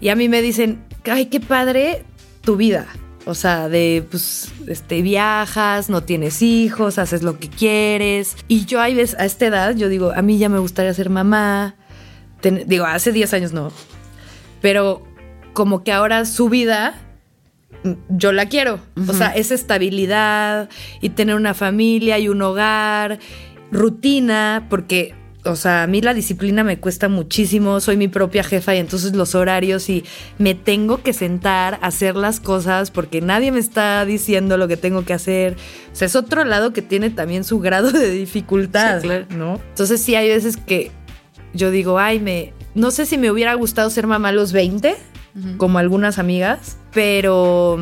Y 0.00 0.08
a 0.08 0.16
mí 0.16 0.28
me 0.28 0.42
dicen, 0.42 0.82
ay, 1.04 1.26
qué 1.26 1.40
padre 1.40 2.04
tu 2.42 2.56
vida. 2.56 2.86
O 3.24 3.34
sea, 3.34 3.68
de, 3.68 4.04
pues, 4.10 4.50
este, 4.66 5.00
viajas, 5.00 5.88
no 5.88 6.02
tienes 6.02 6.42
hijos, 6.42 6.98
haces 6.98 7.22
lo 7.22 7.38
que 7.38 7.48
quieres. 7.48 8.36
Y 8.48 8.64
yo 8.64 8.80
hay 8.80 8.94
veces, 8.94 9.18
a 9.18 9.24
esta 9.24 9.46
edad, 9.46 9.76
yo 9.76 9.88
digo, 9.88 10.12
a 10.14 10.22
mí 10.22 10.38
ya 10.38 10.48
me 10.48 10.58
gustaría 10.58 10.92
ser 10.92 11.08
mamá. 11.08 11.76
digo, 12.66 12.84
hace 12.84 13.12
10 13.12 13.34
años 13.34 13.52
no. 13.52 13.70
Pero 14.60 15.06
como 15.52 15.84
que 15.84 15.92
ahora 15.92 16.24
su 16.24 16.48
vida 16.48 16.94
yo 18.08 18.32
la 18.32 18.46
quiero. 18.46 18.80
O 19.08 19.12
sea, 19.12 19.28
esa 19.28 19.54
estabilidad 19.54 20.68
y 21.00 21.10
tener 21.10 21.34
una 21.34 21.54
familia 21.54 22.18
y 22.18 22.28
un 22.28 22.42
hogar, 22.42 23.18
rutina, 23.70 24.66
porque, 24.70 25.14
o 25.44 25.56
sea, 25.56 25.82
a 25.82 25.86
mí 25.86 26.00
la 26.00 26.14
disciplina 26.14 26.62
me 26.62 26.78
cuesta 26.78 27.08
muchísimo, 27.08 27.80
soy 27.80 27.96
mi 27.96 28.08
propia 28.08 28.44
jefa 28.44 28.74
y 28.74 28.78
entonces 28.78 29.14
los 29.14 29.34
horarios 29.34 29.88
y 29.88 30.04
me 30.38 30.54
tengo 30.54 31.02
que 31.02 31.12
sentar 31.12 31.78
a 31.82 31.88
hacer 31.88 32.16
las 32.16 32.40
cosas 32.40 32.90
porque 32.90 33.20
nadie 33.20 33.50
me 33.50 33.58
está 33.58 34.04
diciendo 34.04 34.56
lo 34.56 34.68
que 34.68 34.76
tengo 34.76 35.04
que 35.04 35.14
hacer. 35.14 35.56
O 35.92 35.96
sea, 35.96 36.06
es 36.06 36.16
otro 36.16 36.44
lado 36.44 36.72
que 36.72 36.82
tiene 36.82 37.10
también 37.10 37.44
su 37.44 37.58
grado 37.60 37.90
de 37.90 38.10
dificultad, 38.10 39.02
¿no? 39.30 39.60
Entonces 39.70 40.00
sí 40.00 40.14
hay 40.14 40.28
veces 40.28 40.56
que 40.56 40.90
yo 41.54 41.70
digo, 41.70 41.98
ay, 41.98 42.20
me... 42.20 42.52
No 42.74 42.90
sé 42.90 43.04
si 43.04 43.18
me 43.18 43.30
hubiera 43.30 43.52
gustado 43.52 43.90
ser 43.90 44.06
mamá 44.06 44.28
a 44.28 44.32
los 44.32 44.52
20 44.52 44.96
como 45.56 45.78
algunas 45.78 46.18
amigas, 46.18 46.76
pero 46.92 47.78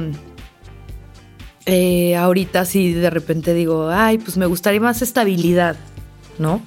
eh, 1.67 2.17
ahorita 2.17 2.65
sí 2.65 2.93
de 2.93 3.11
repente 3.11 3.55
digo, 3.55 3.91
ay, 3.91 4.19
pues 4.19 4.37
me 4.37 4.47
gustaría 4.47 4.81
más 4.81 5.03
estabilidad, 5.03 5.77
¿no? 6.39 6.63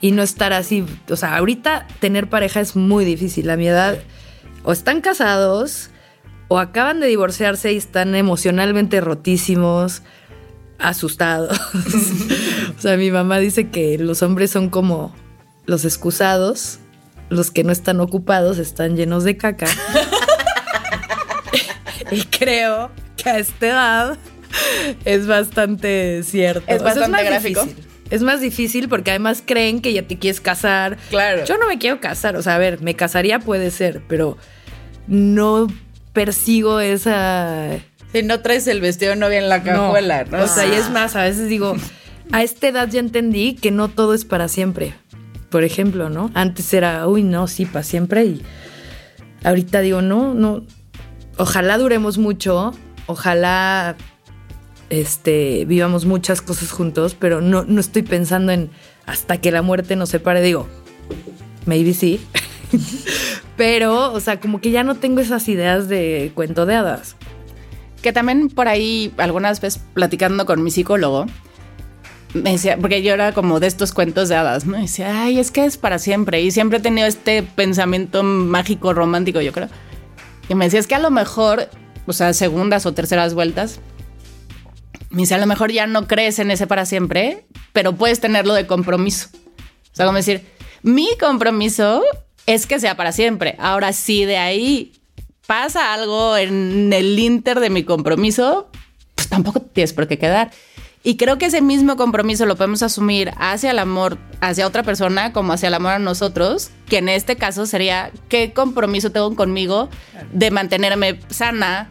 Y 0.00 0.12
no 0.12 0.22
estar 0.22 0.52
así, 0.52 0.84
o 1.08 1.16
sea, 1.16 1.36
ahorita 1.36 1.86
tener 2.00 2.28
pareja 2.28 2.60
es 2.60 2.76
muy 2.76 3.04
difícil. 3.04 3.48
A 3.50 3.56
mi 3.56 3.66
edad, 3.66 3.98
o 4.62 4.72
están 4.72 5.00
casados, 5.00 5.90
o 6.48 6.58
acaban 6.58 7.00
de 7.00 7.06
divorciarse 7.06 7.72
y 7.72 7.76
están 7.76 8.14
emocionalmente 8.14 9.00
rotísimos, 9.00 10.02
asustados. 10.78 11.58
o 12.78 12.80
sea, 12.80 12.96
mi 12.96 13.10
mamá 13.10 13.38
dice 13.38 13.70
que 13.70 13.98
los 13.98 14.22
hombres 14.22 14.50
son 14.50 14.68
como 14.68 15.14
los 15.64 15.84
excusados 15.84 16.80
los 17.28 17.50
que 17.50 17.64
no 17.64 17.72
están 17.72 18.00
ocupados 18.00 18.58
están 18.58 18.96
llenos 18.96 19.24
de 19.24 19.36
caca. 19.36 19.66
y 22.10 22.22
creo 22.22 22.90
que 23.16 23.28
a 23.28 23.38
esta 23.38 23.66
edad 23.66 24.18
es 25.04 25.26
bastante 25.26 26.22
cierto. 26.22 26.64
Es 26.66 26.82
bastante 26.82 27.10
más 27.10 27.24
gráfico. 27.24 27.62
Difícil. 27.62 27.86
Es 28.08 28.22
más 28.22 28.40
difícil 28.40 28.88
porque 28.88 29.10
además 29.10 29.42
creen 29.44 29.80
que 29.80 29.92
ya 29.92 30.02
te 30.02 30.18
quieres 30.18 30.40
casar. 30.40 30.96
Claro. 31.10 31.44
Yo 31.44 31.58
no 31.58 31.66
me 31.66 31.78
quiero 31.78 32.00
casar. 32.00 32.36
O 32.36 32.42
sea, 32.42 32.54
a 32.54 32.58
ver, 32.58 32.80
me 32.80 32.94
casaría 32.94 33.40
puede 33.40 33.72
ser, 33.72 34.02
pero 34.06 34.38
no 35.08 35.66
persigo 36.12 36.78
esa. 36.78 37.70
Si 38.12 38.22
no 38.22 38.40
traes 38.40 38.68
el 38.68 38.80
vestido 38.80 39.10
de 39.10 39.16
novia 39.16 39.38
en 39.38 39.48
la 39.48 39.64
cajuela, 39.64 40.24
¿no? 40.24 40.44
O 40.44 40.46
sea, 40.46 40.66
y 40.66 40.72
es 40.72 40.88
más, 40.90 41.16
a 41.16 41.24
veces 41.24 41.48
digo, 41.48 41.74
a 42.30 42.44
esta 42.44 42.68
edad 42.68 42.88
ya 42.88 43.00
entendí 43.00 43.54
que 43.54 43.72
no 43.72 43.88
todo 43.88 44.14
es 44.14 44.24
para 44.24 44.46
siempre 44.46 44.94
por 45.50 45.64
ejemplo, 45.64 46.08
¿no? 46.10 46.30
Antes 46.34 46.72
era, 46.74 47.06
uy, 47.06 47.22
no, 47.22 47.46
sí, 47.46 47.66
para 47.66 47.82
siempre 47.82 48.24
y 48.24 48.42
ahorita 49.44 49.80
digo, 49.80 50.02
no, 50.02 50.34
no, 50.34 50.64
ojalá 51.36 51.78
duremos 51.78 52.18
mucho, 52.18 52.72
ojalá 53.06 53.96
este, 54.90 55.64
vivamos 55.66 56.04
muchas 56.04 56.42
cosas 56.42 56.70
juntos, 56.70 57.16
pero 57.18 57.40
no, 57.40 57.64
no 57.64 57.80
estoy 57.80 58.02
pensando 58.02 58.52
en 58.52 58.70
hasta 59.06 59.40
que 59.40 59.52
la 59.52 59.62
muerte 59.62 59.96
nos 59.96 60.08
separe, 60.08 60.42
digo, 60.42 60.66
maybe 61.64 61.94
sí. 61.94 62.20
pero, 63.56 64.12
o 64.12 64.20
sea, 64.20 64.40
como 64.40 64.60
que 64.60 64.70
ya 64.70 64.82
no 64.82 64.96
tengo 64.96 65.20
esas 65.20 65.48
ideas 65.48 65.88
de 65.88 66.32
cuento 66.34 66.66
de 66.66 66.74
hadas. 66.74 67.16
Que 68.02 68.12
también 68.12 68.48
por 68.48 68.68
ahí, 68.68 69.12
algunas 69.16 69.60
veces 69.60 69.82
platicando 69.94 70.44
con 70.44 70.62
mi 70.62 70.70
psicólogo, 70.70 71.26
me 72.36 72.52
decía, 72.52 72.76
porque 72.78 73.02
yo 73.02 73.14
era 73.14 73.32
como 73.32 73.60
de 73.60 73.66
estos 73.66 73.92
cuentos 73.92 74.28
de 74.28 74.36
hadas, 74.36 74.66
¿no? 74.66 74.78
Decía, 74.78 75.22
ay, 75.22 75.38
es 75.38 75.50
que 75.50 75.64
es 75.64 75.76
para 75.76 75.98
siempre. 75.98 76.40
Y 76.42 76.50
siempre 76.50 76.78
he 76.78 76.82
tenido 76.82 77.06
este 77.06 77.42
pensamiento 77.42 78.22
mágico, 78.22 78.92
romántico, 78.92 79.40
yo 79.40 79.52
creo. 79.52 79.68
Y 80.48 80.54
me 80.54 80.66
decía, 80.66 80.80
es 80.80 80.86
que 80.86 80.94
a 80.94 81.00
lo 81.00 81.10
mejor, 81.10 81.68
o 82.06 82.12
sea, 82.12 82.32
segundas 82.32 82.86
o 82.86 82.92
terceras 82.92 83.34
vueltas, 83.34 83.80
me 85.10 85.22
dice, 85.22 85.34
a 85.34 85.38
lo 85.38 85.46
mejor 85.46 85.72
ya 85.72 85.86
no 85.86 86.06
crees 86.06 86.38
en 86.38 86.50
ese 86.50 86.66
para 86.66 86.84
siempre, 86.84 87.46
pero 87.72 87.94
puedes 87.94 88.20
tenerlo 88.20 88.54
de 88.54 88.66
compromiso. 88.66 89.28
O 89.34 89.96
sea, 89.96 90.06
como 90.06 90.16
decir, 90.16 90.46
mi 90.82 91.08
compromiso 91.18 92.02
es 92.46 92.66
que 92.66 92.78
sea 92.78 92.96
para 92.96 93.12
siempre. 93.12 93.56
Ahora, 93.58 93.92
si 93.92 94.24
de 94.24 94.36
ahí 94.38 94.92
pasa 95.46 95.94
algo 95.94 96.36
en 96.36 96.92
el 96.92 97.18
inter 97.18 97.60
de 97.60 97.70
mi 97.70 97.84
compromiso, 97.84 98.70
pues 99.14 99.28
tampoco 99.28 99.60
tienes 99.60 99.92
por 99.92 100.06
qué 100.06 100.18
quedar. 100.18 100.50
Y 101.06 101.16
creo 101.18 101.38
que 101.38 101.46
ese 101.46 101.62
mismo 101.62 101.94
compromiso 101.94 102.46
lo 102.46 102.56
podemos 102.56 102.82
asumir 102.82 103.30
hacia 103.38 103.70
el 103.70 103.78
amor, 103.78 104.18
hacia 104.40 104.66
otra 104.66 104.82
persona, 104.82 105.32
como 105.32 105.52
hacia 105.52 105.68
el 105.68 105.74
amor 105.74 105.92
a 105.92 105.98
nosotros, 106.00 106.70
que 106.88 106.98
en 106.98 107.08
este 107.08 107.36
caso 107.36 107.64
sería 107.64 108.10
qué 108.28 108.52
compromiso 108.52 109.12
tengo 109.12 109.36
conmigo 109.36 109.88
de 110.32 110.50
mantenerme 110.50 111.20
sana, 111.30 111.90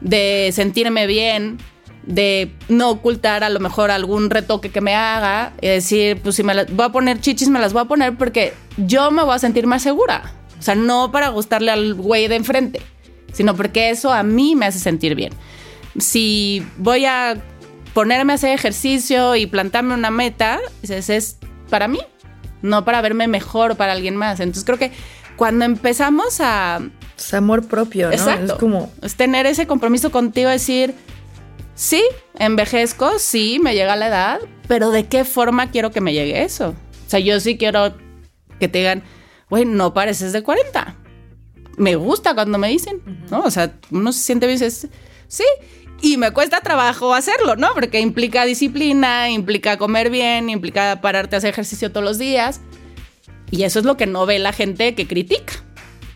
de 0.00 0.50
sentirme 0.52 1.06
bien, 1.06 1.58
de 2.06 2.50
no 2.68 2.90
ocultar 2.90 3.44
a 3.44 3.50
lo 3.50 3.60
mejor 3.60 3.92
algún 3.92 4.30
retoque 4.30 4.70
que 4.70 4.80
me 4.80 4.96
haga, 4.96 5.52
y 5.62 5.68
decir, 5.68 6.20
pues 6.20 6.34
si 6.34 6.42
me 6.42 6.52
las 6.52 6.68
voy 6.68 6.86
a 6.86 6.88
poner 6.88 7.20
chichis, 7.20 7.48
me 7.48 7.60
las 7.60 7.72
voy 7.72 7.82
a 7.82 7.84
poner 7.84 8.16
porque 8.16 8.52
yo 8.78 9.12
me 9.12 9.22
voy 9.22 9.36
a 9.36 9.38
sentir 9.38 9.68
más 9.68 9.82
segura. 9.82 10.32
O 10.58 10.62
sea, 10.62 10.74
no 10.74 11.12
para 11.12 11.28
gustarle 11.28 11.70
al 11.70 11.94
güey 11.94 12.26
de 12.26 12.34
enfrente, 12.34 12.80
sino 13.32 13.54
porque 13.54 13.90
eso 13.90 14.12
a 14.12 14.24
mí 14.24 14.56
me 14.56 14.66
hace 14.66 14.80
sentir 14.80 15.14
bien. 15.14 15.32
Si 15.98 16.66
voy 16.78 17.04
a 17.06 17.40
ponerme 17.96 18.34
a 18.34 18.36
hacer 18.36 18.50
ejercicio 18.50 19.36
y 19.36 19.46
plantarme 19.46 19.94
una 19.94 20.10
meta, 20.10 20.60
ese 20.82 21.16
es 21.16 21.38
para 21.70 21.88
mí, 21.88 21.98
no 22.60 22.84
para 22.84 23.00
verme 23.00 23.26
mejor 23.26 23.78
para 23.78 23.92
alguien 23.92 24.16
más. 24.16 24.38
Entonces 24.38 24.64
creo 24.64 24.76
que 24.78 24.92
cuando 25.36 25.64
empezamos 25.64 26.42
a... 26.42 26.82
Es 27.16 27.32
amor 27.32 27.66
propio, 27.66 28.08
¿no? 28.08 28.12
Exacto. 28.12 28.52
Es 28.52 28.58
como... 28.58 28.92
Es 29.00 29.14
tener 29.14 29.46
ese 29.46 29.66
compromiso 29.66 30.10
contigo, 30.10 30.50
decir, 30.50 30.94
sí, 31.74 32.04
envejezco, 32.38 33.18
sí, 33.18 33.60
me 33.62 33.74
llega 33.74 33.96
la 33.96 34.08
edad, 34.08 34.40
pero 34.68 34.90
¿de 34.90 35.06
qué 35.06 35.24
forma 35.24 35.70
quiero 35.70 35.90
que 35.90 36.02
me 36.02 36.12
llegue 36.12 36.42
eso? 36.42 36.74
O 37.06 37.10
sea, 37.10 37.18
yo 37.18 37.40
sí 37.40 37.56
quiero 37.56 37.94
que 38.60 38.68
te 38.68 38.80
digan, 38.80 39.04
güey, 39.48 39.64
no 39.64 39.94
pareces 39.94 40.34
de 40.34 40.42
40. 40.42 40.96
Me 41.78 41.96
gusta 41.96 42.34
cuando 42.34 42.58
me 42.58 42.68
dicen, 42.68 43.00
¿no? 43.30 43.40
O 43.40 43.50
sea, 43.50 43.72
uno 43.90 44.12
se 44.12 44.20
siente 44.20 44.46
bien, 44.46 44.58
dices, 44.58 44.86
sí, 45.28 45.44
y 46.02 46.16
me 46.16 46.30
cuesta 46.30 46.60
trabajo 46.60 47.14
hacerlo, 47.14 47.56
¿no? 47.56 47.72
Porque 47.74 48.00
implica 48.00 48.44
disciplina, 48.44 49.30
implica 49.30 49.78
comer 49.78 50.10
bien, 50.10 50.50
implica 50.50 51.00
pararte 51.00 51.36
a 51.36 51.38
hacer 51.38 51.50
ejercicio 51.50 51.90
todos 51.90 52.04
los 52.04 52.18
días. 52.18 52.60
Y 53.50 53.62
eso 53.62 53.78
es 53.78 53.84
lo 53.84 53.96
que 53.96 54.06
no 54.06 54.26
ve 54.26 54.38
la 54.38 54.52
gente 54.52 54.94
que 54.94 55.06
critica. 55.06 55.54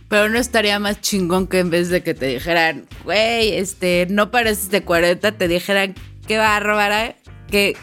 Pero 0.09 0.28
no 0.28 0.39
estaría 0.39 0.78
más 0.81 1.01
chingón 1.01 1.47
que 1.47 1.61
en 1.61 1.70
vez 1.70 1.89
de 1.89 2.03
que 2.03 2.14
te 2.14 2.26
dijeran, 2.26 2.87
güey, 3.05 3.55
este, 3.55 4.07
no 4.11 4.31
pareces 4.31 4.70
de 4.70 4.83
40, 4.83 5.33
te 5.33 5.47
dijeran, 5.49 5.95
qué 6.26 6.37
bárbara, 6.37 7.14
qué 7.49 7.76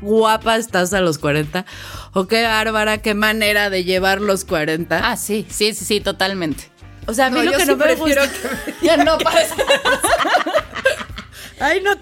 guapa 0.00 0.56
estás 0.56 0.92
a 0.94 1.00
los 1.00 1.18
40. 1.18 1.66
O 2.12 2.26
qué 2.26 2.44
bárbara, 2.44 2.98
qué 2.98 3.14
manera 3.14 3.68
de 3.68 3.84
llevar 3.84 4.20
los 4.20 4.44
40. 4.44 5.10
Ah, 5.10 5.16
sí, 5.16 5.44
sí, 5.50 5.74
sí, 5.74 5.84
sí, 5.84 6.00
totalmente. 6.00 6.64
O 7.06 7.14
sea, 7.14 7.26
a 7.26 7.30
mí 7.30 7.38
No, 7.38 7.44
lo 7.44 7.52
yo 7.52 7.58
que 7.58 7.64
sí 7.64 7.70
no 7.70 7.76
me 7.76 7.84
prefiero 7.84 8.22
gusta. 8.22 8.48
Ya 8.82 8.96
no 8.98 9.18
parece. 9.18 9.54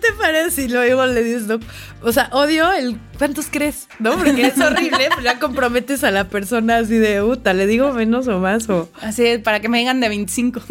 Te 0.08 0.12
parece. 0.18 0.62
Y 0.62 0.68
luego 0.68 1.06
le 1.06 1.22
dices, 1.22 1.46
no. 1.46 1.58
O 2.02 2.12
sea, 2.12 2.28
odio 2.32 2.72
el. 2.72 2.98
¿Cuántos 3.18 3.46
crees? 3.50 3.88
¿No? 3.98 4.16
Porque 4.16 4.46
es 4.46 4.58
horrible. 4.58 5.08
pues 5.14 5.24
ya 5.24 5.38
comprometes 5.38 6.04
a 6.04 6.10
la 6.10 6.28
persona 6.28 6.78
así 6.78 6.96
de, 6.98 7.20
puta, 7.22 7.52
le 7.52 7.66
digo 7.66 7.92
menos 7.92 8.28
o 8.28 8.38
más. 8.38 8.68
O. 8.68 8.88
Así 9.00 9.26
es, 9.26 9.40
para 9.40 9.60
que 9.60 9.68
me 9.68 9.78
digan 9.78 10.00
de 10.00 10.08
25. 10.08 10.60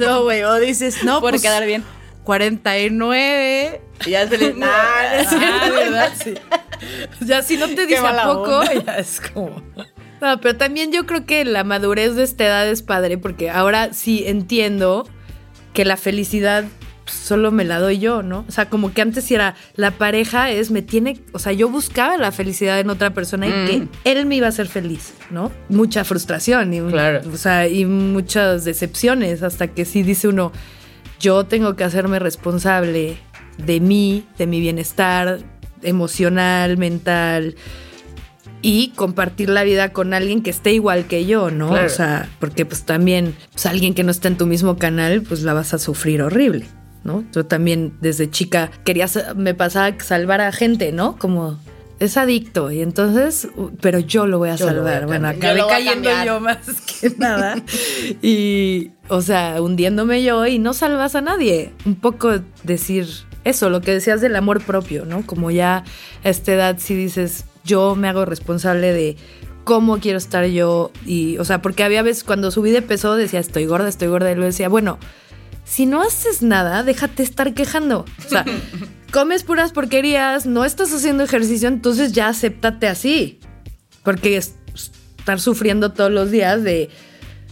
No, 0.00 0.24
güey, 0.24 0.42
o 0.42 0.54
dices, 0.56 1.04
no, 1.04 1.20
Por 1.20 1.30
pues, 1.30 1.42
quedar 1.42 1.64
bien. 1.66 1.84
49. 2.24 3.80
Y 4.06 4.10
ya 4.10 4.28
se 4.28 4.38
le. 4.38 4.54
No 4.54 4.66
es 4.66 5.28
Ah. 5.30 5.70
¿verdad? 5.72 6.12
Sí. 6.22 6.34
Ya 7.20 7.42
si 7.42 7.56
no 7.56 7.68
te 7.68 7.86
dice 7.86 7.98
a 8.04 8.24
poco, 8.24 8.62
ya 8.84 8.96
es 8.96 9.20
como. 9.20 9.62
No, 10.20 10.40
pero 10.40 10.56
también 10.56 10.90
yo 10.90 11.06
creo 11.06 11.26
que 11.26 11.44
la 11.44 11.64
madurez 11.64 12.16
de 12.16 12.24
esta 12.24 12.44
edad 12.44 12.68
es 12.68 12.82
padre 12.82 13.18
porque 13.18 13.50
ahora 13.50 13.92
sí 13.92 14.24
entiendo 14.26 15.08
que 15.72 15.84
la 15.84 15.96
felicidad 15.96 16.64
pues, 17.04 17.16
solo 17.16 17.50
me 17.50 17.64
la 17.64 17.78
doy 17.78 17.98
yo, 17.98 18.22
¿no? 18.22 18.44
O 18.48 18.52
sea, 18.52 18.68
como 18.68 18.92
que 18.92 19.02
antes 19.02 19.30
era 19.30 19.54
la 19.76 19.92
pareja 19.92 20.50
es 20.50 20.70
me 20.70 20.82
tiene, 20.82 21.20
o 21.32 21.38
sea, 21.38 21.52
yo 21.52 21.68
buscaba 21.68 22.16
la 22.16 22.32
felicidad 22.32 22.80
en 22.80 22.90
otra 22.90 23.10
persona 23.14 23.46
y 23.46 23.50
que 23.50 23.88
él 24.04 24.26
me 24.26 24.36
iba 24.36 24.46
a 24.46 24.50
hacer 24.50 24.68
feliz, 24.68 25.14
¿no? 25.30 25.52
Mucha 25.68 26.04
frustración 26.04 26.72
y 26.74 26.80
Claro. 26.80 27.22
o 27.32 27.36
sea, 27.36 27.68
y 27.68 27.84
muchas 27.84 28.64
decepciones 28.64 29.42
hasta 29.42 29.68
que 29.68 29.84
sí 29.84 30.02
dice 30.02 30.28
uno, 30.28 30.52
yo 31.20 31.44
tengo 31.44 31.76
que 31.76 31.84
hacerme 31.84 32.18
responsable 32.18 33.16
de 33.58 33.80
mí, 33.80 34.26
de 34.38 34.46
mi 34.46 34.60
bienestar 34.60 35.40
emocional, 35.82 36.76
mental 36.76 37.54
y 38.62 38.92
compartir 38.96 39.50
la 39.50 39.62
vida 39.62 39.92
con 39.92 40.14
alguien 40.14 40.42
que 40.42 40.48
esté 40.50 40.72
igual 40.72 41.04
que 41.04 41.26
yo, 41.26 41.50
¿no? 41.50 41.68
Claro. 41.68 41.86
O 41.86 41.90
sea, 41.90 42.28
porque 42.40 42.64
pues 42.64 42.84
también 42.84 43.34
pues, 43.52 43.66
alguien 43.66 43.92
que 43.92 44.02
no 44.04 44.10
está 44.10 44.28
en 44.28 44.38
tu 44.38 44.46
mismo 44.46 44.78
canal, 44.78 45.22
pues 45.22 45.42
la 45.42 45.52
vas 45.52 45.74
a 45.74 45.78
sufrir 45.78 46.22
horrible, 46.22 46.66
¿no? 47.04 47.24
Yo 47.32 47.46
también 47.46 47.94
desde 48.00 48.30
chica 48.30 48.70
quería, 48.84 49.06
me 49.36 49.54
pasaba 49.54 49.94
salvar 50.00 50.40
a 50.40 50.52
gente, 50.52 50.92
¿no? 50.92 51.16
Como 51.16 51.58
es 52.00 52.16
adicto 52.16 52.70
y 52.70 52.80
entonces, 52.80 53.48
pero 53.80 53.98
yo 53.98 54.26
lo 54.26 54.38
voy 54.38 54.50
a 54.50 54.56
Yo 54.56 54.70
lo 54.72 54.82
voy 54.82 54.90
a 54.90 55.00
salvar. 55.00 55.06
bueno. 55.06 55.32
Yo 55.32 55.38
acabé 55.38 55.62
cayendo 55.68 56.10
yo 56.24 56.40
más 56.40 56.58
que 57.00 57.10
nada 57.16 57.56
y, 58.22 58.90
o 59.08 59.22
sea, 59.22 59.62
hundiéndome 59.62 60.22
yo 60.22 60.46
y 60.46 60.58
no 60.58 60.74
salvas 60.74 61.14
a 61.14 61.20
nadie. 61.20 61.72
Un 61.84 61.94
poco 61.94 62.40
decir 62.64 63.06
eso, 63.44 63.70
lo 63.70 63.80
que 63.80 63.92
decías 63.92 64.20
del 64.20 64.36
amor 64.36 64.64
propio, 64.64 65.04
¿no? 65.04 65.24
Como 65.24 65.50
ya 65.50 65.84
a 66.24 66.28
esta 66.28 66.52
edad 66.52 66.76
si 66.78 66.94
dices, 66.94 67.44
yo 67.64 67.94
me 67.94 68.08
hago 68.08 68.24
responsable 68.24 68.92
de 68.92 69.16
cómo 69.64 69.98
quiero 69.98 70.18
estar 70.18 70.44
yo 70.46 70.90
y, 71.06 71.38
o 71.38 71.44
sea, 71.44 71.62
porque 71.62 71.84
había 71.84 72.02
veces 72.02 72.24
cuando 72.24 72.50
subí 72.50 72.70
de 72.70 72.82
peso 72.82 73.16
decía, 73.16 73.40
estoy 73.40 73.66
gorda, 73.66 73.88
estoy 73.88 74.08
gorda 74.08 74.30
y 74.30 74.34
luego 74.34 74.46
decía, 74.46 74.68
bueno, 74.68 74.98
si 75.64 75.86
no 75.86 76.02
haces 76.02 76.42
nada, 76.42 76.82
déjate 76.82 77.22
estar 77.22 77.54
quejando. 77.54 78.04
O 78.24 78.28
sea, 78.28 78.44
comes 79.12 79.42
puras 79.44 79.72
porquerías, 79.72 80.46
no 80.46 80.64
estás 80.64 80.92
haciendo 80.92 81.24
ejercicio, 81.24 81.68
entonces 81.68 82.12
ya 82.12 82.28
acéptate 82.28 82.86
así. 82.86 83.40
Porque 84.02 84.36
es- 84.36 84.54
estar 85.18 85.40
sufriendo 85.40 85.92
todos 85.92 86.10
los 86.10 86.30
días 86.30 86.62
de, 86.62 86.90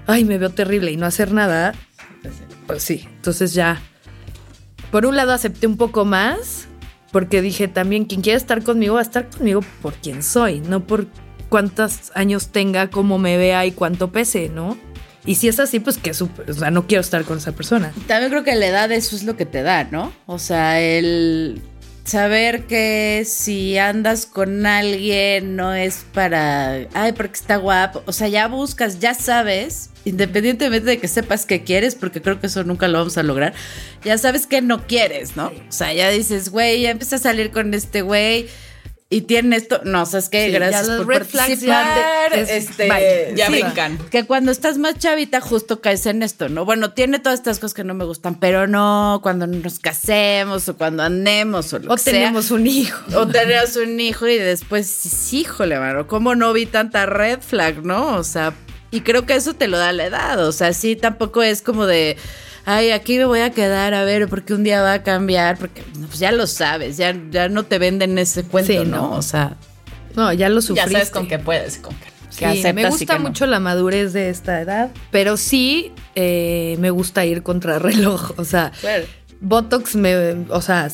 ay, 0.06 0.24
me 0.24 0.36
veo 0.38 0.50
terrible 0.50 0.92
y 0.92 0.96
no 0.98 1.06
hacer 1.06 1.32
nada, 1.32 1.74
pues 2.66 2.82
sí. 2.82 3.08
Entonces 3.16 3.54
ya, 3.54 3.80
por 4.90 5.06
un 5.06 5.16
lado 5.16 5.32
acepté 5.32 5.66
un 5.66 5.78
poco 5.78 6.04
más, 6.04 6.68
porque 7.12 7.40
dije 7.40 7.68
también, 7.68 8.04
quien 8.04 8.20
quiera 8.20 8.36
estar 8.36 8.62
conmigo 8.62 8.94
va 8.94 9.00
a 9.00 9.04
estar 9.04 9.30
conmigo 9.30 9.60
por 9.80 9.94
quien 9.94 10.22
soy, 10.22 10.60
no 10.60 10.86
por 10.86 11.06
cuántos 11.48 12.12
años 12.14 12.48
tenga, 12.48 12.90
cómo 12.90 13.18
me 13.18 13.38
vea 13.38 13.64
y 13.64 13.72
cuánto 13.72 14.12
pese, 14.12 14.50
¿no? 14.50 14.76
Y 15.24 15.36
si 15.36 15.48
es 15.48 15.60
así, 15.60 15.78
pues 15.78 15.98
que 15.98 16.14
súper, 16.14 16.50
o 16.50 16.54
sea, 16.54 16.70
no 16.70 16.86
quiero 16.86 17.00
estar 17.00 17.24
con 17.24 17.38
esa 17.38 17.52
persona. 17.52 17.92
También 18.06 18.30
creo 18.30 18.44
que 18.44 18.54
la 18.54 18.66
edad 18.66 18.90
eso 18.90 19.14
es 19.14 19.22
lo 19.22 19.36
que 19.36 19.46
te 19.46 19.62
da, 19.62 19.84
¿no? 19.84 20.12
O 20.26 20.38
sea, 20.38 20.80
el 20.80 21.62
saber 22.04 22.66
que 22.66 23.24
si 23.26 23.78
andas 23.78 24.26
con 24.26 24.66
alguien 24.66 25.54
no 25.56 25.74
es 25.74 26.04
para, 26.12 26.88
ay, 26.94 27.12
porque 27.12 27.34
está 27.34 27.56
guapo. 27.56 28.02
O 28.06 28.12
sea, 28.12 28.28
ya 28.28 28.48
buscas, 28.48 28.98
ya 28.98 29.14
sabes, 29.14 29.90
independientemente 30.04 30.90
de 30.90 30.98
que 30.98 31.08
sepas 31.08 31.46
que 31.46 31.62
quieres, 31.62 31.94
porque 31.94 32.20
creo 32.20 32.40
que 32.40 32.48
eso 32.48 32.64
nunca 32.64 32.88
lo 32.88 32.98
vamos 32.98 33.16
a 33.18 33.22
lograr, 33.22 33.54
ya 34.04 34.18
sabes 34.18 34.46
que 34.46 34.60
no 34.60 34.86
quieres, 34.86 35.36
¿no? 35.36 35.46
O 35.46 35.72
sea, 35.72 35.92
ya 35.92 36.10
dices, 36.10 36.50
güey, 36.50 36.82
ya 36.82 36.90
empecé 36.90 37.16
a 37.16 37.18
salir 37.18 37.50
con 37.50 37.72
este 37.74 38.02
güey. 38.02 38.48
Y 39.12 39.20
tiene 39.22 39.56
esto, 39.56 39.82
no, 39.84 40.06
sabes 40.06 40.28
qué, 40.30 40.46
Sí, 40.46 40.52
gracias 40.52 40.86
ya 40.86 40.92
los 40.94 41.04
por 41.04 41.14
red 41.14 41.26
flags 41.26 41.60
ya 41.60 41.84
participar. 41.84 42.30
te- 42.32 42.40
es- 42.56 42.68
este, 42.68 42.88
bye. 42.88 43.36
Ya 43.36 43.46
sí. 43.46 43.52
brincan. 43.52 43.98
Que 44.10 44.24
cuando 44.24 44.50
estás 44.50 44.78
más 44.78 44.98
chavita, 44.98 45.40
justo 45.42 45.80
caes 45.82 46.06
en 46.06 46.22
esto, 46.22 46.48
¿no? 46.48 46.64
Bueno, 46.64 46.92
tiene 46.92 47.18
todas 47.18 47.38
estas 47.40 47.58
cosas 47.58 47.74
que 47.74 47.84
no 47.84 47.92
me 47.92 48.04
gustan, 48.06 48.40
pero 48.40 48.66
no 48.66 49.20
cuando 49.22 49.46
nos 49.46 49.78
casemos 49.80 50.68
o 50.70 50.76
cuando 50.78 51.02
andemos 51.02 51.72
o 51.74 51.78
lo 51.78 51.92
O 51.92 51.96
que 51.96 52.02
sea. 52.02 52.12
tenemos 52.14 52.50
un 52.50 52.66
hijo. 52.66 52.98
O 53.16 53.26
tenemos 53.28 53.76
un 53.76 54.00
hijo 54.00 54.26
y 54.26 54.38
después, 54.38 54.86
sí, 54.86 55.40
híjole, 55.40 55.78
mano, 55.78 56.06
¿cómo 56.06 56.34
no 56.34 56.52
vi 56.54 56.64
tanta 56.64 57.04
red 57.04 57.40
flag, 57.40 57.84
no? 57.84 58.16
O 58.16 58.24
sea, 58.24 58.54
y 58.90 59.02
creo 59.02 59.26
que 59.26 59.34
eso 59.34 59.52
te 59.54 59.68
lo 59.68 59.76
da 59.78 59.92
la 59.92 60.06
edad. 60.06 60.46
O 60.46 60.52
sea, 60.52 60.72
sí, 60.72 60.96
tampoco 60.96 61.42
es 61.42 61.60
como 61.60 61.84
de, 61.86 62.16
ay, 62.66 62.90
aquí 62.90 63.18
me 63.18 63.24
voy 63.24 63.40
a 63.40 63.50
quedar 63.50 63.94
a 63.94 64.04
ver 64.04 64.28
porque 64.28 64.54
un 64.54 64.62
día 64.64 64.82
va 64.82 64.94
a 64.94 65.02
cambiar, 65.02 65.58
porque 65.58 65.82
pues 66.06 66.18
ya 66.18 66.32
lo 66.32 66.46
sabes, 66.46 66.96
ya, 66.96 67.14
ya 67.30 67.48
no 67.48 67.64
te 67.64 67.78
venden 67.78 68.18
ese 68.18 68.44
cuento, 68.44 68.72
Sí, 68.72 68.78
¿no? 68.78 68.84
no. 68.84 69.10
O 69.12 69.22
sea, 69.22 69.56
No, 70.16 70.32
ya 70.32 70.48
lo 70.48 70.56
Ya 70.60 70.66
sufriste. 70.66 70.92
sabes 70.92 71.10
con 71.10 71.26
qué 71.28 71.38
puedes, 71.38 71.78
con 71.78 71.94
qué. 71.96 72.12
Sí, 72.30 72.62
me 72.72 72.88
gusta 72.88 73.18
no. 73.18 73.24
mucho 73.28 73.46
la 73.46 73.60
madurez 73.60 74.12
de 74.14 74.30
esta 74.30 74.60
edad, 74.60 74.90
pero 75.10 75.36
sí 75.36 75.92
eh, 76.14 76.76
me 76.80 76.90
gusta 76.90 77.24
ir 77.26 77.42
contra 77.42 77.78
reloj. 77.78 78.32
O 78.38 78.44
sea, 78.44 78.72
Claro. 78.80 79.04
Botox 79.40 79.96
me, 79.96 80.46
o 80.48 80.60
sea, 80.62 80.88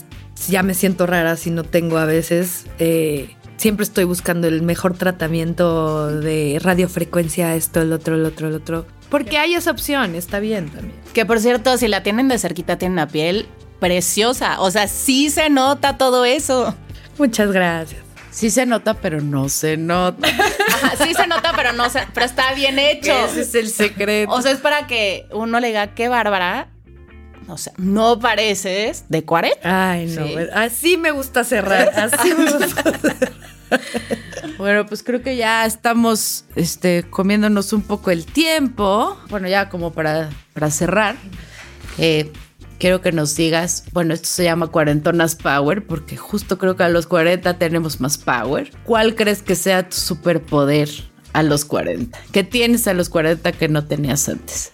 ya 0.48 0.62
me 0.62 0.74
siento 0.74 1.06
rara 1.06 1.36
si 1.36 1.50
no 1.50 1.62
tengo 1.64 1.98
a 1.98 2.04
veces. 2.06 2.64
eh, 2.78 3.34
siempre 3.56 3.82
estoy 3.84 4.04
buscando 4.04 4.46
el 4.48 4.62
mejor 4.62 4.96
tratamiento 4.96 6.08
de 6.20 6.58
radiofrecuencia, 6.62 7.54
esto, 7.56 7.82
el 7.82 7.92
otro, 7.92 8.14
el 8.14 8.24
otro, 8.24 8.48
el 8.48 8.54
otro. 8.54 8.86
Porque 9.10 9.38
hay 9.38 9.54
esa 9.54 9.70
opción, 9.70 10.14
está 10.14 10.38
bien 10.40 10.68
también. 10.68 10.94
Que 11.14 11.24
por 11.24 11.40
cierto, 11.40 11.76
si 11.78 11.88
la 11.88 12.02
tienen 12.02 12.28
de 12.28 12.38
cerquita, 12.38 12.76
tienen 12.78 12.94
una 12.94 13.08
piel 13.08 13.46
preciosa. 13.80 14.60
O 14.60 14.70
sea, 14.70 14.86
sí 14.88 15.30
se 15.30 15.48
nota 15.50 15.96
todo 15.98 16.24
eso. 16.24 16.74
Muchas 17.18 17.50
gracias. 17.52 18.00
Sí 18.30 18.50
se 18.50 18.66
nota, 18.66 18.94
pero 18.94 19.20
no 19.20 19.48
se 19.48 19.76
nota. 19.76 20.28
Ajá, 20.82 20.92
sí 21.04 21.14
se 21.14 21.26
nota, 21.26 21.52
pero 21.56 21.72
no 21.72 21.88
se, 21.90 22.00
pero 22.12 22.26
está 22.26 22.52
bien 22.52 22.78
hecho. 22.78 23.12
Ese 23.26 23.40
es 23.40 23.54
el 23.54 23.68
secreto. 23.70 24.30
O 24.32 24.42
sea, 24.42 24.52
es 24.52 24.58
para 24.58 24.86
que 24.86 25.26
uno 25.32 25.58
le 25.58 25.68
diga 25.68 25.94
qué 25.94 26.08
bárbara. 26.08 26.68
O 27.48 27.56
sea, 27.56 27.72
no 27.78 28.18
pareces 28.20 29.06
de 29.08 29.24
40. 29.24 29.60
Ay, 29.90 30.06
no, 30.06 30.26
Sí. 30.26 30.34
así 30.54 30.96
me 30.98 31.10
gusta 31.12 31.44
cerrar, 31.44 31.88
así 31.96 32.34
me 32.34 32.44
gusta 32.52 32.68
cerrar. 32.98 33.32
Bueno, 34.56 34.86
pues 34.86 35.02
creo 35.04 35.22
que 35.22 35.36
ya 35.36 35.64
estamos 35.66 36.44
este, 36.56 37.04
comiéndonos 37.04 37.72
un 37.72 37.82
poco 37.82 38.10
el 38.10 38.26
tiempo. 38.26 39.16
Bueno, 39.30 39.46
ya 39.48 39.68
como 39.68 39.92
para, 39.92 40.30
para 40.52 40.70
cerrar, 40.70 41.16
eh, 41.98 42.32
quiero 42.78 43.00
que 43.00 43.12
nos 43.12 43.36
digas, 43.36 43.84
bueno, 43.92 44.14
esto 44.14 44.28
se 44.28 44.44
llama 44.44 44.68
Cuarentonas 44.68 45.36
Power, 45.36 45.86
porque 45.86 46.16
justo 46.16 46.58
creo 46.58 46.76
que 46.76 46.84
a 46.84 46.88
los 46.88 47.06
40 47.06 47.58
tenemos 47.58 48.00
más 48.00 48.18
power. 48.18 48.72
¿Cuál 48.84 49.14
crees 49.14 49.42
que 49.42 49.54
sea 49.54 49.88
tu 49.88 49.96
superpoder 49.96 50.88
a 51.32 51.42
los 51.42 51.64
40? 51.64 52.18
¿Qué 52.32 52.44
tienes 52.44 52.88
a 52.88 52.94
los 52.94 53.08
40 53.08 53.52
que 53.52 53.68
no 53.68 53.86
tenías 53.86 54.28
antes? 54.28 54.72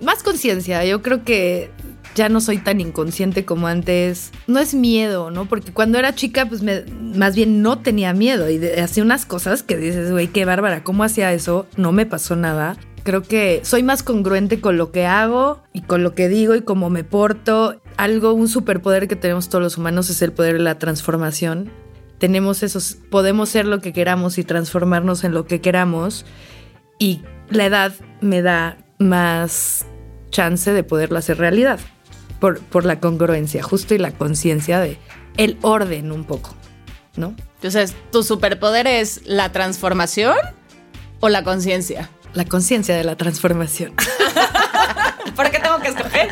Más 0.00 0.22
conciencia, 0.22 0.84
yo 0.84 1.02
creo 1.02 1.24
que 1.24 1.70
ya 2.18 2.28
no 2.28 2.42
soy 2.42 2.58
tan 2.58 2.80
inconsciente 2.82 3.46
como 3.46 3.68
antes. 3.68 4.32
No 4.46 4.58
es 4.58 4.74
miedo, 4.74 5.30
¿no? 5.30 5.46
Porque 5.46 5.72
cuando 5.72 5.98
era 5.98 6.14
chica, 6.14 6.46
pues 6.46 6.62
me, 6.62 6.82
más 6.82 7.34
bien 7.34 7.62
no 7.62 7.78
tenía 7.78 8.12
miedo 8.12 8.50
y 8.50 8.62
hacía 8.78 9.02
unas 9.02 9.24
cosas 9.24 9.62
que 9.62 9.78
dices, 9.78 10.10
güey, 10.10 10.28
qué 10.28 10.44
bárbara, 10.44 10.84
¿cómo 10.84 11.04
hacía 11.04 11.32
eso? 11.32 11.66
No 11.76 11.92
me 11.92 12.04
pasó 12.04 12.36
nada. 12.36 12.76
Creo 13.04 13.22
que 13.22 13.60
soy 13.62 13.82
más 13.82 14.02
congruente 14.02 14.60
con 14.60 14.76
lo 14.76 14.92
que 14.92 15.06
hago 15.06 15.62
y 15.72 15.80
con 15.80 16.02
lo 16.02 16.14
que 16.14 16.28
digo 16.28 16.54
y 16.54 16.60
cómo 16.60 16.90
me 16.90 17.04
porto. 17.04 17.80
Algo, 17.96 18.34
un 18.34 18.48
superpoder 18.48 19.08
que 19.08 19.16
tenemos 19.16 19.48
todos 19.48 19.62
los 19.62 19.78
humanos 19.78 20.10
es 20.10 20.20
el 20.20 20.32
poder 20.32 20.54
de 20.58 20.64
la 20.64 20.78
transformación. 20.78 21.70
Tenemos 22.18 22.62
esos, 22.62 22.98
podemos 23.10 23.48
ser 23.48 23.64
lo 23.64 23.80
que 23.80 23.92
queramos 23.92 24.36
y 24.38 24.44
transformarnos 24.44 25.24
en 25.24 25.32
lo 25.32 25.46
que 25.46 25.60
queramos. 25.60 26.26
Y 26.98 27.22
la 27.48 27.64
edad 27.64 27.94
me 28.20 28.42
da 28.42 28.76
más 28.98 29.86
chance 30.30 30.72
de 30.72 30.82
poderlo 30.82 31.18
hacer 31.18 31.38
realidad. 31.38 31.78
Por, 32.40 32.60
por 32.60 32.84
la 32.84 33.00
congruencia, 33.00 33.62
justo 33.62 33.94
y 33.94 33.98
la 33.98 34.12
conciencia 34.12 34.80
de 34.80 34.98
el 35.36 35.58
orden 35.62 36.12
un 36.12 36.24
poco, 36.24 36.54
¿no? 37.16 37.34
Entonces, 37.56 37.94
¿tu 38.12 38.22
superpoder 38.22 38.86
es 38.86 39.22
la 39.26 39.50
transformación 39.52 40.36
o 41.20 41.28
la 41.28 41.42
conciencia? 41.44 42.10
La 42.34 42.44
conciencia 42.44 42.96
de 42.96 43.04
la 43.04 43.16
transformación. 43.16 43.94
¿Por 45.36 45.50
qué 45.50 45.58
tengo 45.58 45.78
que 45.80 45.88
escoger? 45.88 46.28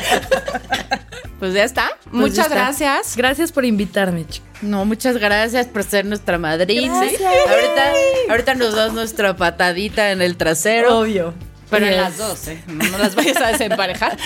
Pues 1.39 1.53
ya 1.53 1.63
está. 1.63 1.89
Pues 2.03 2.13
Muchas 2.15 2.35
ya 2.35 2.43
está. 2.43 2.55
gracias. 2.55 3.15
Gracias 3.15 3.51
por 3.51 3.65
invitarme, 3.65 4.25
chica. 4.27 4.45
No, 4.61 4.85
muchas 4.85 5.17
gracias 5.17 5.67
por 5.67 5.83
ser 5.83 6.05
nuestra 6.05 6.37
madrina. 6.37 6.93
Ahorita, 6.99 7.93
ahorita 8.29 8.55
nos 8.55 8.75
das 8.75 8.93
nuestra 8.93 9.35
patadita 9.35 10.11
en 10.11 10.21
el 10.21 10.35
trasero. 10.35 10.99
Obvio. 10.99 11.33
Pero 11.69 11.85
en 11.85 11.97
las 11.97 12.17
dos, 12.17 12.47
¿eh? 12.47 12.63
No, 12.67 12.97
las 12.97 13.15
vayas 13.15 13.37
a 13.37 13.47
desemparejar. 13.47 14.17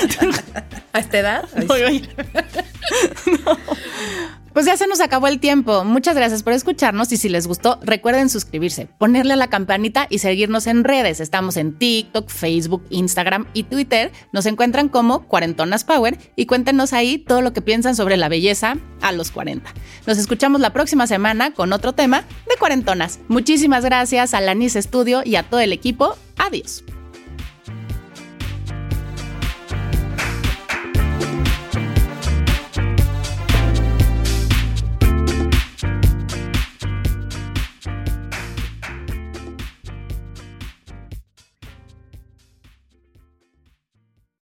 ¿A 0.93 0.99
esta 0.99 1.19
edad? 1.19 1.49
No. 3.45 3.57
Pues 4.53 4.65
ya 4.65 4.75
se 4.75 4.85
nos 4.85 4.99
acabó 4.99 5.27
el 5.27 5.39
tiempo. 5.39 5.85
Muchas 5.85 6.15
gracias 6.15 6.43
por 6.43 6.51
escucharnos 6.51 7.09
y 7.13 7.17
si 7.17 7.29
les 7.29 7.47
gustó, 7.47 7.79
recuerden 7.83 8.29
suscribirse, 8.29 8.85
ponerle 8.97 9.33
a 9.33 9.37
la 9.37 9.47
campanita 9.47 10.07
y 10.09 10.19
seguirnos 10.19 10.67
en 10.67 10.83
redes. 10.83 11.21
Estamos 11.21 11.55
en 11.55 11.77
TikTok, 11.77 12.29
Facebook, 12.29 12.83
Instagram 12.89 13.47
y 13.53 13.63
Twitter. 13.63 14.11
Nos 14.33 14.45
encuentran 14.45 14.89
como 14.89 15.25
Cuarentonas 15.25 15.85
Power 15.85 16.17
y 16.35 16.47
cuéntenos 16.47 16.91
ahí 16.91 17.17
todo 17.17 17.41
lo 17.41 17.53
que 17.53 17.61
piensan 17.61 17.95
sobre 17.95 18.17
la 18.17 18.27
belleza 18.27 18.75
a 19.01 19.13
los 19.13 19.31
40. 19.31 19.73
Nos 20.05 20.17
escuchamos 20.17 20.59
la 20.59 20.73
próxima 20.73 21.07
semana 21.07 21.53
con 21.53 21.71
otro 21.71 21.93
tema 21.93 22.25
de 22.49 22.57
Cuarentonas. 22.59 23.19
Muchísimas 23.29 23.85
gracias 23.85 24.33
a 24.33 24.41
Lanis 24.41 24.73
Studio 24.73 25.21
y 25.23 25.37
a 25.37 25.43
todo 25.43 25.61
el 25.61 25.71
equipo. 25.71 26.17
Adiós. 26.37 26.83